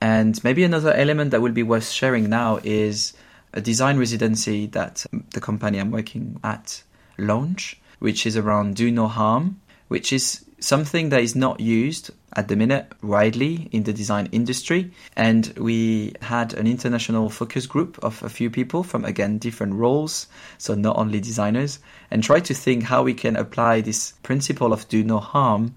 And 0.00 0.42
maybe 0.42 0.64
another 0.64 0.92
element 0.92 1.30
that 1.32 1.42
will 1.42 1.52
be 1.52 1.62
worth 1.62 1.88
sharing 1.88 2.30
now 2.30 2.58
is 2.64 3.12
a 3.52 3.60
design 3.60 3.98
residency 3.98 4.66
that 4.68 5.04
the 5.30 5.40
company 5.40 5.78
I'm 5.78 5.90
working 5.90 6.40
at 6.42 6.82
launch, 7.18 7.78
which 7.98 8.26
is 8.26 8.36
around 8.36 8.76
do 8.76 8.90
no 8.90 9.08
harm, 9.08 9.60
which 9.88 10.12
is 10.12 10.44
something 10.60 11.08
that 11.08 11.22
is 11.22 11.34
not 11.34 11.60
used 11.60 12.10
at 12.36 12.48
the 12.48 12.56
minute 12.56 12.92
widely 13.02 13.68
in 13.72 13.82
the 13.82 13.92
design 13.92 14.28
industry. 14.30 14.92
And 15.16 15.46
we 15.56 16.14
had 16.22 16.54
an 16.54 16.66
international 16.66 17.28
focus 17.30 17.66
group 17.66 17.98
of 18.02 18.22
a 18.22 18.28
few 18.28 18.50
people 18.50 18.82
from, 18.82 19.04
again, 19.04 19.38
different 19.38 19.74
roles, 19.74 20.28
so 20.58 20.74
not 20.74 20.96
only 20.96 21.20
designers, 21.20 21.80
and 22.10 22.22
try 22.22 22.40
to 22.40 22.54
think 22.54 22.84
how 22.84 23.02
we 23.02 23.14
can 23.14 23.36
apply 23.36 23.80
this 23.80 24.12
principle 24.22 24.72
of 24.72 24.88
do 24.88 25.02
no 25.02 25.18
harm, 25.18 25.74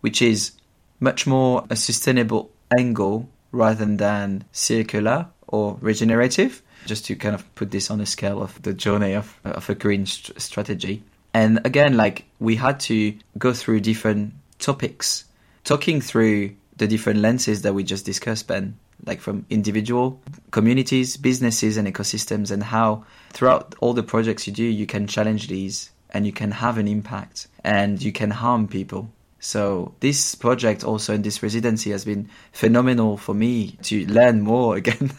which 0.00 0.22
is 0.22 0.52
much 1.00 1.26
more 1.26 1.64
a 1.70 1.76
sustainable 1.76 2.50
angle 2.70 3.28
rather 3.52 3.84
than 3.84 4.44
circular 4.52 5.26
or 5.48 5.76
regenerative, 5.80 6.62
just 6.86 7.04
to 7.06 7.16
kind 7.16 7.34
of 7.34 7.54
put 7.54 7.70
this 7.70 7.90
on 7.90 8.00
a 8.00 8.06
scale 8.06 8.40
of 8.42 8.62
the 8.62 8.72
journey 8.72 9.14
of, 9.14 9.38
of 9.44 9.68
a 9.68 9.74
green 9.74 10.06
st- 10.06 10.40
strategy. 10.40 11.02
And 11.32 11.64
again, 11.64 11.96
like 11.96 12.24
we 12.38 12.56
had 12.56 12.80
to 12.80 13.16
go 13.38 13.52
through 13.52 13.80
different 13.80 14.34
topics, 14.58 15.24
talking 15.64 16.00
through 16.00 16.56
the 16.76 16.88
different 16.88 17.20
lenses 17.20 17.62
that 17.62 17.74
we 17.74 17.84
just 17.84 18.04
discussed, 18.04 18.48
Ben, 18.48 18.76
like 19.06 19.20
from 19.20 19.46
individual 19.50 20.20
communities, 20.50 21.16
businesses, 21.16 21.76
and 21.76 21.86
ecosystems, 21.86 22.50
and 22.50 22.62
how 22.62 23.04
throughout 23.30 23.74
all 23.80 23.92
the 23.92 24.02
projects 24.02 24.46
you 24.46 24.52
do, 24.52 24.64
you 24.64 24.86
can 24.86 25.06
challenge 25.06 25.48
these 25.48 25.90
and 26.10 26.26
you 26.26 26.32
can 26.32 26.50
have 26.50 26.78
an 26.78 26.88
impact 26.88 27.46
and 27.64 28.02
you 28.02 28.12
can 28.12 28.30
harm 28.30 28.66
people. 28.66 29.10
So 29.38 29.94
this 30.00 30.34
project 30.34 30.84
also 30.84 31.14
in 31.14 31.22
this 31.22 31.42
residency 31.42 31.90
has 31.90 32.04
been 32.04 32.28
phenomenal 32.52 33.16
for 33.16 33.34
me 33.34 33.72
to 33.82 34.06
learn 34.06 34.42
more 34.42 34.76
again. 34.80 35.10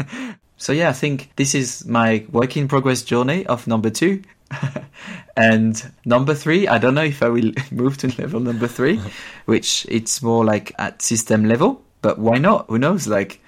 so 0.57 0.73
yeah, 0.73 0.89
I 0.89 0.93
think 0.93 1.31
this 1.35 1.55
is 1.55 1.85
my 1.85 2.25
work 2.31 2.55
in 2.57 2.67
progress 2.67 3.01
journey 3.01 3.45
of 3.47 3.67
number 3.67 3.89
two. 3.89 4.21
And 5.37 5.91
number 6.05 6.33
three, 6.33 6.67
I 6.67 6.77
don't 6.77 6.95
know 6.95 7.03
if 7.03 7.23
I 7.23 7.29
will 7.29 7.51
move 7.71 7.97
to 7.99 8.07
level 8.21 8.39
number 8.39 8.67
three, 8.67 8.99
which 9.45 9.85
it's 9.89 10.21
more 10.21 10.45
like 10.45 10.73
at 10.79 11.01
system 11.01 11.45
level, 11.45 11.81
but 12.01 12.19
why 12.19 12.37
not? 12.37 12.65
Who 12.67 12.77
knows? 12.77 13.07
Like, 13.07 13.41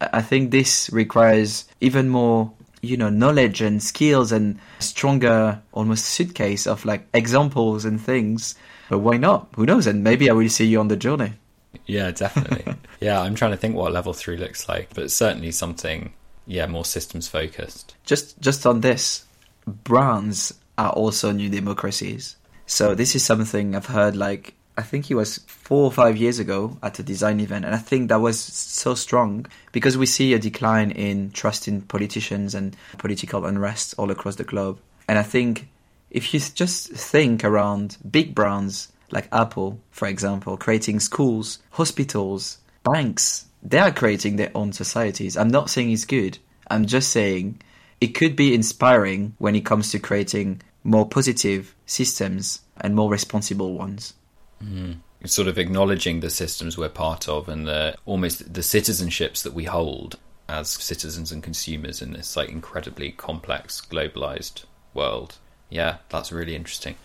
I 0.00 0.22
think 0.22 0.50
this 0.50 0.90
requires 0.92 1.66
even 1.80 2.08
more, 2.08 2.50
you 2.80 2.96
know, 2.96 3.10
knowledge 3.10 3.60
and 3.60 3.82
skills 3.82 4.32
and 4.32 4.58
stronger, 4.78 5.60
almost 5.72 6.06
suitcase 6.06 6.66
of 6.66 6.84
like 6.84 7.06
examples 7.12 7.84
and 7.84 8.00
things. 8.00 8.54
But 8.88 9.00
why 9.00 9.18
not? 9.18 9.48
Who 9.56 9.66
knows? 9.66 9.86
And 9.86 10.02
maybe 10.02 10.30
I 10.30 10.32
will 10.32 10.48
see 10.48 10.66
you 10.66 10.80
on 10.80 10.88
the 10.88 10.96
journey. 10.96 11.34
Yeah, 11.86 12.10
definitely. 12.10 12.74
yeah, 13.00 13.20
I'm 13.20 13.34
trying 13.34 13.52
to 13.52 13.56
think 13.56 13.76
what 13.76 13.92
level 13.92 14.12
three 14.12 14.36
looks 14.36 14.68
like, 14.68 14.92
but 14.94 15.10
certainly 15.10 15.52
something, 15.52 16.12
yeah, 16.46 16.66
more 16.66 16.84
systems 16.84 17.28
focused. 17.28 17.94
Just 18.04 18.40
just 18.40 18.66
on 18.66 18.80
this, 18.80 19.24
brands 19.70 20.54
are 20.78 20.90
also 20.90 21.32
new 21.32 21.48
democracies. 21.48 22.36
So 22.66 22.94
this 22.94 23.14
is 23.14 23.24
something 23.24 23.74
I've 23.74 23.86
heard 23.86 24.16
like 24.16 24.54
I 24.78 24.82
think 24.82 25.10
it 25.10 25.14
was 25.14 25.38
four 25.46 25.84
or 25.84 25.92
five 25.92 26.16
years 26.16 26.38
ago 26.38 26.78
at 26.82 26.98
a 26.98 27.02
design 27.02 27.38
event, 27.40 27.66
and 27.66 27.74
I 27.74 27.78
think 27.78 28.08
that 28.08 28.20
was 28.20 28.40
so 28.40 28.94
strong 28.94 29.44
because 29.72 29.98
we 29.98 30.06
see 30.06 30.32
a 30.32 30.38
decline 30.38 30.90
in 30.90 31.32
trust 31.32 31.68
in 31.68 31.82
politicians 31.82 32.54
and 32.54 32.74
political 32.96 33.44
unrest 33.44 33.94
all 33.98 34.10
across 34.10 34.36
the 34.36 34.44
globe. 34.44 34.78
And 35.06 35.18
I 35.18 35.22
think 35.22 35.68
if 36.10 36.32
you 36.32 36.40
just 36.40 36.92
think 36.92 37.44
around 37.44 37.98
big 38.10 38.34
brands 38.34 38.90
like 39.10 39.28
Apple, 39.32 39.80
for 39.90 40.08
example, 40.08 40.56
creating 40.56 41.00
schools, 41.00 41.58
hospitals, 41.72 42.58
banks, 42.84 43.46
they 43.62 43.78
are 43.78 43.92
creating 43.92 44.36
their 44.36 44.50
own 44.54 44.72
societies. 44.72 45.36
I'm 45.36 45.48
not 45.48 45.68
saying 45.68 45.90
it's 45.90 46.04
good. 46.04 46.38
I'm 46.70 46.86
just 46.86 47.10
saying 47.10 47.60
it 48.00 48.08
could 48.08 48.34
be 48.34 48.54
inspiring 48.54 49.34
when 49.38 49.54
it 49.54 49.64
comes 49.64 49.90
to 49.90 49.98
creating 49.98 50.62
more 50.84 51.06
positive 51.06 51.74
systems 51.86 52.60
and 52.80 52.94
more 52.94 53.10
responsible 53.10 53.74
ones. 53.74 54.14
Mm. 54.64 54.96
Sort 55.26 55.48
of 55.48 55.58
acknowledging 55.58 56.20
the 56.20 56.30
systems 56.30 56.78
we're 56.78 56.88
part 56.88 57.28
of 57.28 57.48
and 57.48 57.66
the 57.66 57.94
almost 58.06 58.54
the 58.54 58.62
citizenships 58.62 59.42
that 59.42 59.52
we 59.52 59.64
hold 59.64 60.16
as 60.48 60.70
citizens 60.70 61.30
and 61.30 61.42
consumers 61.42 62.00
in 62.00 62.12
this 62.12 62.36
like 62.36 62.48
incredibly 62.48 63.12
complex 63.12 63.82
globalized 63.82 64.64
world. 64.94 65.36
Yeah, 65.68 65.98
that's 66.08 66.32
really 66.32 66.56
interesting. 66.56 66.96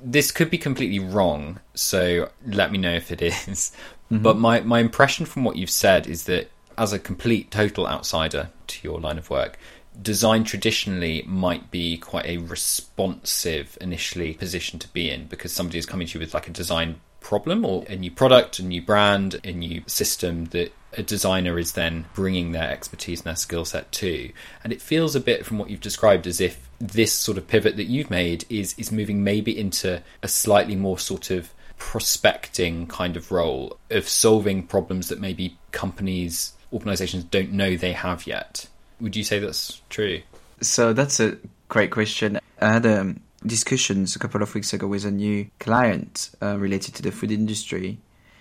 This 0.00 0.32
could 0.32 0.50
be 0.50 0.58
completely 0.58 0.98
wrong, 0.98 1.60
so 1.74 2.30
let 2.46 2.72
me 2.72 2.78
know 2.78 2.94
if 2.94 3.12
it 3.12 3.20
is. 3.48 3.72
Mm-hmm. 4.10 4.22
But 4.22 4.38
my, 4.38 4.60
my 4.60 4.80
impression 4.80 5.26
from 5.26 5.44
what 5.44 5.56
you've 5.56 5.70
said 5.70 6.06
is 6.06 6.24
that 6.24 6.50
as 6.78 6.92
a 6.92 6.98
complete 6.98 7.50
total 7.50 7.86
outsider 7.86 8.50
to 8.68 8.88
your 8.88 9.00
line 9.00 9.18
of 9.18 9.28
work, 9.28 9.58
design 10.00 10.44
traditionally 10.44 11.24
might 11.26 11.70
be 11.70 11.98
quite 11.98 12.26
a 12.26 12.38
responsive 12.38 13.76
initially 13.80 14.34
position 14.34 14.78
to 14.78 14.88
be 14.88 15.10
in 15.10 15.26
because 15.26 15.52
somebody 15.52 15.78
is 15.78 15.86
coming 15.86 16.06
to 16.06 16.14
you 16.14 16.20
with 16.20 16.34
like 16.34 16.48
a 16.48 16.52
design 16.52 17.00
problem 17.20 17.64
or 17.64 17.84
a 17.88 17.96
new 17.96 18.10
product, 18.10 18.58
a 18.58 18.64
new 18.64 18.80
brand, 18.80 19.40
a 19.44 19.52
new 19.52 19.82
system 19.86 20.46
that 20.46 20.72
a 20.96 21.02
designer 21.02 21.58
is 21.58 21.72
then 21.72 22.06
bringing 22.14 22.52
their 22.52 22.70
expertise 22.70 23.20
and 23.20 23.26
their 23.26 23.36
skill 23.36 23.64
set 23.64 23.90
to. 23.92 24.30
And 24.64 24.72
it 24.72 24.80
feels 24.80 25.14
a 25.14 25.20
bit 25.20 25.44
from 25.44 25.58
what 25.58 25.68
you've 25.68 25.80
described 25.80 26.26
as 26.26 26.40
if 26.40 26.68
this 26.80 27.12
sort 27.12 27.36
of 27.36 27.48
pivot 27.48 27.76
that 27.76 27.84
you've 27.84 28.10
made 28.10 28.44
is 28.48 28.74
is 28.78 28.92
moving 28.92 29.24
maybe 29.24 29.58
into 29.58 30.00
a 30.22 30.28
slightly 30.28 30.76
more 30.76 30.98
sort 30.98 31.30
of 31.30 31.52
prospecting 31.76 32.86
kind 32.86 33.16
of 33.16 33.30
role 33.30 33.78
of 33.90 34.08
solving 34.08 34.66
problems 34.66 35.08
that 35.08 35.20
maybe 35.20 35.56
companies 35.72 36.52
organizations 36.72 37.24
don't 37.24 37.52
know 37.52 37.76
they 37.76 37.92
have 37.92 38.26
yet 38.26 38.66
would 39.00 39.16
you 39.16 39.24
say 39.24 39.38
that's 39.38 39.80
true? 39.90 40.22
So 40.60 40.92
that's 40.92 41.20
a 41.20 41.36
great 41.68 41.90
question. 41.90 42.38
I 42.60 42.72
had 42.72 42.86
um, 42.86 43.20
discussions 43.46 44.16
a 44.16 44.18
couple 44.18 44.42
of 44.42 44.54
weeks 44.54 44.72
ago 44.72 44.86
with 44.86 45.04
a 45.04 45.10
new 45.10 45.48
client 45.60 46.30
uh, 46.42 46.58
related 46.58 46.94
to 46.96 47.02
the 47.02 47.12
food 47.12 47.30
industry, 47.30 47.98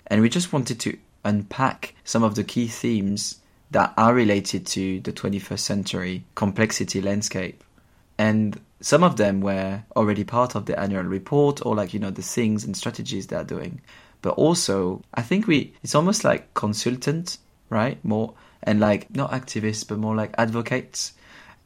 and 0.08 0.22
we 0.22 0.30
just 0.30 0.52
wanted 0.54 0.80
to 0.82 0.98
unpack 1.24 1.94
some 2.04 2.24
of 2.24 2.36
the 2.36 2.44
key 2.44 2.68
themes 2.68 3.40
that 3.72 3.94
are 3.98 4.14
related 4.14 4.66
to 4.66 5.02
the 5.02 5.12
21st 5.12 5.60
century 5.60 6.24
complexity 6.36 7.02
landscape. 7.02 7.64
And 8.18 8.60
some 8.80 9.04
of 9.04 9.18
them 9.18 9.42
were 9.42 9.84
already 9.96 10.24
part 10.24 10.56
of 10.56 10.66
the 10.66 10.80
annual 10.80 11.04
report 11.04 11.66
or 11.66 11.76
like, 11.76 11.94
you 11.94 12.00
know, 12.00 12.12
the 12.12 12.22
things 12.22 12.64
and 12.64 12.76
strategies 12.78 13.28
they're 13.28 13.44
doing. 13.44 13.82
But 14.22 14.36
also, 14.36 15.02
I 15.14 15.22
think 15.22 15.48
we, 15.48 15.74
it's 15.84 15.96
almost 15.96 16.24
like 16.24 16.54
consultant, 16.54 17.38
right? 17.70 18.04
More 18.04 18.34
and 18.64 18.80
like 18.80 19.14
not 19.16 19.32
activists 19.32 19.88
but 19.88 19.98
more 19.98 20.16
like 20.16 20.34
advocates 20.38 21.14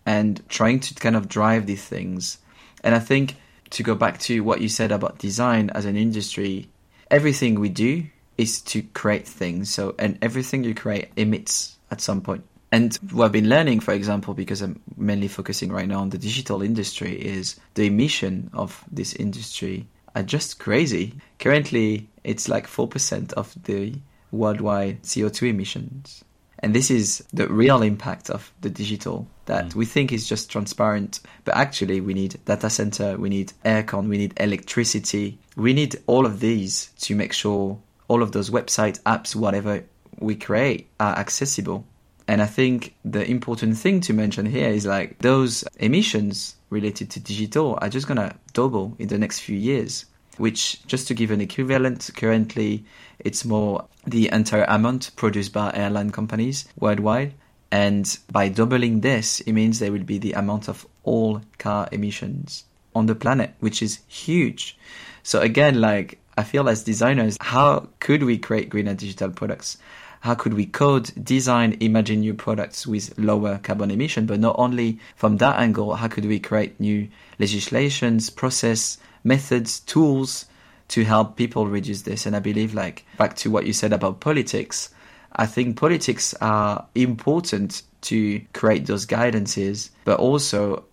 and 0.05 0.41
trying 0.49 0.79
to 0.79 0.93
kind 0.95 1.15
of 1.15 1.27
drive 1.27 1.65
these 1.65 1.83
things. 1.83 2.37
And 2.83 2.95
I 2.95 2.99
think 2.99 3.35
to 3.71 3.83
go 3.83 3.95
back 3.95 4.19
to 4.19 4.41
what 4.41 4.61
you 4.61 4.69
said 4.69 4.91
about 4.91 5.19
design 5.19 5.69
as 5.71 5.85
an 5.85 5.95
industry, 5.95 6.67
everything 7.09 7.59
we 7.59 7.69
do 7.69 8.03
is 8.37 8.61
to 8.61 8.81
create 8.81 9.27
things. 9.27 9.73
So 9.73 9.95
and 9.99 10.17
everything 10.21 10.63
you 10.63 10.73
create 10.73 11.09
emits 11.15 11.77
at 11.91 12.01
some 12.01 12.21
point. 12.21 12.43
And 12.71 12.95
what 13.11 13.25
I've 13.25 13.31
been 13.33 13.49
learning, 13.49 13.81
for 13.81 13.93
example, 13.93 14.33
because 14.33 14.61
I'm 14.61 14.79
mainly 14.95 15.27
focusing 15.27 15.71
right 15.71 15.87
now 15.87 15.99
on 15.99 16.09
the 16.09 16.17
digital 16.17 16.61
industry, 16.61 17.13
is 17.13 17.59
the 17.73 17.87
emission 17.87 18.49
of 18.53 18.85
this 18.89 19.13
industry 19.15 19.87
are 20.15 20.23
just 20.23 20.57
crazy. 20.59 21.13
Currently, 21.39 22.07
it's 22.23 22.47
like 22.47 22.67
4% 22.67 23.33
of 23.33 23.55
the 23.63 23.93
worldwide 24.31 25.03
CO2 25.03 25.49
emissions. 25.49 26.23
And 26.61 26.75
this 26.75 26.91
is 26.91 27.23
the 27.33 27.47
real 27.47 27.81
impact 27.81 28.29
of 28.29 28.51
the 28.61 28.69
digital 28.69 29.27
that 29.45 29.69
mm. 29.69 29.75
we 29.75 29.85
think 29.85 30.11
is 30.11 30.27
just 30.27 30.51
transparent, 30.51 31.19
but 31.43 31.55
actually 31.55 32.01
we 32.01 32.13
need 32.13 32.39
data 32.45 32.69
center, 32.69 33.17
we 33.17 33.29
need 33.29 33.53
aircon, 33.65 34.07
we 34.07 34.17
need 34.17 34.33
electricity, 34.37 35.39
we 35.55 35.73
need 35.73 35.95
all 36.05 36.25
of 36.25 36.39
these 36.39 36.91
to 36.99 37.15
make 37.15 37.33
sure 37.33 37.79
all 38.07 38.21
of 38.21 38.31
those 38.31 38.49
websites, 38.49 39.01
apps, 39.03 39.35
whatever 39.35 39.83
we 40.19 40.35
create 40.35 40.89
are 40.99 41.17
accessible. 41.17 41.85
And 42.27 42.41
I 42.41 42.45
think 42.45 42.95
the 43.03 43.29
important 43.29 43.77
thing 43.77 43.99
to 44.01 44.13
mention 44.13 44.45
here 44.45 44.69
is 44.69 44.85
like 44.85 45.17
those 45.19 45.63
emissions 45.79 46.55
related 46.69 47.09
to 47.11 47.19
digital 47.19 47.77
are 47.81 47.89
just 47.89 48.07
gonna 48.07 48.35
double 48.53 48.95
in 48.99 49.07
the 49.07 49.17
next 49.17 49.39
few 49.39 49.57
years 49.57 50.05
which, 50.41 50.85
just 50.87 51.07
to 51.07 51.13
give 51.13 51.31
an 51.31 51.39
equivalent, 51.39 52.09
currently 52.17 52.83
it's 53.19 53.45
more 53.45 53.85
the 54.05 54.27
entire 54.31 54.63
amount 54.63 55.11
produced 55.15 55.53
by 55.53 55.71
airline 55.73 56.09
companies 56.09 56.67
worldwide. 56.79 57.33
And 57.71 58.17
by 58.31 58.49
doubling 58.49 58.99
this, 58.99 59.39
it 59.41 59.53
means 59.53 59.79
there 59.79 59.91
will 59.91 60.03
be 60.03 60.17
the 60.17 60.33
amount 60.33 60.67
of 60.67 60.85
all 61.03 61.41
car 61.59 61.87
emissions 61.91 62.65
on 62.95 63.05
the 63.05 63.15
planet, 63.15 63.53
which 63.59 63.81
is 63.81 63.99
huge. 64.07 64.77
So 65.23 65.39
again, 65.39 65.79
like 65.79 66.19
I 66.37 66.43
feel 66.43 66.67
as 66.67 66.83
designers, 66.83 67.37
how 67.39 67.87
could 67.99 68.23
we 68.23 68.37
create 68.37 68.69
greener 68.69 68.95
digital 68.95 69.29
products? 69.29 69.77
How 70.21 70.35
could 70.35 70.53
we 70.53 70.65
code, 70.65 71.11
design, 71.23 71.77
imagine 71.79 72.19
new 72.19 72.33
products 72.33 72.85
with 72.85 73.17
lower 73.17 73.59
carbon 73.59 73.89
emission? 73.89 74.25
But 74.25 74.39
not 74.39 74.55
only 74.57 74.99
from 75.15 75.37
that 75.37 75.59
angle, 75.59 75.95
how 75.95 76.07
could 76.07 76.25
we 76.25 76.39
create 76.39 76.79
new 76.79 77.07
legislations, 77.39 78.29
process, 78.29 78.97
methods, 79.23 79.79
tools 79.81 80.45
to 80.89 81.03
help 81.03 81.37
people 81.37 81.67
reduce 81.67 82.01
this. 82.01 82.25
And 82.25 82.35
I 82.35 82.39
believe, 82.39 82.73
like, 82.73 83.05
back 83.17 83.35
to 83.37 83.49
what 83.49 83.65
you 83.65 83.73
said 83.73 83.93
about 83.93 84.19
politics, 84.19 84.89
I 85.33 85.45
think 85.45 85.77
politics 85.77 86.33
are 86.41 86.85
important 86.95 87.83
to 88.01 88.41
create 88.53 88.85
those 88.87 89.05
guidances, 89.05 89.89
but 90.03 90.19
also 90.19 90.83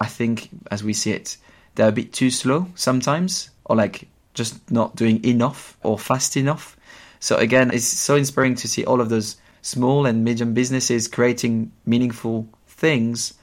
I 0.00 0.06
think, 0.06 0.48
as 0.70 0.84
we 0.84 0.92
see 0.92 1.12
it, 1.12 1.36
they're 1.74 1.88
a 1.88 1.92
bit 1.92 2.12
too 2.12 2.30
slow 2.30 2.68
sometimes, 2.74 3.50
or 3.64 3.76
like 3.76 4.08
just 4.34 4.70
not 4.70 4.96
doing 4.96 5.24
enough 5.24 5.76
or 5.82 5.98
fast 5.98 6.36
enough. 6.36 6.76
So 7.18 7.36
again, 7.36 7.70
it's 7.72 7.86
so 7.86 8.16
inspiring 8.16 8.54
to 8.56 8.68
see 8.68 8.84
all 8.84 9.00
of 9.00 9.08
those 9.08 9.36
small 9.62 10.06
and 10.06 10.24
medium 10.24 10.54
businesses 10.54 11.08
creating 11.08 11.72
meaningful 11.84 12.48
things 12.66 13.34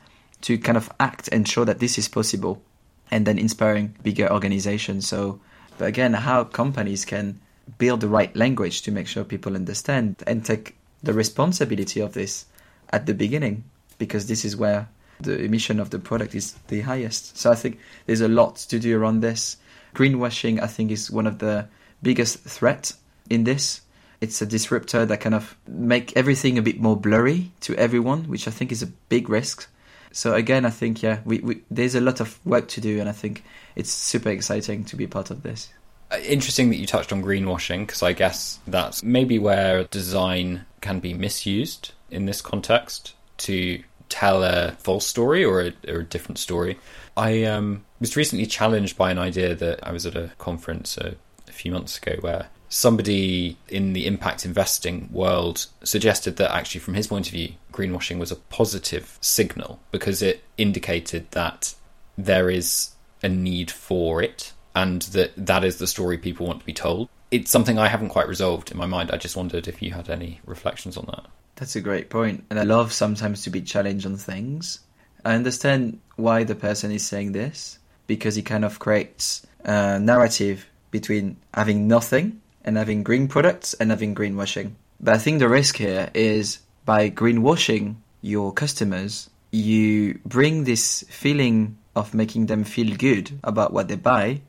to 0.42 0.58
kind 0.58 0.78
of 0.78 0.92
act 1.00 1.30
and 1.32 1.48
show 1.48 1.66
that 1.66 1.80
this 1.80 1.98
is 1.98 2.08
possible 2.08 2.62
and 3.12 3.26
then 3.26 3.38
inspiring 3.38 3.96
bigger 4.04 4.32
organizations. 4.32 5.08
So, 5.08 5.40
but 5.78 5.88
again, 5.88 6.14
how 6.14 6.44
companies 6.44 7.06
can 7.06 7.40
build 7.78 8.02
the 8.02 8.08
right 8.08 8.36
language 8.36 8.82
to 8.84 8.92
make 8.92 9.08
sure 9.08 9.24
people 9.24 9.56
understand 9.56 10.24
and 10.26 10.44
take 10.44 10.76
the 11.04 11.14
responsibility 11.14 12.00
of 12.00 12.14
this 12.14 12.46
at 12.90 13.06
the 13.06 13.14
beginning, 13.14 13.64
because 13.98 14.28
this 14.28 14.46
is 14.46 14.56
where 14.56 14.88
the 15.20 15.40
emission 15.40 15.80
of 15.80 15.90
the 15.90 16.00
product 16.00 16.36
is 16.36 16.54
the 16.68 16.82
highest. 16.82 17.38
So 17.38 17.52
I 17.52 17.56
think 17.56 17.80
there's 18.06 18.22
a 18.22 18.28
lot 18.28 18.56
to 18.58 18.80
do 18.80 18.98
around 18.98 19.22
this. 19.22 19.58
Greenwashing, 19.96 20.62
I 20.62 20.68
think, 20.68 20.92
is 20.92 21.12
one 21.12 21.28
of 21.28 21.40
the 21.40 21.68
biggest 22.02 22.40
threats 22.40 22.98
in 23.30 23.44
this. 23.44 23.82
It's 24.22 24.42
a 24.42 24.46
disruptor 24.46 25.06
that 25.06 25.22
kind 25.22 25.36
of 25.36 25.56
make 25.68 26.16
everything 26.16 26.58
a 26.58 26.62
bit 26.62 26.80
more 26.80 26.96
blurry 26.96 27.52
to 27.62 27.76
everyone, 27.76 28.24
which 28.26 28.48
I 28.48 28.52
think 28.52 28.72
is 28.72 28.82
a 28.82 28.88
big 28.88 29.30
risk 29.30 29.68
so 30.12 30.34
again, 30.34 30.66
I 30.66 30.70
think 30.70 31.02
yeah, 31.02 31.20
we, 31.26 31.40
we 31.40 31.62
there's 31.70 31.96
a 31.96 32.02
lot 32.02 32.20
of 32.20 32.40
work 32.46 32.68
to 32.70 32.82
do, 32.82 33.00
and 33.00 33.10
I 33.10 33.12
think 33.12 33.44
it's 33.76 33.92
super 33.92 34.30
exciting 34.30 34.86
to 34.86 34.96
be 34.96 35.08
part 35.08 35.32
of 35.32 35.44
this. 35.44 35.70
Uh, 36.12 36.18
interesting 36.24 36.70
that 36.70 36.78
you 36.78 36.86
touched 36.86 37.12
on 37.12 37.22
greenwashing 37.22 37.86
because 37.86 38.02
I 38.02 38.14
guess 38.14 38.60
that's 38.68 39.04
maybe 39.04 39.40
where 39.40 39.84
design 39.86 40.66
can 40.82 41.00
be 41.00 41.14
misused 41.14 41.92
in 42.10 42.26
this 42.26 42.42
context 42.42 43.14
to 43.38 43.84
tell 44.10 44.44
a 44.44 44.72
false 44.80 45.06
story 45.06 45.44
or 45.44 45.62
a, 45.62 45.74
or 45.88 46.00
a 46.00 46.04
different 46.04 46.38
story. 46.38 46.80
I 47.18 47.44
um, 47.44 47.84
was 48.00 48.16
recently 48.16 48.46
challenged 48.46 48.98
by 48.98 49.12
an 49.12 49.20
idea 49.20 49.54
that 49.56 49.86
I 49.86 49.92
was 49.92 50.06
at 50.06 50.16
a 50.16 50.32
conference 50.38 50.98
a, 50.98 51.16
a 51.48 51.52
few 51.52 51.72
months 51.72 51.98
ago 51.98 52.16
where 52.22 52.48
somebody 52.70 53.58
in 53.68 53.94
the 53.94 54.06
impact 54.08 54.46
investing 54.46 55.10
world 55.12 55.68
suggested 55.84 56.38
that 56.38 56.54
actually, 56.54 56.82
from 56.82 56.94
his 56.94 57.08
point 57.08 57.28
of 57.28 57.34
view, 57.34 57.54
greenwashing 57.72 58.20
was 58.20 58.32
a 58.32 58.36
positive 58.36 59.18
signal 59.22 59.80
because 59.92 60.22
it 60.22 60.44
indicated 60.58 61.30
that 61.32 61.74
there 62.18 62.50
is 62.50 62.92
a 63.24 63.30
need 63.30 63.72
for 63.72 64.22
it 64.22 64.54
and 64.76 65.04
that 65.04 65.32
that 65.38 65.64
is 65.64 65.78
the 65.78 65.88
story 65.88 66.18
people 66.18 66.46
want 66.48 66.60
to 66.60 66.66
be 66.66 66.74
told. 66.74 67.10
it's 67.32 67.52
something 67.52 67.78
I 67.78 67.88
haven't 67.88 68.10
quite 68.10 68.28
resolved 68.28 68.72
in 68.72 68.78
my 68.78 68.86
mind. 68.86 69.12
I 69.12 69.18
just 69.18 69.36
wondered 69.36 69.68
if 69.68 69.82
you 69.82 69.92
had 69.92 70.10
any 70.10 70.40
reflections 70.46 70.98
on 70.98 71.06
that. 71.08 71.26
That's 71.56 71.76
a 71.76 71.82
great 71.82 72.10
point. 72.10 72.46
And 72.50 72.60
I 72.60 72.64
love 72.64 72.94
sometimes 72.94 73.44
to 73.44 73.50
be 73.50 73.62
challenged 73.62 74.06
on 74.06 74.18
things. 74.18 74.80
I 75.26 75.34
understand 75.34 76.00
why 76.16 76.44
the 76.44 76.56
person 76.56 76.92
is 76.92 77.06
saying 77.06 77.32
this 77.34 77.80
because 78.06 78.36
he 78.36 78.44
kind 78.44 78.64
of 78.64 78.80
creates 78.80 79.46
a 79.66 80.00
narrative 80.00 80.68
between 80.92 81.36
having 81.54 81.88
nothing 81.88 82.42
and 82.68 82.76
having 82.78 83.02
green 83.02 83.28
products 83.28 83.74
and 83.76 83.90
having 83.90 84.14
greenwashing. 84.14 84.74
But 85.00 85.16
I 85.16 85.18
think 85.18 85.40
the 85.40 85.48
risk 85.48 85.78
here 85.78 86.12
is 86.14 86.60
by 86.86 87.10
greenwashing 87.10 87.96
your 88.22 88.52
customers, 88.52 89.30
you 89.52 90.20
bring 90.26 90.66
this 90.66 91.06
feeling 91.10 91.78
of 91.96 92.14
making 92.14 92.48
them 92.48 92.66
feel 92.66 92.96
good 92.96 93.40
about 93.44 93.72
what 93.72 93.88
they 93.88 93.96
buy, 93.96 94.42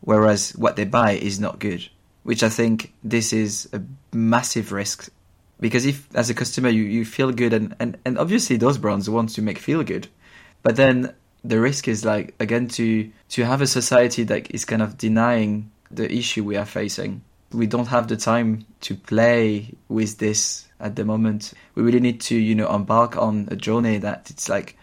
whereas 0.00 0.52
what 0.52 0.76
they 0.76 0.84
buy 0.84 1.12
is 1.12 1.40
not 1.40 1.58
good. 1.58 1.88
Which 2.22 2.42
I 2.42 2.48
think 2.48 2.92
this 3.02 3.32
is 3.32 3.68
a 3.72 3.82
massive 4.14 4.72
risk 4.72 5.10
because 5.58 5.86
if 5.86 6.08
as 6.14 6.30
a 6.30 6.34
customer 6.34 6.68
you, 6.68 6.82
you 6.82 7.04
feel 7.04 7.32
good 7.32 7.52
and, 7.52 7.74
and, 7.78 7.96
and 8.04 8.18
obviously 8.18 8.56
those 8.56 8.78
brands 8.78 9.08
want 9.08 9.30
to 9.30 9.42
make 9.42 9.58
feel 9.58 9.82
good 9.82 10.06
but 10.62 10.76
then 10.76 11.14
the 11.44 11.58
risk 11.58 11.88
is 11.88 12.04
like 12.04 12.34
again 12.40 12.68
to 12.68 13.10
to 13.28 13.44
have 13.44 13.62
a 13.62 13.66
society 13.66 14.22
that 14.24 14.50
is 14.54 14.64
kind 14.64 14.82
of 14.82 14.98
denying 14.98 15.70
the 15.90 16.12
issue 16.12 16.44
we 16.44 16.56
are 16.56 16.66
facing 16.66 17.22
we 17.52 17.66
don't 17.66 17.86
have 17.86 18.08
the 18.08 18.16
time 18.16 18.66
to 18.80 18.94
play 18.94 19.72
with 19.88 20.18
this 20.18 20.66
at 20.80 20.96
the 20.96 21.04
moment 21.04 21.52
we 21.74 21.82
really 21.82 22.00
need 22.00 22.20
to 22.20 22.36
you 22.36 22.54
know 22.54 22.68
embark 22.74 23.16
on 23.16 23.48
a 23.50 23.56
journey 23.56 23.98
that 23.98 24.28
it's 24.30 24.48
like 24.48 24.76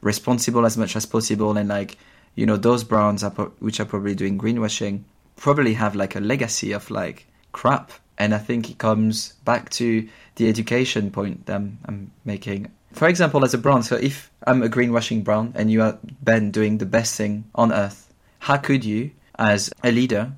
responsible 0.00 0.66
as 0.66 0.76
much 0.76 0.94
as 0.96 1.06
possible 1.06 1.56
and 1.56 1.68
like 1.68 1.96
you 2.34 2.44
know 2.44 2.56
those 2.56 2.84
brands 2.84 3.22
are 3.24 3.30
pro- 3.30 3.52
which 3.60 3.80
are 3.80 3.84
probably 3.84 4.14
doing 4.14 4.38
greenwashing 4.38 5.02
probably 5.36 5.74
have 5.74 5.94
like 5.94 6.16
a 6.16 6.20
legacy 6.20 6.72
of 6.72 6.90
like 6.90 7.26
crap 7.52 7.92
and 8.18 8.34
I 8.34 8.38
think 8.38 8.68
it 8.68 8.78
comes 8.78 9.32
back 9.44 9.70
to 9.70 10.06
the 10.34 10.48
education 10.48 11.10
point 11.10 11.46
that 11.46 11.54
I'm, 11.54 11.78
I'm 11.86 12.10
making. 12.24 12.70
For 12.92 13.08
example, 13.08 13.44
as 13.44 13.54
a 13.54 13.58
brand, 13.58 13.84
so 13.86 13.96
if 13.96 14.30
I'm 14.46 14.62
a 14.62 14.68
greenwashing 14.68 15.22
brand 15.22 15.52
and 15.54 15.70
you 15.70 15.82
are 15.82 15.98
Ben 16.22 16.50
doing 16.50 16.78
the 16.78 16.86
best 16.86 17.14
thing 17.14 17.44
on 17.54 17.72
earth, 17.72 18.12
how 18.40 18.56
could 18.56 18.84
you, 18.84 19.12
as 19.38 19.70
a 19.84 19.92
leader, 19.92 20.32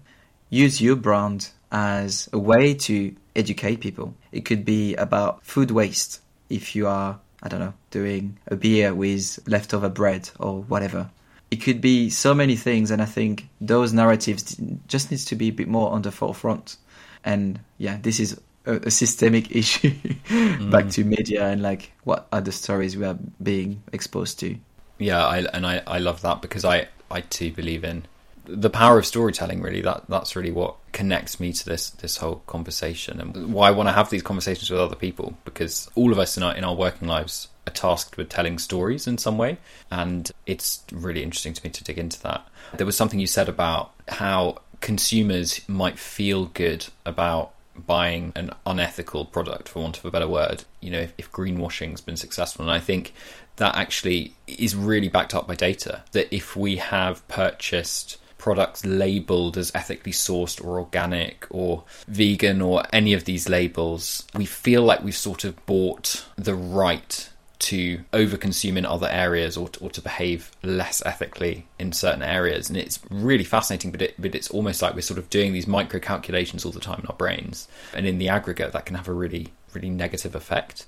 use 0.50 0.80
your 0.80 0.96
brand 0.96 1.50
as 1.72 2.28
a 2.32 2.38
way 2.38 2.74
to 2.74 3.14
educate 3.36 3.80
people? 3.80 4.14
It 4.32 4.44
could 4.44 4.64
be 4.64 4.94
about 4.96 5.44
food 5.44 5.70
waste 5.70 6.20
if 6.48 6.74
you 6.74 6.86
are, 6.86 7.18
I 7.42 7.48
don't 7.48 7.60
know, 7.60 7.74
doing 7.90 8.38
a 8.46 8.56
beer 8.56 8.94
with 8.94 9.38
leftover 9.46 9.88
bread 9.88 10.30
or 10.38 10.62
whatever. 10.62 11.10
It 11.50 11.56
could 11.56 11.80
be 11.80 12.10
so 12.10 12.32
many 12.32 12.54
things, 12.54 12.92
and 12.92 13.02
I 13.02 13.06
think 13.06 13.48
those 13.60 13.92
narratives 13.92 14.56
just 14.86 15.10
needs 15.10 15.24
to 15.26 15.36
be 15.36 15.48
a 15.48 15.52
bit 15.52 15.66
more 15.66 15.90
on 15.90 16.02
the 16.02 16.12
forefront 16.12 16.76
and 17.24 17.60
yeah 17.78 17.98
this 18.00 18.20
is 18.20 18.40
a, 18.66 18.74
a 18.76 18.90
systemic 18.90 19.50
issue 19.54 19.90
mm. 19.90 20.70
back 20.70 20.88
to 20.90 21.04
media 21.04 21.46
and 21.46 21.62
like 21.62 21.92
what 22.04 22.26
other 22.32 22.52
stories 22.52 22.96
we 22.96 23.04
are 23.04 23.18
being 23.42 23.82
exposed 23.92 24.38
to 24.40 24.56
yeah 24.98 25.24
I, 25.24 25.38
and 25.52 25.66
I, 25.66 25.82
I 25.86 25.98
love 25.98 26.22
that 26.22 26.42
because 26.42 26.64
I, 26.64 26.88
I 27.10 27.22
too 27.22 27.52
believe 27.52 27.84
in 27.84 28.04
the 28.44 28.70
power 28.70 28.98
of 28.98 29.06
storytelling 29.06 29.60
really 29.62 29.80
that 29.80 30.04
that's 30.08 30.34
really 30.34 30.50
what 30.50 30.76
connects 30.92 31.38
me 31.38 31.52
to 31.52 31.64
this 31.64 31.90
this 31.90 32.16
whole 32.16 32.36
conversation 32.46 33.20
and 33.20 33.52
why 33.52 33.68
I 33.68 33.70
want 33.70 33.88
to 33.88 33.92
have 33.92 34.10
these 34.10 34.22
conversations 34.22 34.70
with 34.70 34.80
other 34.80 34.96
people 34.96 35.36
because 35.44 35.88
all 35.94 36.12
of 36.12 36.18
us 36.18 36.36
in 36.36 36.42
our 36.42 36.54
in 36.54 36.64
our 36.64 36.74
working 36.74 37.08
lives 37.08 37.48
are 37.66 37.72
tasked 37.72 38.16
with 38.16 38.28
telling 38.28 38.58
stories 38.58 39.06
in 39.06 39.18
some 39.18 39.38
way 39.38 39.58
and 39.90 40.30
it's 40.46 40.82
really 40.92 41.22
interesting 41.22 41.52
to 41.54 41.64
me 41.64 41.70
to 41.70 41.84
dig 41.84 41.98
into 41.98 42.20
that 42.22 42.46
there 42.76 42.86
was 42.86 42.96
something 42.96 43.20
you 43.20 43.26
said 43.26 43.48
about 43.48 43.92
how 44.08 44.56
consumers 44.80 45.60
might 45.68 45.98
feel 45.98 46.46
good 46.46 46.86
about 47.04 47.52
buying 47.86 48.32
an 48.36 48.50
unethical 48.66 49.24
product, 49.24 49.68
for 49.68 49.82
want 49.82 49.98
of 49.98 50.04
a 50.04 50.10
better 50.10 50.28
word, 50.28 50.64
you 50.80 50.90
know, 50.90 51.00
if, 51.00 51.14
if 51.18 51.32
greenwashing's 51.32 52.00
been 52.00 52.16
successful. 52.16 52.64
And 52.64 52.72
I 52.72 52.80
think 52.80 53.12
that 53.56 53.74
actually 53.76 54.34
is 54.46 54.74
really 54.74 55.08
backed 55.08 55.34
up 55.34 55.46
by 55.46 55.54
data. 55.54 56.02
That 56.12 56.34
if 56.34 56.56
we 56.56 56.76
have 56.76 57.26
purchased 57.28 58.18
products 58.40 58.84
labeled 58.84 59.56
as 59.56 59.70
ethically 59.74 60.12
sourced 60.12 60.64
or 60.64 60.78
organic 60.80 61.46
or 61.50 61.84
vegan 62.08 62.60
or 62.60 62.82
any 62.92 63.12
of 63.12 63.24
these 63.26 63.48
labels, 63.48 64.26
we 64.34 64.46
feel 64.46 64.82
like 64.82 65.04
we've 65.04 65.16
sort 65.16 65.44
of 65.44 65.64
bought 65.66 66.24
the 66.36 66.54
right 66.54 67.28
to 67.60 67.98
overconsume 68.14 68.78
in 68.78 68.86
other 68.86 69.08
areas 69.08 69.56
or 69.56 69.68
to, 69.68 69.80
or 69.80 69.90
to 69.90 70.00
behave 70.00 70.50
less 70.62 71.04
ethically 71.04 71.66
in 71.78 71.92
certain 71.92 72.22
areas. 72.22 72.70
And 72.70 72.78
it's 72.78 72.98
really 73.10 73.44
fascinating, 73.44 73.90
but, 73.90 74.00
it, 74.00 74.14
but 74.18 74.34
it's 74.34 74.50
almost 74.50 74.80
like 74.80 74.94
we're 74.94 75.02
sort 75.02 75.18
of 75.18 75.28
doing 75.28 75.52
these 75.52 75.66
micro 75.66 76.00
calculations 76.00 76.64
all 76.64 76.72
the 76.72 76.80
time 76.80 77.00
in 77.00 77.06
our 77.06 77.16
brains. 77.16 77.68
And 77.94 78.06
in 78.06 78.16
the 78.16 78.30
aggregate, 78.30 78.72
that 78.72 78.86
can 78.86 78.96
have 78.96 79.08
a 79.08 79.12
really, 79.12 79.48
really 79.74 79.90
negative 79.90 80.34
effect. 80.34 80.86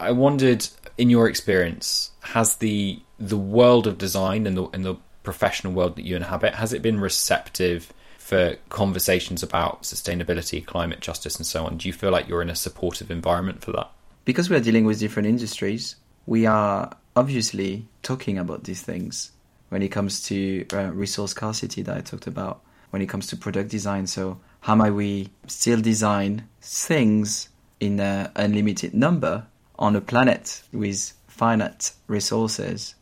I 0.00 0.12
wondered, 0.12 0.66
in 0.96 1.10
your 1.10 1.28
experience, 1.28 2.10
has 2.20 2.56
the 2.56 3.00
the 3.18 3.38
world 3.38 3.86
of 3.86 3.96
design 3.96 4.46
and 4.46 4.56
the, 4.56 4.64
and 4.72 4.84
the 4.84 4.96
professional 5.24 5.72
world 5.72 5.96
that 5.96 6.04
you 6.04 6.14
inhabit, 6.14 6.54
has 6.54 6.72
it 6.72 6.82
been 6.82 7.00
receptive 7.00 7.92
for 8.18 8.56
conversations 8.68 9.42
about 9.42 9.82
sustainability, 9.82 10.64
climate 10.64 11.00
justice, 11.00 11.36
and 11.36 11.44
so 11.44 11.66
on? 11.66 11.76
Do 11.76 11.88
you 11.88 11.92
feel 11.92 12.12
like 12.12 12.28
you're 12.28 12.42
in 12.42 12.50
a 12.50 12.54
supportive 12.54 13.10
environment 13.10 13.62
for 13.62 13.72
that? 13.72 13.90
Because 14.24 14.48
we 14.48 14.56
are 14.56 14.60
dealing 14.60 14.84
with 14.84 15.00
different 15.00 15.28
industries, 15.28 15.96
we 16.26 16.46
are 16.46 16.96
obviously 17.16 17.86
talking 18.02 18.38
about 18.38 18.64
these 18.64 18.82
things 18.82 19.32
when 19.68 19.82
it 19.82 19.88
comes 19.88 20.22
to 20.22 20.64
uh, 20.72 20.90
resource 20.92 21.32
scarcity 21.32 21.82
that 21.82 21.96
I 21.96 22.00
talked 22.00 22.26
about, 22.26 22.62
when 22.90 23.02
it 23.02 23.08
comes 23.08 23.26
to 23.28 23.36
product 23.36 23.70
design. 23.70 24.06
So, 24.06 24.38
how 24.60 24.74
might 24.74 24.92
we 24.92 25.30
still 25.46 25.80
design 25.80 26.48
things 26.62 27.48
in 27.80 28.00
an 28.00 28.30
unlimited 28.36 28.94
number 28.94 29.46
on 29.78 29.96
a 29.96 30.00
planet 30.00 30.62
with 30.72 31.12
finite 31.26 31.92
resources? 32.06 32.94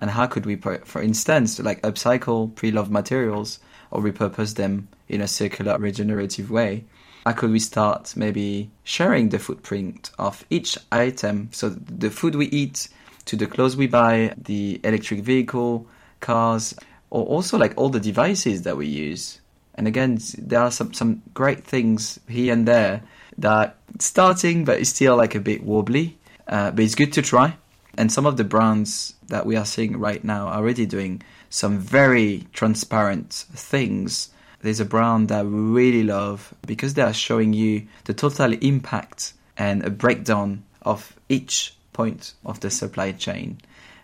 And 0.00 0.10
how 0.10 0.26
could 0.26 0.46
we, 0.46 0.56
for 0.56 1.02
instance, 1.02 1.58
like 1.60 1.82
upcycle 1.82 2.54
pre-loved 2.54 2.90
materials 2.90 3.58
or 3.90 4.00
repurpose 4.02 4.54
them 4.54 4.88
in 5.08 5.20
a 5.20 5.28
circular, 5.28 5.78
regenerative 5.78 6.50
way? 6.50 6.84
how 7.24 7.32
could 7.32 7.50
we 7.50 7.58
start 7.58 8.14
maybe 8.16 8.70
sharing 8.84 9.28
the 9.28 9.38
footprint 9.38 10.10
of 10.18 10.44
each 10.50 10.78
item? 10.90 11.48
So 11.52 11.68
the 11.68 12.10
food 12.10 12.34
we 12.34 12.46
eat, 12.46 12.88
to 13.26 13.36
the 13.36 13.46
clothes 13.46 13.76
we 13.76 13.86
buy, 13.86 14.34
the 14.36 14.80
electric 14.82 15.20
vehicle, 15.20 15.86
cars, 16.20 16.74
or 17.10 17.24
also 17.26 17.58
like 17.58 17.74
all 17.76 17.90
the 17.90 18.00
devices 18.00 18.62
that 18.62 18.76
we 18.76 18.86
use. 18.86 19.40
And 19.74 19.86
again, 19.86 20.18
there 20.38 20.60
are 20.60 20.70
some, 20.70 20.92
some 20.94 21.22
great 21.34 21.64
things 21.64 22.18
here 22.28 22.52
and 22.52 22.66
there 22.66 23.02
that 23.38 23.76
starting, 23.98 24.64
but 24.64 24.80
it's 24.80 24.90
still 24.90 25.16
like 25.16 25.34
a 25.34 25.40
bit 25.40 25.62
wobbly. 25.62 26.18
Uh, 26.48 26.70
but 26.70 26.84
it's 26.84 26.94
good 26.94 27.12
to 27.12 27.22
try. 27.22 27.56
And 27.96 28.10
some 28.12 28.26
of 28.26 28.36
the 28.36 28.44
brands 28.44 29.14
that 29.28 29.46
we 29.46 29.56
are 29.56 29.64
seeing 29.64 29.98
right 29.98 30.22
now 30.22 30.48
are 30.48 30.58
already 30.58 30.86
doing 30.86 31.22
some 31.48 31.78
very 31.78 32.46
transparent 32.52 33.32
things 33.32 34.30
there's 34.62 34.80
a 34.80 34.84
brand 34.84 35.28
that 35.28 35.46
we 35.46 35.52
really 35.52 36.02
love 36.02 36.52
because 36.66 36.94
they 36.94 37.02
are 37.02 37.14
showing 37.14 37.52
you 37.52 37.86
the 38.04 38.14
total 38.14 38.52
impact 38.52 39.32
and 39.56 39.84
a 39.84 39.90
breakdown 39.90 40.64
of 40.82 41.16
each 41.28 41.74
point 41.92 42.34
of 42.44 42.60
the 42.60 42.70
supply 42.70 43.12
chain. 43.12 43.58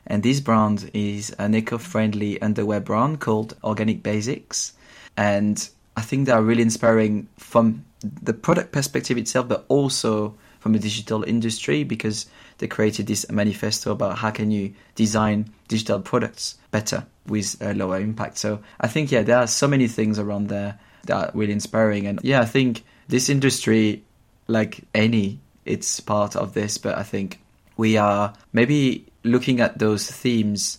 And 0.06 0.22
this 0.22 0.40
brand 0.40 0.90
is 0.94 1.30
an 1.38 1.54
eco-friendly 1.54 2.40
underwear 2.40 2.80
brand 2.80 3.20
called 3.20 3.56
Organic 3.64 4.02
Basics. 4.02 4.72
And 5.16 5.68
I 5.96 6.02
think 6.02 6.26
they 6.26 6.32
are 6.32 6.42
really 6.42 6.62
inspiring 6.62 7.28
from 7.36 7.84
the 8.00 8.32
product 8.32 8.72
perspective 8.72 9.18
itself, 9.18 9.48
but 9.48 9.64
also 9.68 10.34
from 10.60 10.72
the 10.72 10.78
digital 10.78 11.22
industry 11.22 11.84
because 11.84 12.26
they 12.58 12.66
created 12.66 13.06
this 13.06 13.30
manifesto 13.30 13.92
about 13.92 14.18
how 14.18 14.30
can 14.30 14.50
you 14.50 14.74
design 14.94 15.52
digital 15.68 16.00
products 16.00 16.56
better 16.70 17.06
with 17.26 17.56
a 17.60 17.74
lower 17.74 17.98
impact. 17.98 18.38
So 18.38 18.60
I 18.80 18.88
think 18.88 19.10
yeah, 19.10 19.22
there 19.22 19.38
are 19.38 19.46
so 19.46 19.68
many 19.68 19.88
things 19.88 20.18
around 20.18 20.48
there 20.48 20.78
that 21.04 21.16
are 21.16 21.30
really 21.34 21.52
inspiring, 21.52 22.06
and 22.06 22.20
yeah, 22.22 22.40
I 22.40 22.44
think 22.44 22.84
this 23.08 23.28
industry, 23.28 24.04
like 24.46 24.80
any, 24.94 25.40
it's 25.64 26.00
part 26.00 26.36
of 26.36 26.54
this. 26.54 26.78
But 26.78 26.98
I 26.98 27.02
think 27.02 27.40
we 27.76 27.96
are 27.96 28.34
maybe 28.52 29.06
looking 29.22 29.60
at 29.60 29.78
those 29.78 30.10
themes 30.10 30.78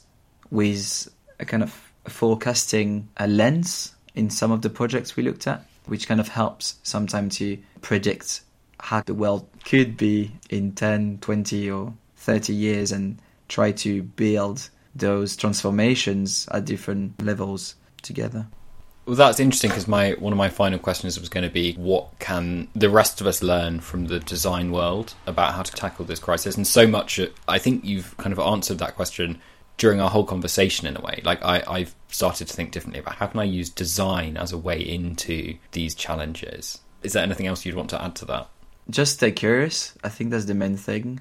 with 0.49 1.09
a 1.39 1.45
kind 1.45 1.63
of 1.63 1.91
forecasting 2.07 3.09
a 3.17 3.27
lens 3.27 3.93
in 4.15 4.29
some 4.29 4.51
of 4.51 4.61
the 4.61 4.69
projects 4.69 5.15
we 5.15 5.23
looked 5.23 5.47
at, 5.47 5.65
which 5.85 6.07
kind 6.07 6.19
of 6.19 6.29
helps 6.29 6.75
sometimes 6.83 7.37
to 7.37 7.57
predict 7.81 8.41
how 8.79 9.01
the 9.01 9.13
world 9.13 9.47
could 9.65 9.97
be 9.97 10.31
in 10.49 10.73
10, 10.73 11.19
20, 11.19 11.69
or 11.71 11.93
30 12.15 12.53
years 12.53 12.91
and 12.91 13.19
try 13.47 13.71
to 13.71 14.03
build 14.03 14.69
those 14.95 15.35
transformations 15.35 16.47
at 16.51 16.65
different 16.65 17.21
levels 17.23 17.75
together. 18.01 18.47
Well, 19.05 19.15
that's 19.15 19.39
interesting 19.39 19.69
because 19.69 19.87
my 19.87 20.11
one 20.19 20.33
of 20.33 20.37
my 20.37 20.49
final 20.49 20.79
questions 20.79 21.17
was 21.17 21.29
going 21.29 21.45
to 21.45 21.49
be 21.49 21.73
what 21.75 22.19
can 22.19 22.67
the 22.75 22.89
rest 22.89 23.21
of 23.21 23.27
us 23.27 23.41
learn 23.41 23.79
from 23.79 24.07
the 24.07 24.19
design 24.19 24.69
world 24.69 25.13
about 25.25 25.53
how 25.53 25.61
to 25.61 25.71
tackle 25.71 26.03
this 26.03 26.19
crisis? 26.19 26.57
And 26.57 26.67
so 26.67 26.85
much, 26.85 27.17
I 27.47 27.57
think 27.57 27.85
you've 27.85 28.17
kind 28.17 28.33
of 28.33 28.39
answered 28.39 28.79
that 28.79 28.95
question 28.95 29.39
during 29.77 30.01
our 30.01 30.09
whole 30.09 30.25
conversation 30.25 30.87
in 30.87 30.97
a 30.97 31.01
way. 31.01 31.21
Like 31.23 31.41
I, 31.41 31.63
I've 31.67 31.95
started 32.09 32.49
to 32.49 32.53
think 32.53 32.71
differently 32.71 32.99
about 32.99 33.15
how 33.15 33.27
can 33.27 33.39
I 33.39 33.45
use 33.45 33.69
design 33.69 34.35
as 34.35 34.51
a 34.51 34.57
way 34.57 34.79
into 34.81 35.57
these 35.71 35.95
challenges. 35.95 36.81
Is 37.01 37.13
there 37.13 37.23
anything 37.23 37.47
else 37.47 37.65
you'd 37.65 37.75
want 37.75 37.91
to 37.91 38.03
add 38.03 38.15
to 38.15 38.25
that? 38.25 38.49
Just 38.89 39.13
stay 39.13 39.31
curious. 39.31 39.93
I 40.03 40.09
think 40.09 40.31
that's 40.31 40.45
the 40.45 40.53
main 40.53 40.77
thing. 40.77 41.19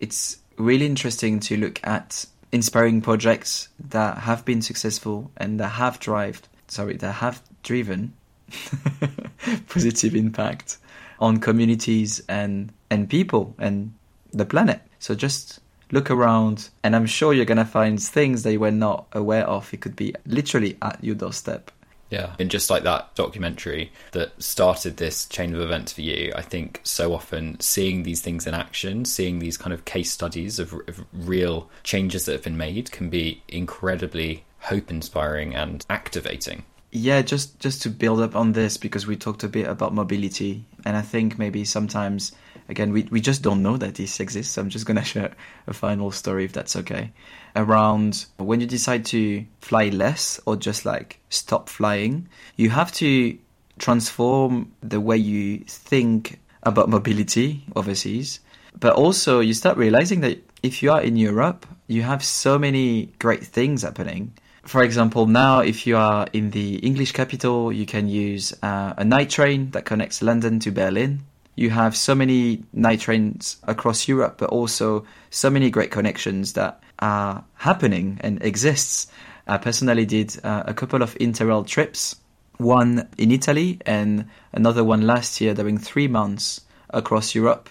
It's 0.00 0.38
really 0.56 0.86
interesting 0.86 1.40
to 1.40 1.56
look 1.56 1.80
at 1.84 2.26
inspiring 2.52 3.00
projects 3.00 3.68
that 3.90 4.18
have 4.18 4.44
been 4.44 4.62
successful 4.62 5.30
and 5.36 5.58
that 5.60 5.68
have 5.68 5.98
drived 6.00 6.48
sorry 6.68 6.96
that 6.96 7.12
have 7.12 7.42
driven 7.62 8.12
positive 9.68 10.14
impact 10.14 10.78
on 11.20 11.38
communities 11.38 12.22
and 12.28 12.72
and 12.90 13.08
people 13.08 13.54
and 13.58 13.92
the 14.32 14.44
planet. 14.44 14.80
So 14.98 15.14
just 15.14 15.60
look 15.92 16.10
around 16.10 16.68
and 16.82 16.94
I'm 16.94 17.06
sure 17.06 17.32
you're 17.32 17.44
going 17.44 17.58
to 17.58 17.64
find 17.64 18.02
things 18.02 18.42
that 18.42 18.52
you 18.52 18.60
were 18.60 18.70
not 18.70 19.06
aware 19.12 19.46
of. 19.46 19.72
It 19.72 19.80
could 19.80 19.96
be 19.96 20.14
literally 20.26 20.76
at 20.82 21.02
your 21.02 21.14
doorstep. 21.14 21.70
Yeah. 22.10 22.34
And 22.38 22.50
just 22.50 22.70
like 22.70 22.84
that 22.84 23.14
documentary 23.14 23.92
that 24.12 24.40
started 24.40 24.96
this 24.96 25.26
chain 25.26 25.54
of 25.54 25.60
events 25.60 25.92
for 25.92 26.02
you, 26.02 26.32
I 26.36 26.42
think 26.42 26.80
so 26.84 27.12
often 27.12 27.58
seeing 27.60 28.04
these 28.04 28.20
things 28.20 28.46
in 28.46 28.54
action, 28.54 29.04
seeing 29.04 29.38
these 29.38 29.56
kind 29.56 29.72
of 29.72 29.84
case 29.84 30.10
studies 30.10 30.58
of, 30.58 30.72
of 30.72 31.04
real 31.12 31.68
changes 31.82 32.24
that 32.26 32.32
have 32.32 32.42
been 32.42 32.56
made 32.56 32.92
can 32.92 33.10
be 33.10 33.42
incredibly 33.48 34.44
hope 34.60 34.90
inspiring 34.90 35.54
and 35.54 35.84
activating. 35.90 36.64
Yeah, 36.92 37.22
just 37.22 37.58
just 37.60 37.82
to 37.82 37.90
build 37.90 38.20
up 38.20 38.36
on 38.36 38.52
this 38.52 38.76
because 38.76 39.06
we 39.06 39.16
talked 39.16 39.42
a 39.42 39.48
bit 39.48 39.66
about 39.66 39.92
mobility 39.92 40.64
and 40.84 40.96
I 40.96 41.02
think 41.02 41.38
maybe 41.38 41.64
sometimes 41.64 42.32
again 42.68 42.92
we, 42.92 43.02
we 43.10 43.20
just 43.20 43.42
don't 43.42 43.62
know 43.62 43.76
that 43.76 43.96
this 43.96 44.20
exists. 44.20 44.54
So 44.54 44.62
I'm 44.62 44.70
just 44.70 44.86
gonna 44.86 45.04
share 45.12 45.34
a 45.66 45.74
final 45.74 46.10
story 46.10 46.44
if 46.44 46.52
that's 46.52 46.76
okay. 46.76 47.12
Around 47.56 48.26
when 48.36 48.60
you 48.60 48.66
decide 48.66 49.04
to 49.06 49.44
fly 49.60 49.88
less 49.88 50.38
or 50.46 50.56
just 50.56 50.84
like 50.84 51.18
stop 51.30 51.68
flying, 51.68 52.28
you 52.56 52.70
have 52.70 52.92
to 52.92 53.36
transform 53.78 54.72
the 54.82 55.00
way 55.00 55.16
you 55.16 55.58
think 55.66 56.38
about 56.62 56.88
mobility 56.88 57.64
overseas. 57.74 58.40
But 58.78 58.94
also 58.94 59.40
you 59.40 59.54
start 59.54 59.78
realizing 59.78 60.20
that 60.20 60.38
if 60.62 60.82
you 60.82 60.92
are 60.92 61.00
in 61.00 61.16
Europe, 61.16 61.66
you 61.86 62.02
have 62.02 62.22
so 62.22 62.58
many 62.58 63.06
great 63.18 63.42
things 63.42 63.82
happening 63.82 64.32
for 64.66 64.82
example, 64.82 65.26
now 65.26 65.60
if 65.60 65.86
you 65.86 65.96
are 65.96 66.26
in 66.32 66.50
the 66.50 66.76
English 66.78 67.12
capital, 67.12 67.72
you 67.72 67.86
can 67.86 68.08
use 68.08 68.52
uh, 68.62 68.94
a 68.96 69.04
night 69.04 69.30
train 69.30 69.70
that 69.70 69.84
connects 69.84 70.22
London 70.22 70.58
to 70.60 70.72
Berlin. 70.72 71.22
You 71.54 71.70
have 71.70 71.96
so 71.96 72.14
many 72.14 72.64
night 72.72 73.00
trains 73.00 73.58
across 73.62 74.08
Europe, 74.08 74.36
but 74.38 74.50
also 74.50 75.06
so 75.30 75.50
many 75.50 75.70
great 75.70 75.90
connections 75.90 76.54
that 76.54 76.82
are 76.98 77.44
happening 77.54 78.18
and 78.20 78.42
exists. 78.42 79.08
I 79.46 79.58
personally 79.58 80.06
did 80.06 80.38
uh, 80.44 80.64
a 80.66 80.74
couple 80.74 81.02
of 81.02 81.14
Interrail 81.16 81.66
trips, 81.66 82.16
one 82.58 83.08
in 83.18 83.30
Italy 83.30 83.78
and 83.86 84.28
another 84.52 84.82
one 84.82 85.02
last 85.02 85.40
year 85.40 85.54
during 85.54 85.78
three 85.78 86.08
months 86.08 86.62
across 86.90 87.34
Europe. 87.34 87.68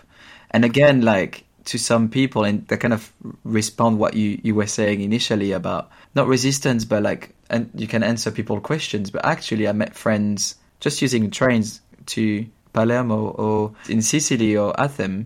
And 0.52 0.64
again, 0.64 1.02
like 1.02 1.46
to 1.66 1.78
some 1.78 2.10
people 2.10 2.44
and 2.44 2.68
they 2.68 2.78
kind 2.78 2.94
of 2.94 3.12
respond 3.44 3.98
what 3.98 4.14
you, 4.14 4.40
you 4.44 4.56
were 4.56 4.68
saying 4.68 5.02
initially 5.02 5.52
about 5.52 5.90
not 6.14 6.28
resistance 6.28 6.86
but 6.86 7.02
like 7.04 7.34
and 7.50 7.70
you 7.76 7.88
can 7.88 8.04
answer 8.04 8.32
people 8.32 8.60
questions 8.62 9.10
but 9.10 9.26
actually 9.26 9.68
i 9.68 9.72
met 9.72 9.96
friends 9.96 10.56
just 10.80 11.02
using 11.02 11.32
trains 11.32 11.82
to 12.06 12.46
palermo 12.74 13.30
or 13.30 13.74
in 13.90 14.02
sicily 14.02 14.56
or 14.56 14.80
athens 14.80 15.26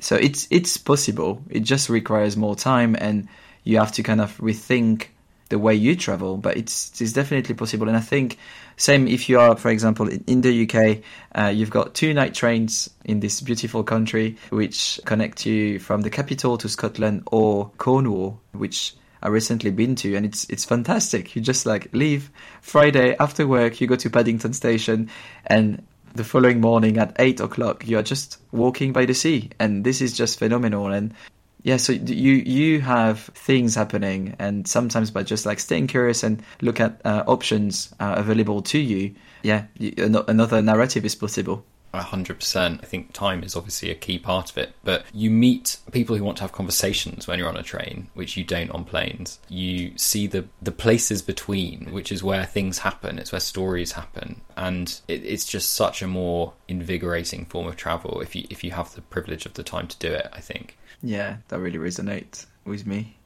so 0.00 0.16
it's 0.16 0.46
it's 0.50 0.76
possible 0.76 1.42
it 1.48 1.60
just 1.60 1.88
requires 1.88 2.36
more 2.36 2.56
time 2.56 2.96
and 2.98 3.28
you 3.64 3.78
have 3.78 3.92
to 3.92 4.02
kind 4.02 4.20
of 4.20 4.36
rethink 4.38 5.06
the 5.48 5.58
way 5.58 5.74
you 5.74 5.96
travel 5.96 6.36
but 6.36 6.56
it's 6.56 7.00
it's 7.00 7.12
definitely 7.12 7.54
possible 7.54 7.88
and 7.88 7.96
i 7.96 8.00
think 8.00 8.38
same 8.78 9.08
if 9.08 9.28
you 9.28 9.40
are, 9.40 9.56
for 9.56 9.70
example, 9.70 10.08
in 10.08 10.40
the 10.40 10.62
UK, 10.62 11.02
uh, 11.34 11.48
you've 11.48 11.68
got 11.68 11.94
two 11.94 12.14
night 12.14 12.32
trains 12.32 12.88
in 13.04 13.18
this 13.18 13.40
beautiful 13.40 13.82
country 13.82 14.36
which 14.50 15.00
connect 15.04 15.44
you 15.44 15.80
from 15.80 16.02
the 16.02 16.10
capital 16.10 16.56
to 16.58 16.68
Scotland 16.68 17.24
or 17.26 17.72
Cornwall, 17.78 18.40
which 18.52 18.94
I 19.20 19.28
recently 19.28 19.72
been 19.72 19.96
to, 19.96 20.14
and 20.14 20.24
it's 20.24 20.48
it's 20.48 20.64
fantastic. 20.64 21.34
You 21.34 21.42
just 21.42 21.66
like 21.66 21.92
leave 21.92 22.30
Friday 22.62 23.16
after 23.18 23.48
work, 23.48 23.80
you 23.80 23.88
go 23.88 23.96
to 23.96 24.08
Paddington 24.08 24.52
Station, 24.52 25.10
and 25.44 25.84
the 26.14 26.24
following 26.24 26.60
morning 26.60 26.98
at 26.98 27.14
eight 27.18 27.40
o'clock, 27.40 27.86
you 27.86 27.98
are 27.98 28.02
just 28.02 28.38
walking 28.52 28.92
by 28.92 29.04
the 29.04 29.14
sea, 29.14 29.50
and 29.58 29.84
this 29.84 30.00
is 30.00 30.16
just 30.16 30.38
phenomenal. 30.38 30.86
And 30.86 31.14
yeah 31.62 31.76
so 31.76 31.92
you 31.92 32.34
you 32.34 32.80
have 32.80 33.20
things 33.34 33.74
happening 33.74 34.34
and 34.38 34.66
sometimes 34.68 35.10
by 35.10 35.22
just 35.22 35.44
like 35.44 35.58
staying 35.58 35.86
curious 35.86 36.22
and 36.22 36.42
look 36.60 36.80
at 36.80 37.00
uh, 37.04 37.24
options 37.26 37.92
uh, 38.00 38.14
available 38.16 38.62
to 38.62 38.78
you 38.78 39.14
yeah 39.42 39.64
you, 39.76 39.92
another 40.28 40.62
narrative 40.62 41.04
is 41.04 41.14
possible 41.14 41.64
100% 41.94 42.82
i 42.82 42.86
think 42.86 43.12
time 43.12 43.42
is 43.42 43.56
obviously 43.56 43.90
a 43.90 43.94
key 43.94 44.18
part 44.18 44.50
of 44.50 44.58
it 44.58 44.74
but 44.84 45.04
you 45.12 45.30
meet 45.30 45.78
people 45.92 46.16
who 46.16 46.24
want 46.24 46.36
to 46.36 46.42
have 46.42 46.52
conversations 46.52 47.26
when 47.26 47.38
you're 47.38 47.48
on 47.48 47.56
a 47.56 47.62
train 47.62 48.08
which 48.14 48.36
you 48.36 48.44
don't 48.44 48.70
on 48.70 48.84
planes. 48.84 49.38
You 49.48 49.92
see 49.96 50.26
the 50.26 50.46
the 50.60 50.72
places 50.72 51.22
between 51.22 51.92
which 51.92 52.10
is 52.10 52.22
where 52.22 52.44
things 52.44 52.78
happen. 52.78 53.18
It's 53.18 53.32
where 53.32 53.40
stories 53.40 53.92
happen. 53.92 54.40
And 54.56 55.00
it, 55.08 55.24
it's 55.24 55.44
just 55.44 55.74
such 55.74 56.02
a 56.02 56.06
more 56.06 56.54
invigorating 56.66 57.44
form 57.46 57.66
of 57.66 57.76
travel 57.76 58.20
if 58.20 58.34
you 58.34 58.46
if 58.50 58.64
you 58.64 58.72
have 58.72 58.94
the 58.94 59.02
privilege 59.02 59.46
of 59.46 59.54
the 59.54 59.62
time 59.62 59.86
to 59.88 59.98
do 59.98 60.12
it 60.12 60.28
i 60.32 60.40
think. 60.40 60.76
Yeah, 61.02 61.36
that 61.48 61.60
really 61.60 61.78
resonates 61.78 62.46
with 62.64 62.86
me. 62.86 63.16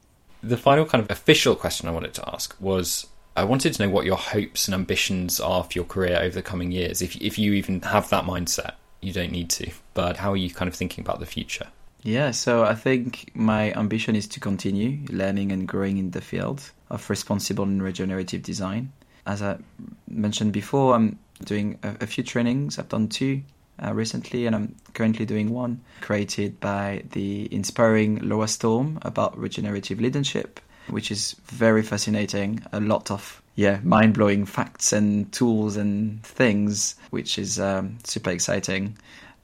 The 0.42 0.56
final 0.56 0.84
kind 0.84 1.02
of 1.02 1.10
official 1.10 1.54
question 1.54 1.88
I 1.88 1.92
wanted 1.92 2.14
to 2.14 2.28
ask 2.28 2.54
was 2.60 3.06
I 3.34 3.44
wanted 3.44 3.72
to 3.74 3.82
know 3.82 3.88
what 3.88 4.04
your 4.04 4.16
hopes 4.16 4.68
and 4.68 4.74
ambitions 4.74 5.40
are 5.40 5.64
for 5.64 5.72
your 5.72 5.84
career 5.84 6.18
over 6.20 6.34
the 6.34 6.42
coming 6.42 6.70
years. 6.70 7.00
If 7.00 7.16
if 7.16 7.38
you 7.38 7.52
even 7.54 7.80
have 7.82 8.10
that 8.10 8.24
mindset, 8.24 8.74
you 9.00 9.12
don't 9.12 9.32
need 9.32 9.50
to. 9.50 9.70
But 9.94 10.18
how 10.18 10.32
are 10.32 10.36
you 10.36 10.50
kind 10.50 10.68
of 10.68 10.74
thinking 10.74 11.02
about 11.02 11.20
the 11.20 11.26
future? 11.26 11.68
Yeah, 12.02 12.32
so 12.32 12.64
I 12.64 12.74
think 12.74 13.30
my 13.34 13.72
ambition 13.72 14.16
is 14.16 14.26
to 14.28 14.40
continue 14.40 15.06
learning 15.08 15.52
and 15.52 15.68
growing 15.68 15.98
in 15.98 16.10
the 16.10 16.20
field 16.20 16.70
of 16.90 17.08
responsible 17.08 17.64
and 17.64 17.82
regenerative 17.82 18.42
design. 18.42 18.92
As 19.24 19.40
I 19.40 19.58
mentioned 20.08 20.52
before, 20.52 20.94
I'm 20.94 21.18
doing 21.44 21.78
a, 21.84 21.96
a 22.00 22.06
few 22.06 22.24
trainings. 22.24 22.78
I've 22.78 22.88
done 22.88 23.08
two 23.08 23.42
uh, 23.82 23.94
recently, 23.94 24.46
and 24.46 24.56
I'm 24.56 24.74
currently 24.94 25.24
doing 25.26 25.50
one 25.50 25.80
created 26.00 26.58
by 26.58 27.04
the 27.12 27.48
inspiring 27.54 28.18
Laura 28.28 28.48
Storm 28.48 28.98
about 29.02 29.38
regenerative 29.38 30.00
leadership, 30.00 30.58
which 30.88 31.10
is 31.10 31.36
very 31.46 31.82
fascinating. 31.82 32.62
A 32.72 32.80
lot 32.80 33.10
of 33.10 33.42
yeah, 33.54 33.80
mind 33.82 34.14
blowing 34.14 34.46
facts 34.46 34.92
and 34.92 35.30
tools 35.32 35.76
and 35.76 36.22
things, 36.24 36.94
which 37.10 37.38
is 37.38 37.60
um, 37.60 37.98
super 38.04 38.30
exciting. 38.30 38.96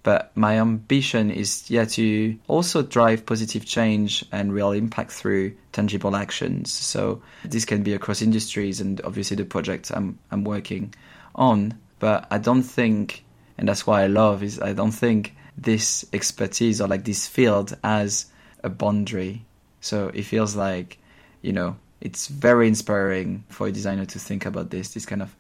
But 0.03 0.35
my 0.35 0.59
ambition 0.59 1.31
is 1.31 1.71
yeah 1.71 1.85
to 1.85 2.39
also 2.47 2.83
drive 2.83 3.27
positive 3.27 3.67
change 3.67 4.25
and 4.33 4.53
real 4.53 4.73
impact 4.73 5.13
through 5.13 5.55
tangible 5.73 6.17
actions. 6.17 6.73
So 6.73 7.21
this 7.45 7.65
can 7.65 7.83
be 7.83 7.93
across 7.95 8.23
industries 8.23 8.81
and 8.81 9.01
obviously 9.03 9.37
the 9.37 9.45
project 9.45 9.91
I'm 9.95 10.19
I'm 10.31 10.45
working 10.45 10.95
on. 11.35 11.79
But 11.99 12.27
I 12.31 12.39
don't 12.39 12.63
think 12.63 13.25
and 13.59 13.69
that's 13.69 13.87
why 13.87 14.05
I 14.05 14.07
love 14.07 14.43
is 14.43 14.61
I 14.61 14.73
don't 14.73 14.93
think 14.93 15.35
this 15.59 16.07
expertise 16.13 16.81
or 16.81 16.87
like 16.87 17.05
this 17.05 17.27
field 17.27 17.77
has 17.83 18.27
a 18.63 18.69
boundary. 18.69 19.45
So 19.81 20.09
it 20.15 20.23
feels 20.23 20.57
like, 20.57 20.99
you 21.43 21.53
know, 21.53 21.77
it's 22.01 22.29
very 22.29 22.69
inspiring 22.69 23.45
for 23.49 23.67
a 23.67 23.73
designer 23.73 24.05
to 24.07 24.19
think 24.19 24.47
about 24.47 24.71
this, 24.71 24.95
this 24.95 25.07
kind 25.07 25.23
of 25.23 25.35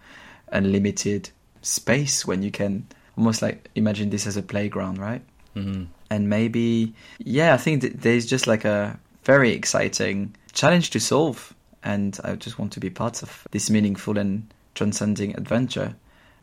unlimited 0.51 1.31
space 1.63 2.27
when 2.27 2.43
you 2.43 2.51
can 2.51 2.87
almost 3.17 3.43
like 3.43 3.71
imagine 3.75 4.11
this 4.11 4.27
as 4.27 4.37
a 4.37 4.43
playground, 4.43 4.99
right? 4.99 5.23
Mm-hmm. 5.55 5.85
And 6.11 6.29
maybe, 6.29 6.95
yeah, 7.19 7.55
I 7.55 7.57
think 7.57 7.83
th- 7.83 7.95
there's 7.95 8.27
just 8.27 8.47
like 8.47 8.65
a 8.65 8.99
very 9.25 9.53
exciting 9.53 10.35
challenge 10.53 10.91
to 10.91 11.01
solve. 11.01 11.55
And 11.85 12.19
I 12.25 12.35
just 12.35 12.59
want 12.59 12.73
to 12.73 12.81
be 12.81 12.91
part 12.91 13.23
of 13.23 13.47
this 13.51 13.71
meaningful 13.71 14.19
and 14.19 14.53
transcending 14.75 15.37
adventure. 15.37 15.95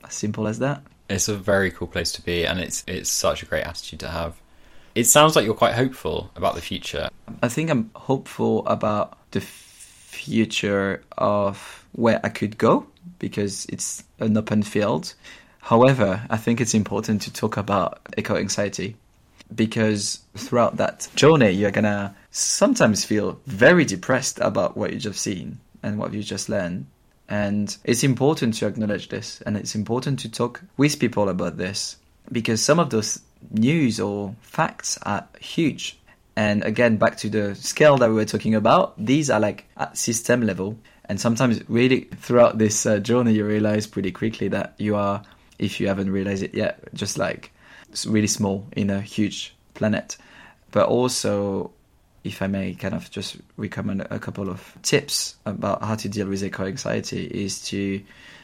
As 0.04 0.14
simple 0.14 0.48
as 0.48 0.60
that. 0.60 0.84
It's 1.10 1.28
a 1.28 1.36
very 1.36 1.72
cool 1.72 1.88
place 1.88 2.12
to 2.14 2.22
be, 2.22 2.46
and 2.46 2.60
it's 2.60 2.84
it's 2.86 3.10
such 3.10 3.42
a 3.42 3.46
great 3.48 3.64
attitude 3.64 4.00
to 4.02 4.10
have. 4.10 4.36
It 4.96 5.08
sounds 5.08 5.36
like 5.36 5.44
you're 5.44 5.54
quite 5.54 5.76
hopeful 5.76 6.32
about 6.38 6.56
the 6.56 6.62
future. 6.62 7.10
I 7.44 7.50
think 7.50 7.70
I'm 7.70 7.92
hopeful 7.96 8.66
about 8.66 9.18
the 9.32 9.42
future 9.42 11.04
of 11.18 11.86
where 11.92 12.22
I 12.24 12.30
could 12.30 12.58
go 12.58 12.88
because 13.20 13.66
it's 13.68 14.06
an 14.20 14.38
open 14.38 14.64
field. 14.64 15.14
However, 15.60 16.26
I 16.30 16.38
think 16.38 16.62
it's 16.62 16.74
important 16.74 17.22
to 17.24 17.34
talk 17.34 17.58
about 17.58 18.00
eco 18.18 18.38
anxiety 18.38 18.96
because 19.54 20.20
throughout 20.38 20.78
that 20.78 21.10
journey, 21.16 21.52
you're 21.52 21.72
gonna 21.72 22.16
sometimes 22.32 23.04
feel 23.04 23.38
very 23.48 23.84
depressed 23.84 24.40
about 24.40 24.78
what 24.78 24.94
you 24.94 25.00
just 25.00 25.20
seen 25.20 25.60
and 25.84 26.00
what 26.00 26.14
you 26.14 26.24
just 26.24 26.48
learned. 26.48 26.86
And 27.28 27.76
it's 27.84 28.06
important 28.06 28.54
to 28.56 28.68
acknowledge 28.68 29.10
this 29.10 29.42
and 29.42 29.58
it's 29.58 29.76
important 29.76 30.20
to 30.20 30.32
talk 30.32 30.62
with 30.78 31.00
people 31.00 31.28
about 31.28 31.58
this 31.58 31.98
because 32.32 32.62
some 32.62 32.80
of 32.80 32.92
those 32.92 33.20
news 33.52 34.00
or 34.00 34.36
facts 34.42 34.98
are 35.04 35.28
huge 35.40 35.98
And 36.38 36.64
again, 36.64 36.98
back 36.98 37.18
to 37.18 37.30
the 37.30 37.56
scale 37.56 37.98
that 37.98 38.10
we 38.10 38.16
were 38.16 38.26
talking 38.26 38.56
about, 38.56 38.94
these 38.98 39.30
are 39.30 39.40
like 39.40 39.66
at 39.78 39.98
system 39.98 40.42
level. 40.42 40.78
And 41.08 41.20
sometimes, 41.20 41.62
really, 41.70 42.02
throughout 42.20 42.58
this 42.58 42.86
uh, 42.86 43.00
journey, 43.00 43.34
you 43.34 43.46
realize 43.46 43.88
pretty 43.88 44.12
quickly 44.12 44.48
that 44.50 44.74
you 44.78 44.96
are, 44.96 45.22
if 45.60 45.80
you 45.80 45.88
haven't 45.88 46.12
realized 46.12 46.44
it 46.44 46.54
yet, 46.54 46.94
just 46.94 47.18
like 47.18 47.52
really 48.06 48.28
small 48.28 48.68
in 48.76 48.90
a 48.90 49.00
huge 49.00 49.56
planet. 49.76 50.18
But 50.72 50.88
also, 50.88 51.72
if 52.26 52.42
I 52.42 52.48
may 52.48 52.74
kind 52.74 52.96
of 52.96 53.10
just 53.12 53.38
recommend 53.56 54.02
a 54.10 54.20
couple 54.20 54.50
of 54.50 54.76
tips 54.82 55.36
about 55.46 55.84
how 55.84 55.96
to 55.96 56.10
deal 56.10 56.28
with 56.28 56.44
eco 56.44 56.66
anxiety, 56.66 57.26
is 57.26 57.62
to 57.66 58.02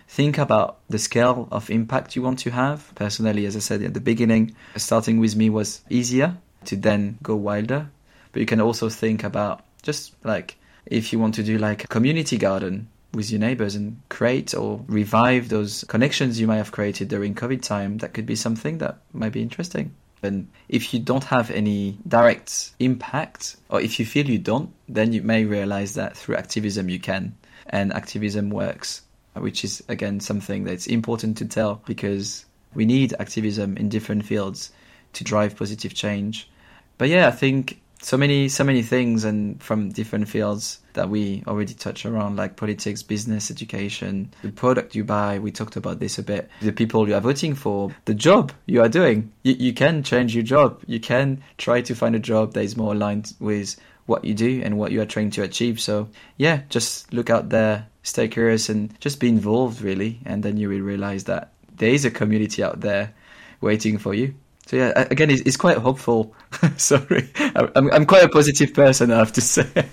think 0.08 0.38
about 0.38 0.78
the 0.90 1.00
scale 1.00 1.48
of 1.52 1.70
impact 1.70 2.16
you 2.16 2.22
want 2.22 2.40
to 2.40 2.52
have. 2.52 2.94
Personally, 2.96 3.46
as 3.48 3.56
I 3.56 3.60
said 3.60 3.82
at 3.82 3.96
the 3.96 4.00
beginning, 4.00 4.56
starting 4.78 5.20
with 5.20 5.36
me 5.36 5.50
was 5.50 5.82
easier 5.90 6.38
to 6.66 6.76
then 6.76 7.18
go 7.24 7.36
wilder. 7.36 7.90
But 8.32 8.42
you 8.42 8.46
can 8.46 8.62
also 8.62 8.88
think 8.88 9.24
about 9.24 9.66
just 9.82 10.14
like 10.24 10.58
if 10.86 11.12
you 11.12 11.20
want 11.20 11.36
to 11.36 11.44
do 11.44 11.58
like 11.58 11.84
a 11.84 11.88
community 11.88 12.38
garden 12.38 12.88
with 13.14 13.32
your 13.32 13.40
neighbors 13.40 13.76
and 13.76 14.00
create 14.10 14.54
or 14.54 14.80
revive 14.88 15.50
those 15.50 15.84
connections 15.86 16.40
you 16.40 16.48
might 16.48 16.58
have 16.58 16.72
created 16.72 17.08
during 17.08 17.34
COVID 17.34 17.62
time, 17.62 17.98
that 17.98 18.14
could 18.14 18.26
be 18.26 18.36
something 18.36 18.78
that 18.78 19.00
might 19.12 19.34
be 19.34 19.42
interesting. 19.42 19.96
And 20.24 20.48
if 20.70 20.94
you 20.94 21.00
don't 21.00 21.24
have 21.26 21.50
any 21.52 21.98
direct 22.08 22.72
impact, 22.80 23.56
or 23.70 23.82
if 23.82 24.00
you 24.00 24.06
feel 24.06 24.30
you 24.30 24.38
don't, 24.38 24.72
then 24.88 25.14
you 25.14 25.22
may 25.22 25.46
realize 25.46 25.96
that 25.96 26.16
through 26.16 26.36
activism 26.36 26.90
you 26.90 27.00
can. 27.00 27.36
And 27.68 27.94
activism 27.94 28.50
works, 28.50 29.02
which 29.36 29.64
is 29.64 29.84
again 29.88 30.20
something 30.20 30.66
that's 30.66 30.88
important 30.88 31.38
to 31.38 31.46
tell 31.46 31.82
because 31.86 32.46
we 32.74 32.86
need 32.86 33.14
activism 33.20 33.78
in 33.78 33.90
different 33.90 34.26
fields 34.26 34.72
to 35.14 35.24
drive 35.24 35.56
positive 35.56 35.94
change. 35.94 36.50
But 36.98 37.10
yeah, 37.10 37.28
I 37.28 37.32
think 37.32 37.82
so 38.02 38.18
many 38.18 38.50
so 38.50 38.64
many 38.64 38.82
things 38.82 39.24
and 39.24 39.62
from 39.62 39.90
different 39.90 40.28
fields 40.28 40.80
that 40.94 41.10
we 41.10 41.44
already 41.48 41.74
touched 41.74 42.06
around 42.06 42.36
like 42.36 42.56
politics 42.56 43.04
business 43.04 43.52
education 43.52 44.32
the 44.42 44.52
product 44.52 44.96
you 44.96 45.04
buy. 45.04 45.40
We 45.40 45.52
talked 45.52 45.76
about 45.76 46.00
this 46.00 46.18
a 46.18 46.24
bit. 46.24 46.50
The 46.62 46.72
people 46.72 47.08
you 47.08 47.16
are 47.16 47.22
voting 47.22 47.56
for 47.56 47.94
the 48.06 48.14
job 48.14 48.52
you 48.66 48.82
are 48.82 48.90
doing. 48.90 49.32
You, 49.44 49.54
you 49.54 49.74
can 49.74 50.04
change 50.04 50.36
your 50.36 50.44
job. 50.44 50.82
You 50.88 51.00
can 51.00 51.44
try 51.58 51.82
to 51.82 51.96
find 51.96 52.16
a 52.16 52.20
job 52.20 52.54
that 52.54 52.64
is 52.64 52.78
more 52.78 52.94
aligned 52.94 53.34
with 53.40 53.80
what 54.06 54.26
you 54.26 54.34
do 54.34 54.62
and 54.64 54.78
what 54.78 54.92
you 54.92 55.02
are 55.02 55.06
trying 55.06 55.32
to 55.32 55.44
achieve. 55.44 55.80
So 55.80 56.10
yeah 56.38 56.62
just 56.70 57.14
look 57.14 57.30
out 57.30 57.50
there 57.50 57.88
stay 58.04 58.28
curious 58.28 58.70
and 58.70 59.00
just 59.00 59.20
be 59.20 59.30
involved 59.30 59.82
really. 59.82 60.20
And 60.26 60.44
then 60.44 60.58
you 60.58 60.70
will 60.70 60.82
realize 60.82 61.26
that 61.26 61.54
there 61.76 61.94
is 61.94 62.06
a 62.06 62.12
community 62.12 62.64
out 62.64 62.82
there 62.82 63.14
waiting 63.62 63.98
for 63.98 64.14
you 64.14 64.36
so 64.66 64.78
yeah, 64.78 65.08
again, 65.10 65.30
it's, 65.30 65.58
quite 65.58 65.78
hopeful. 65.78 66.34
Sorry, 66.78 67.30
I'm 67.56 67.92
I'm 67.92 68.06
quite 68.06 68.24
a 68.24 68.30
positive 68.30 68.74
person. 68.74 69.12
I 69.12 69.18
have 69.18 69.34
to 69.34 69.42
say. 69.42 69.68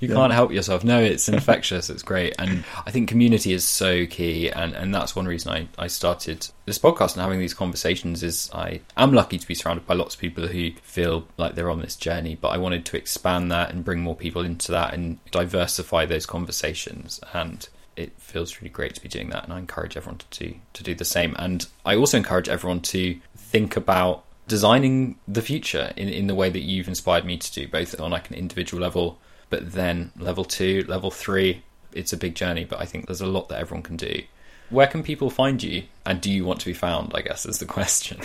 you 0.00 0.08
yeah. 0.08 0.14
can't 0.14 0.32
help 0.32 0.52
yourself. 0.52 0.84
No, 0.84 1.00
it's 1.00 1.28
infectious. 1.28 1.90
It's 1.90 2.02
great, 2.02 2.34
and 2.38 2.64
I 2.86 2.90
think 2.90 3.08
community 3.08 3.52
is 3.52 3.64
so 3.64 4.06
key, 4.06 4.50
and 4.50 4.74
and 4.74 4.94
that's 4.94 5.14
one 5.14 5.26
reason 5.26 5.52
I 5.52 5.68
I 5.78 5.86
started 5.86 6.48
this 6.64 6.78
podcast 6.78 7.14
and 7.14 7.22
having 7.22 7.38
these 7.38 7.54
conversations. 7.54 8.22
Is 8.22 8.50
I 8.52 8.80
am 8.96 9.12
lucky 9.12 9.38
to 9.38 9.46
be 9.46 9.54
surrounded 9.54 9.86
by 9.86 9.94
lots 9.94 10.14
of 10.14 10.20
people 10.20 10.46
who 10.46 10.72
feel 10.82 11.26
like 11.36 11.54
they're 11.54 11.70
on 11.70 11.80
this 11.80 11.96
journey, 11.96 12.36
but 12.40 12.48
I 12.48 12.58
wanted 12.58 12.84
to 12.86 12.96
expand 12.96 13.50
that 13.52 13.70
and 13.70 13.84
bring 13.84 14.00
more 14.00 14.16
people 14.16 14.42
into 14.42 14.72
that 14.72 14.94
and 14.94 15.18
diversify 15.30 16.06
those 16.06 16.26
conversations 16.26 17.20
and 17.32 17.68
it 17.96 18.12
feels 18.18 18.60
really 18.60 18.70
great 18.70 18.94
to 18.94 19.00
be 19.00 19.08
doing 19.08 19.30
that, 19.30 19.44
and 19.44 19.52
I 19.52 19.58
encourage 19.58 19.96
everyone 19.96 20.18
to 20.18 20.46
do, 20.46 20.54
to 20.72 20.82
do 20.82 20.94
the 20.94 21.04
same. 21.04 21.34
And 21.38 21.66
I 21.84 21.96
also 21.96 22.16
encourage 22.16 22.48
everyone 22.48 22.80
to 22.80 23.18
think 23.36 23.76
about 23.76 24.24
designing 24.46 25.18
the 25.26 25.42
future 25.42 25.92
in, 25.96 26.08
in 26.08 26.26
the 26.26 26.34
way 26.34 26.50
that 26.50 26.60
you've 26.60 26.88
inspired 26.88 27.24
me 27.24 27.36
to 27.36 27.52
do, 27.52 27.68
both 27.68 27.98
on 28.00 28.10
like 28.10 28.28
an 28.30 28.36
individual 28.36 28.82
level, 28.82 29.18
but 29.50 29.72
then 29.72 30.12
level 30.18 30.44
two, 30.44 30.84
level 30.88 31.10
three. 31.10 31.62
It's 31.92 32.12
a 32.12 32.16
big 32.16 32.34
journey, 32.34 32.64
but 32.64 32.80
I 32.80 32.86
think 32.86 33.06
there's 33.06 33.20
a 33.20 33.26
lot 33.26 33.48
that 33.48 33.60
everyone 33.60 33.82
can 33.82 33.96
do. 33.96 34.22
Where 34.70 34.86
can 34.86 35.02
people 35.02 35.30
find 35.30 35.62
you? 35.62 35.84
And 36.06 36.20
do 36.20 36.30
you 36.30 36.44
want 36.44 36.60
to 36.60 36.66
be 36.66 36.72
found? 36.74 37.12
I 37.14 37.22
guess 37.22 37.46
is 37.46 37.58
the 37.58 37.66
question. 37.66 38.20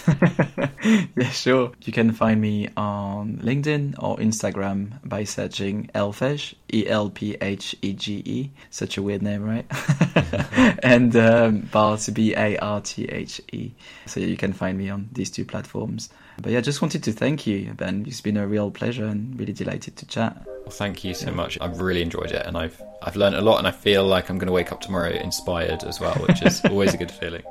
yeah, 1.15 1.29
sure. 1.29 1.71
You 1.81 1.93
can 1.93 2.11
find 2.11 2.41
me 2.41 2.69
on 2.75 3.37
LinkedIn 3.37 3.95
or 3.99 4.17
Instagram 4.17 4.99
by 5.07 5.23
searching 5.23 5.89
Elphège, 5.95 6.55
E 6.73 6.87
L 6.87 7.09
P 7.09 7.37
H 7.39 7.75
E 7.81 7.93
G 7.93 8.21
E. 8.25 8.51
Such 8.69 8.97
a 8.97 9.01
weird 9.01 9.21
name, 9.21 9.43
right? 9.43 9.65
and 10.83 11.15
um, 11.15 11.61
Barthe, 11.63 12.13
B 12.13 12.33
A 12.35 12.57
R 12.57 12.81
T 12.81 13.05
H 13.05 13.41
E. 13.53 13.71
So 14.05 14.19
you 14.19 14.37
can 14.37 14.53
find 14.53 14.77
me 14.77 14.89
on 14.89 15.09
these 15.13 15.29
two 15.29 15.45
platforms. 15.45 16.09
But 16.41 16.53
yeah, 16.53 16.61
just 16.61 16.81
wanted 16.81 17.03
to 17.03 17.11
thank 17.11 17.45
you, 17.45 17.73
Ben. 17.73 18.05
It's 18.07 18.21
been 18.21 18.37
a 18.37 18.47
real 18.47 18.71
pleasure 18.71 19.05
and 19.05 19.37
really 19.37 19.53
delighted 19.53 19.97
to 19.97 20.05
chat. 20.05 20.41
Well, 20.45 20.69
thank 20.69 21.03
you 21.03 21.13
so 21.13 21.27
yeah. 21.27 21.35
much. 21.35 21.57
I've 21.59 21.81
really 21.81 22.01
enjoyed 22.01 22.31
it, 22.31 22.45
and 22.45 22.57
I've 22.57 22.81
I've 23.01 23.15
learned 23.15 23.35
a 23.35 23.41
lot, 23.41 23.57
and 23.57 23.67
I 23.67 23.71
feel 23.71 24.05
like 24.05 24.29
I'm 24.29 24.37
going 24.37 24.47
to 24.47 24.53
wake 24.53 24.71
up 24.71 24.79
tomorrow 24.79 25.09
inspired 25.09 25.83
as 25.83 25.99
well, 25.99 26.15
which 26.15 26.41
is 26.41 26.63
always 26.69 26.93
a 26.93 26.97
good 26.97 27.11
feeling. 27.11 27.43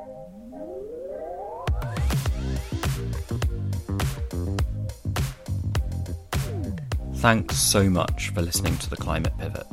Thanks 7.17 7.57
so 7.57 7.91
much 7.91 8.29
for 8.31 8.43
listening 8.43 8.77
to 8.79 8.89
the 8.89 8.97
Climate 8.97 9.37
Pivot. 9.39 9.67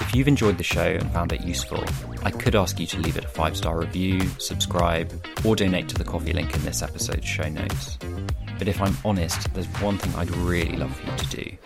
If 0.00 0.14
you've 0.16 0.26
enjoyed 0.26 0.58
the 0.58 0.64
show 0.64 0.82
and 0.82 1.08
found 1.12 1.32
it 1.32 1.42
useful, 1.42 1.84
I 2.24 2.32
could 2.32 2.56
ask 2.56 2.80
you 2.80 2.86
to 2.88 2.98
leave 2.98 3.16
it 3.16 3.24
a 3.24 3.28
five 3.28 3.56
star 3.56 3.78
review, 3.78 4.20
subscribe, 4.38 5.12
or 5.44 5.54
donate 5.54 5.88
to 5.90 5.94
the 5.94 6.02
Ko-fi 6.02 6.32
link 6.32 6.52
in 6.52 6.62
this 6.64 6.82
episode's 6.82 7.28
show 7.28 7.48
notes. 7.48 7.96
But 8.60 8.68
if 8.68 8.82
I'm 8.82 8.94
honest, 9.06 9.52
there's 9.54 9.66
one 9.80 9.96
thing 9.96 10.14
I'd 10.16 10.30
really 10.36 10.76
love 10.76 10.94
for 10.94 11.10
you 11.10 11.16
to 11.16 11.26
do. 11.28 11.56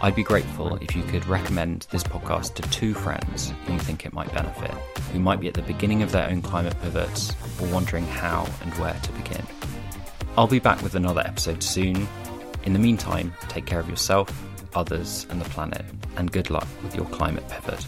I'd 0.00 0.14
be 0.14 0.22
grateful 0.22 0.76
if 0.76 0.94
you 0.94 1.02
could 1.02 1.26
recommend 1.26 1.88
this 1.90 2.04
podcast 2.04 2.54
to 2.54 2.62
two 2.70 2.94
friends 2.94 3.52
who 3.66 3.72
you 3.72 3.78
think 3.80 4.06
it 4.06 4.12
might 4.12 4.32
benefit, 4.32 4.70
who 5.12 5.18
might 5.18 5.40
be 5.40 5.48
at 5.48 5.54
the 5.54 5.62
beginning 5.62 6.04
of 6.04 6.12
their 6.12 6.30
own 6.30 6.42
climate 6.42 6.80
pivots 6.80 7.34
or 7.60 7.66
wondering 7.72 8.06
how 8.06 8.46
and 8.62 8.72
where 8.74 8.94
to 8.94 9.12
begin. 9.14 9.44
I'll 10.38 10.46
be 10.46 10.60
back 10.60 10.80
with 10.80 10.94
another 10.94 11.22
episode 11.22 11.60
soon. 11.60 12.06
In 12.62 12.72
the 12.72 12.78
meantime, 12.78 13.34
take 13.48 13.66
care 13.66 13.80
of 13.80 13.90
yourself, 13.90 14.30
others, 14.76 15.26
and 15.30 15.40
the 15.40 15.50
planet, 15.50 15.84
and 16.16 16.30
good 16.30 16.50
luck 16.50 16.68
with 16.84 16.94
your 16.94 17.06
climate 17.06 17.48
pivot. 17.48 17.84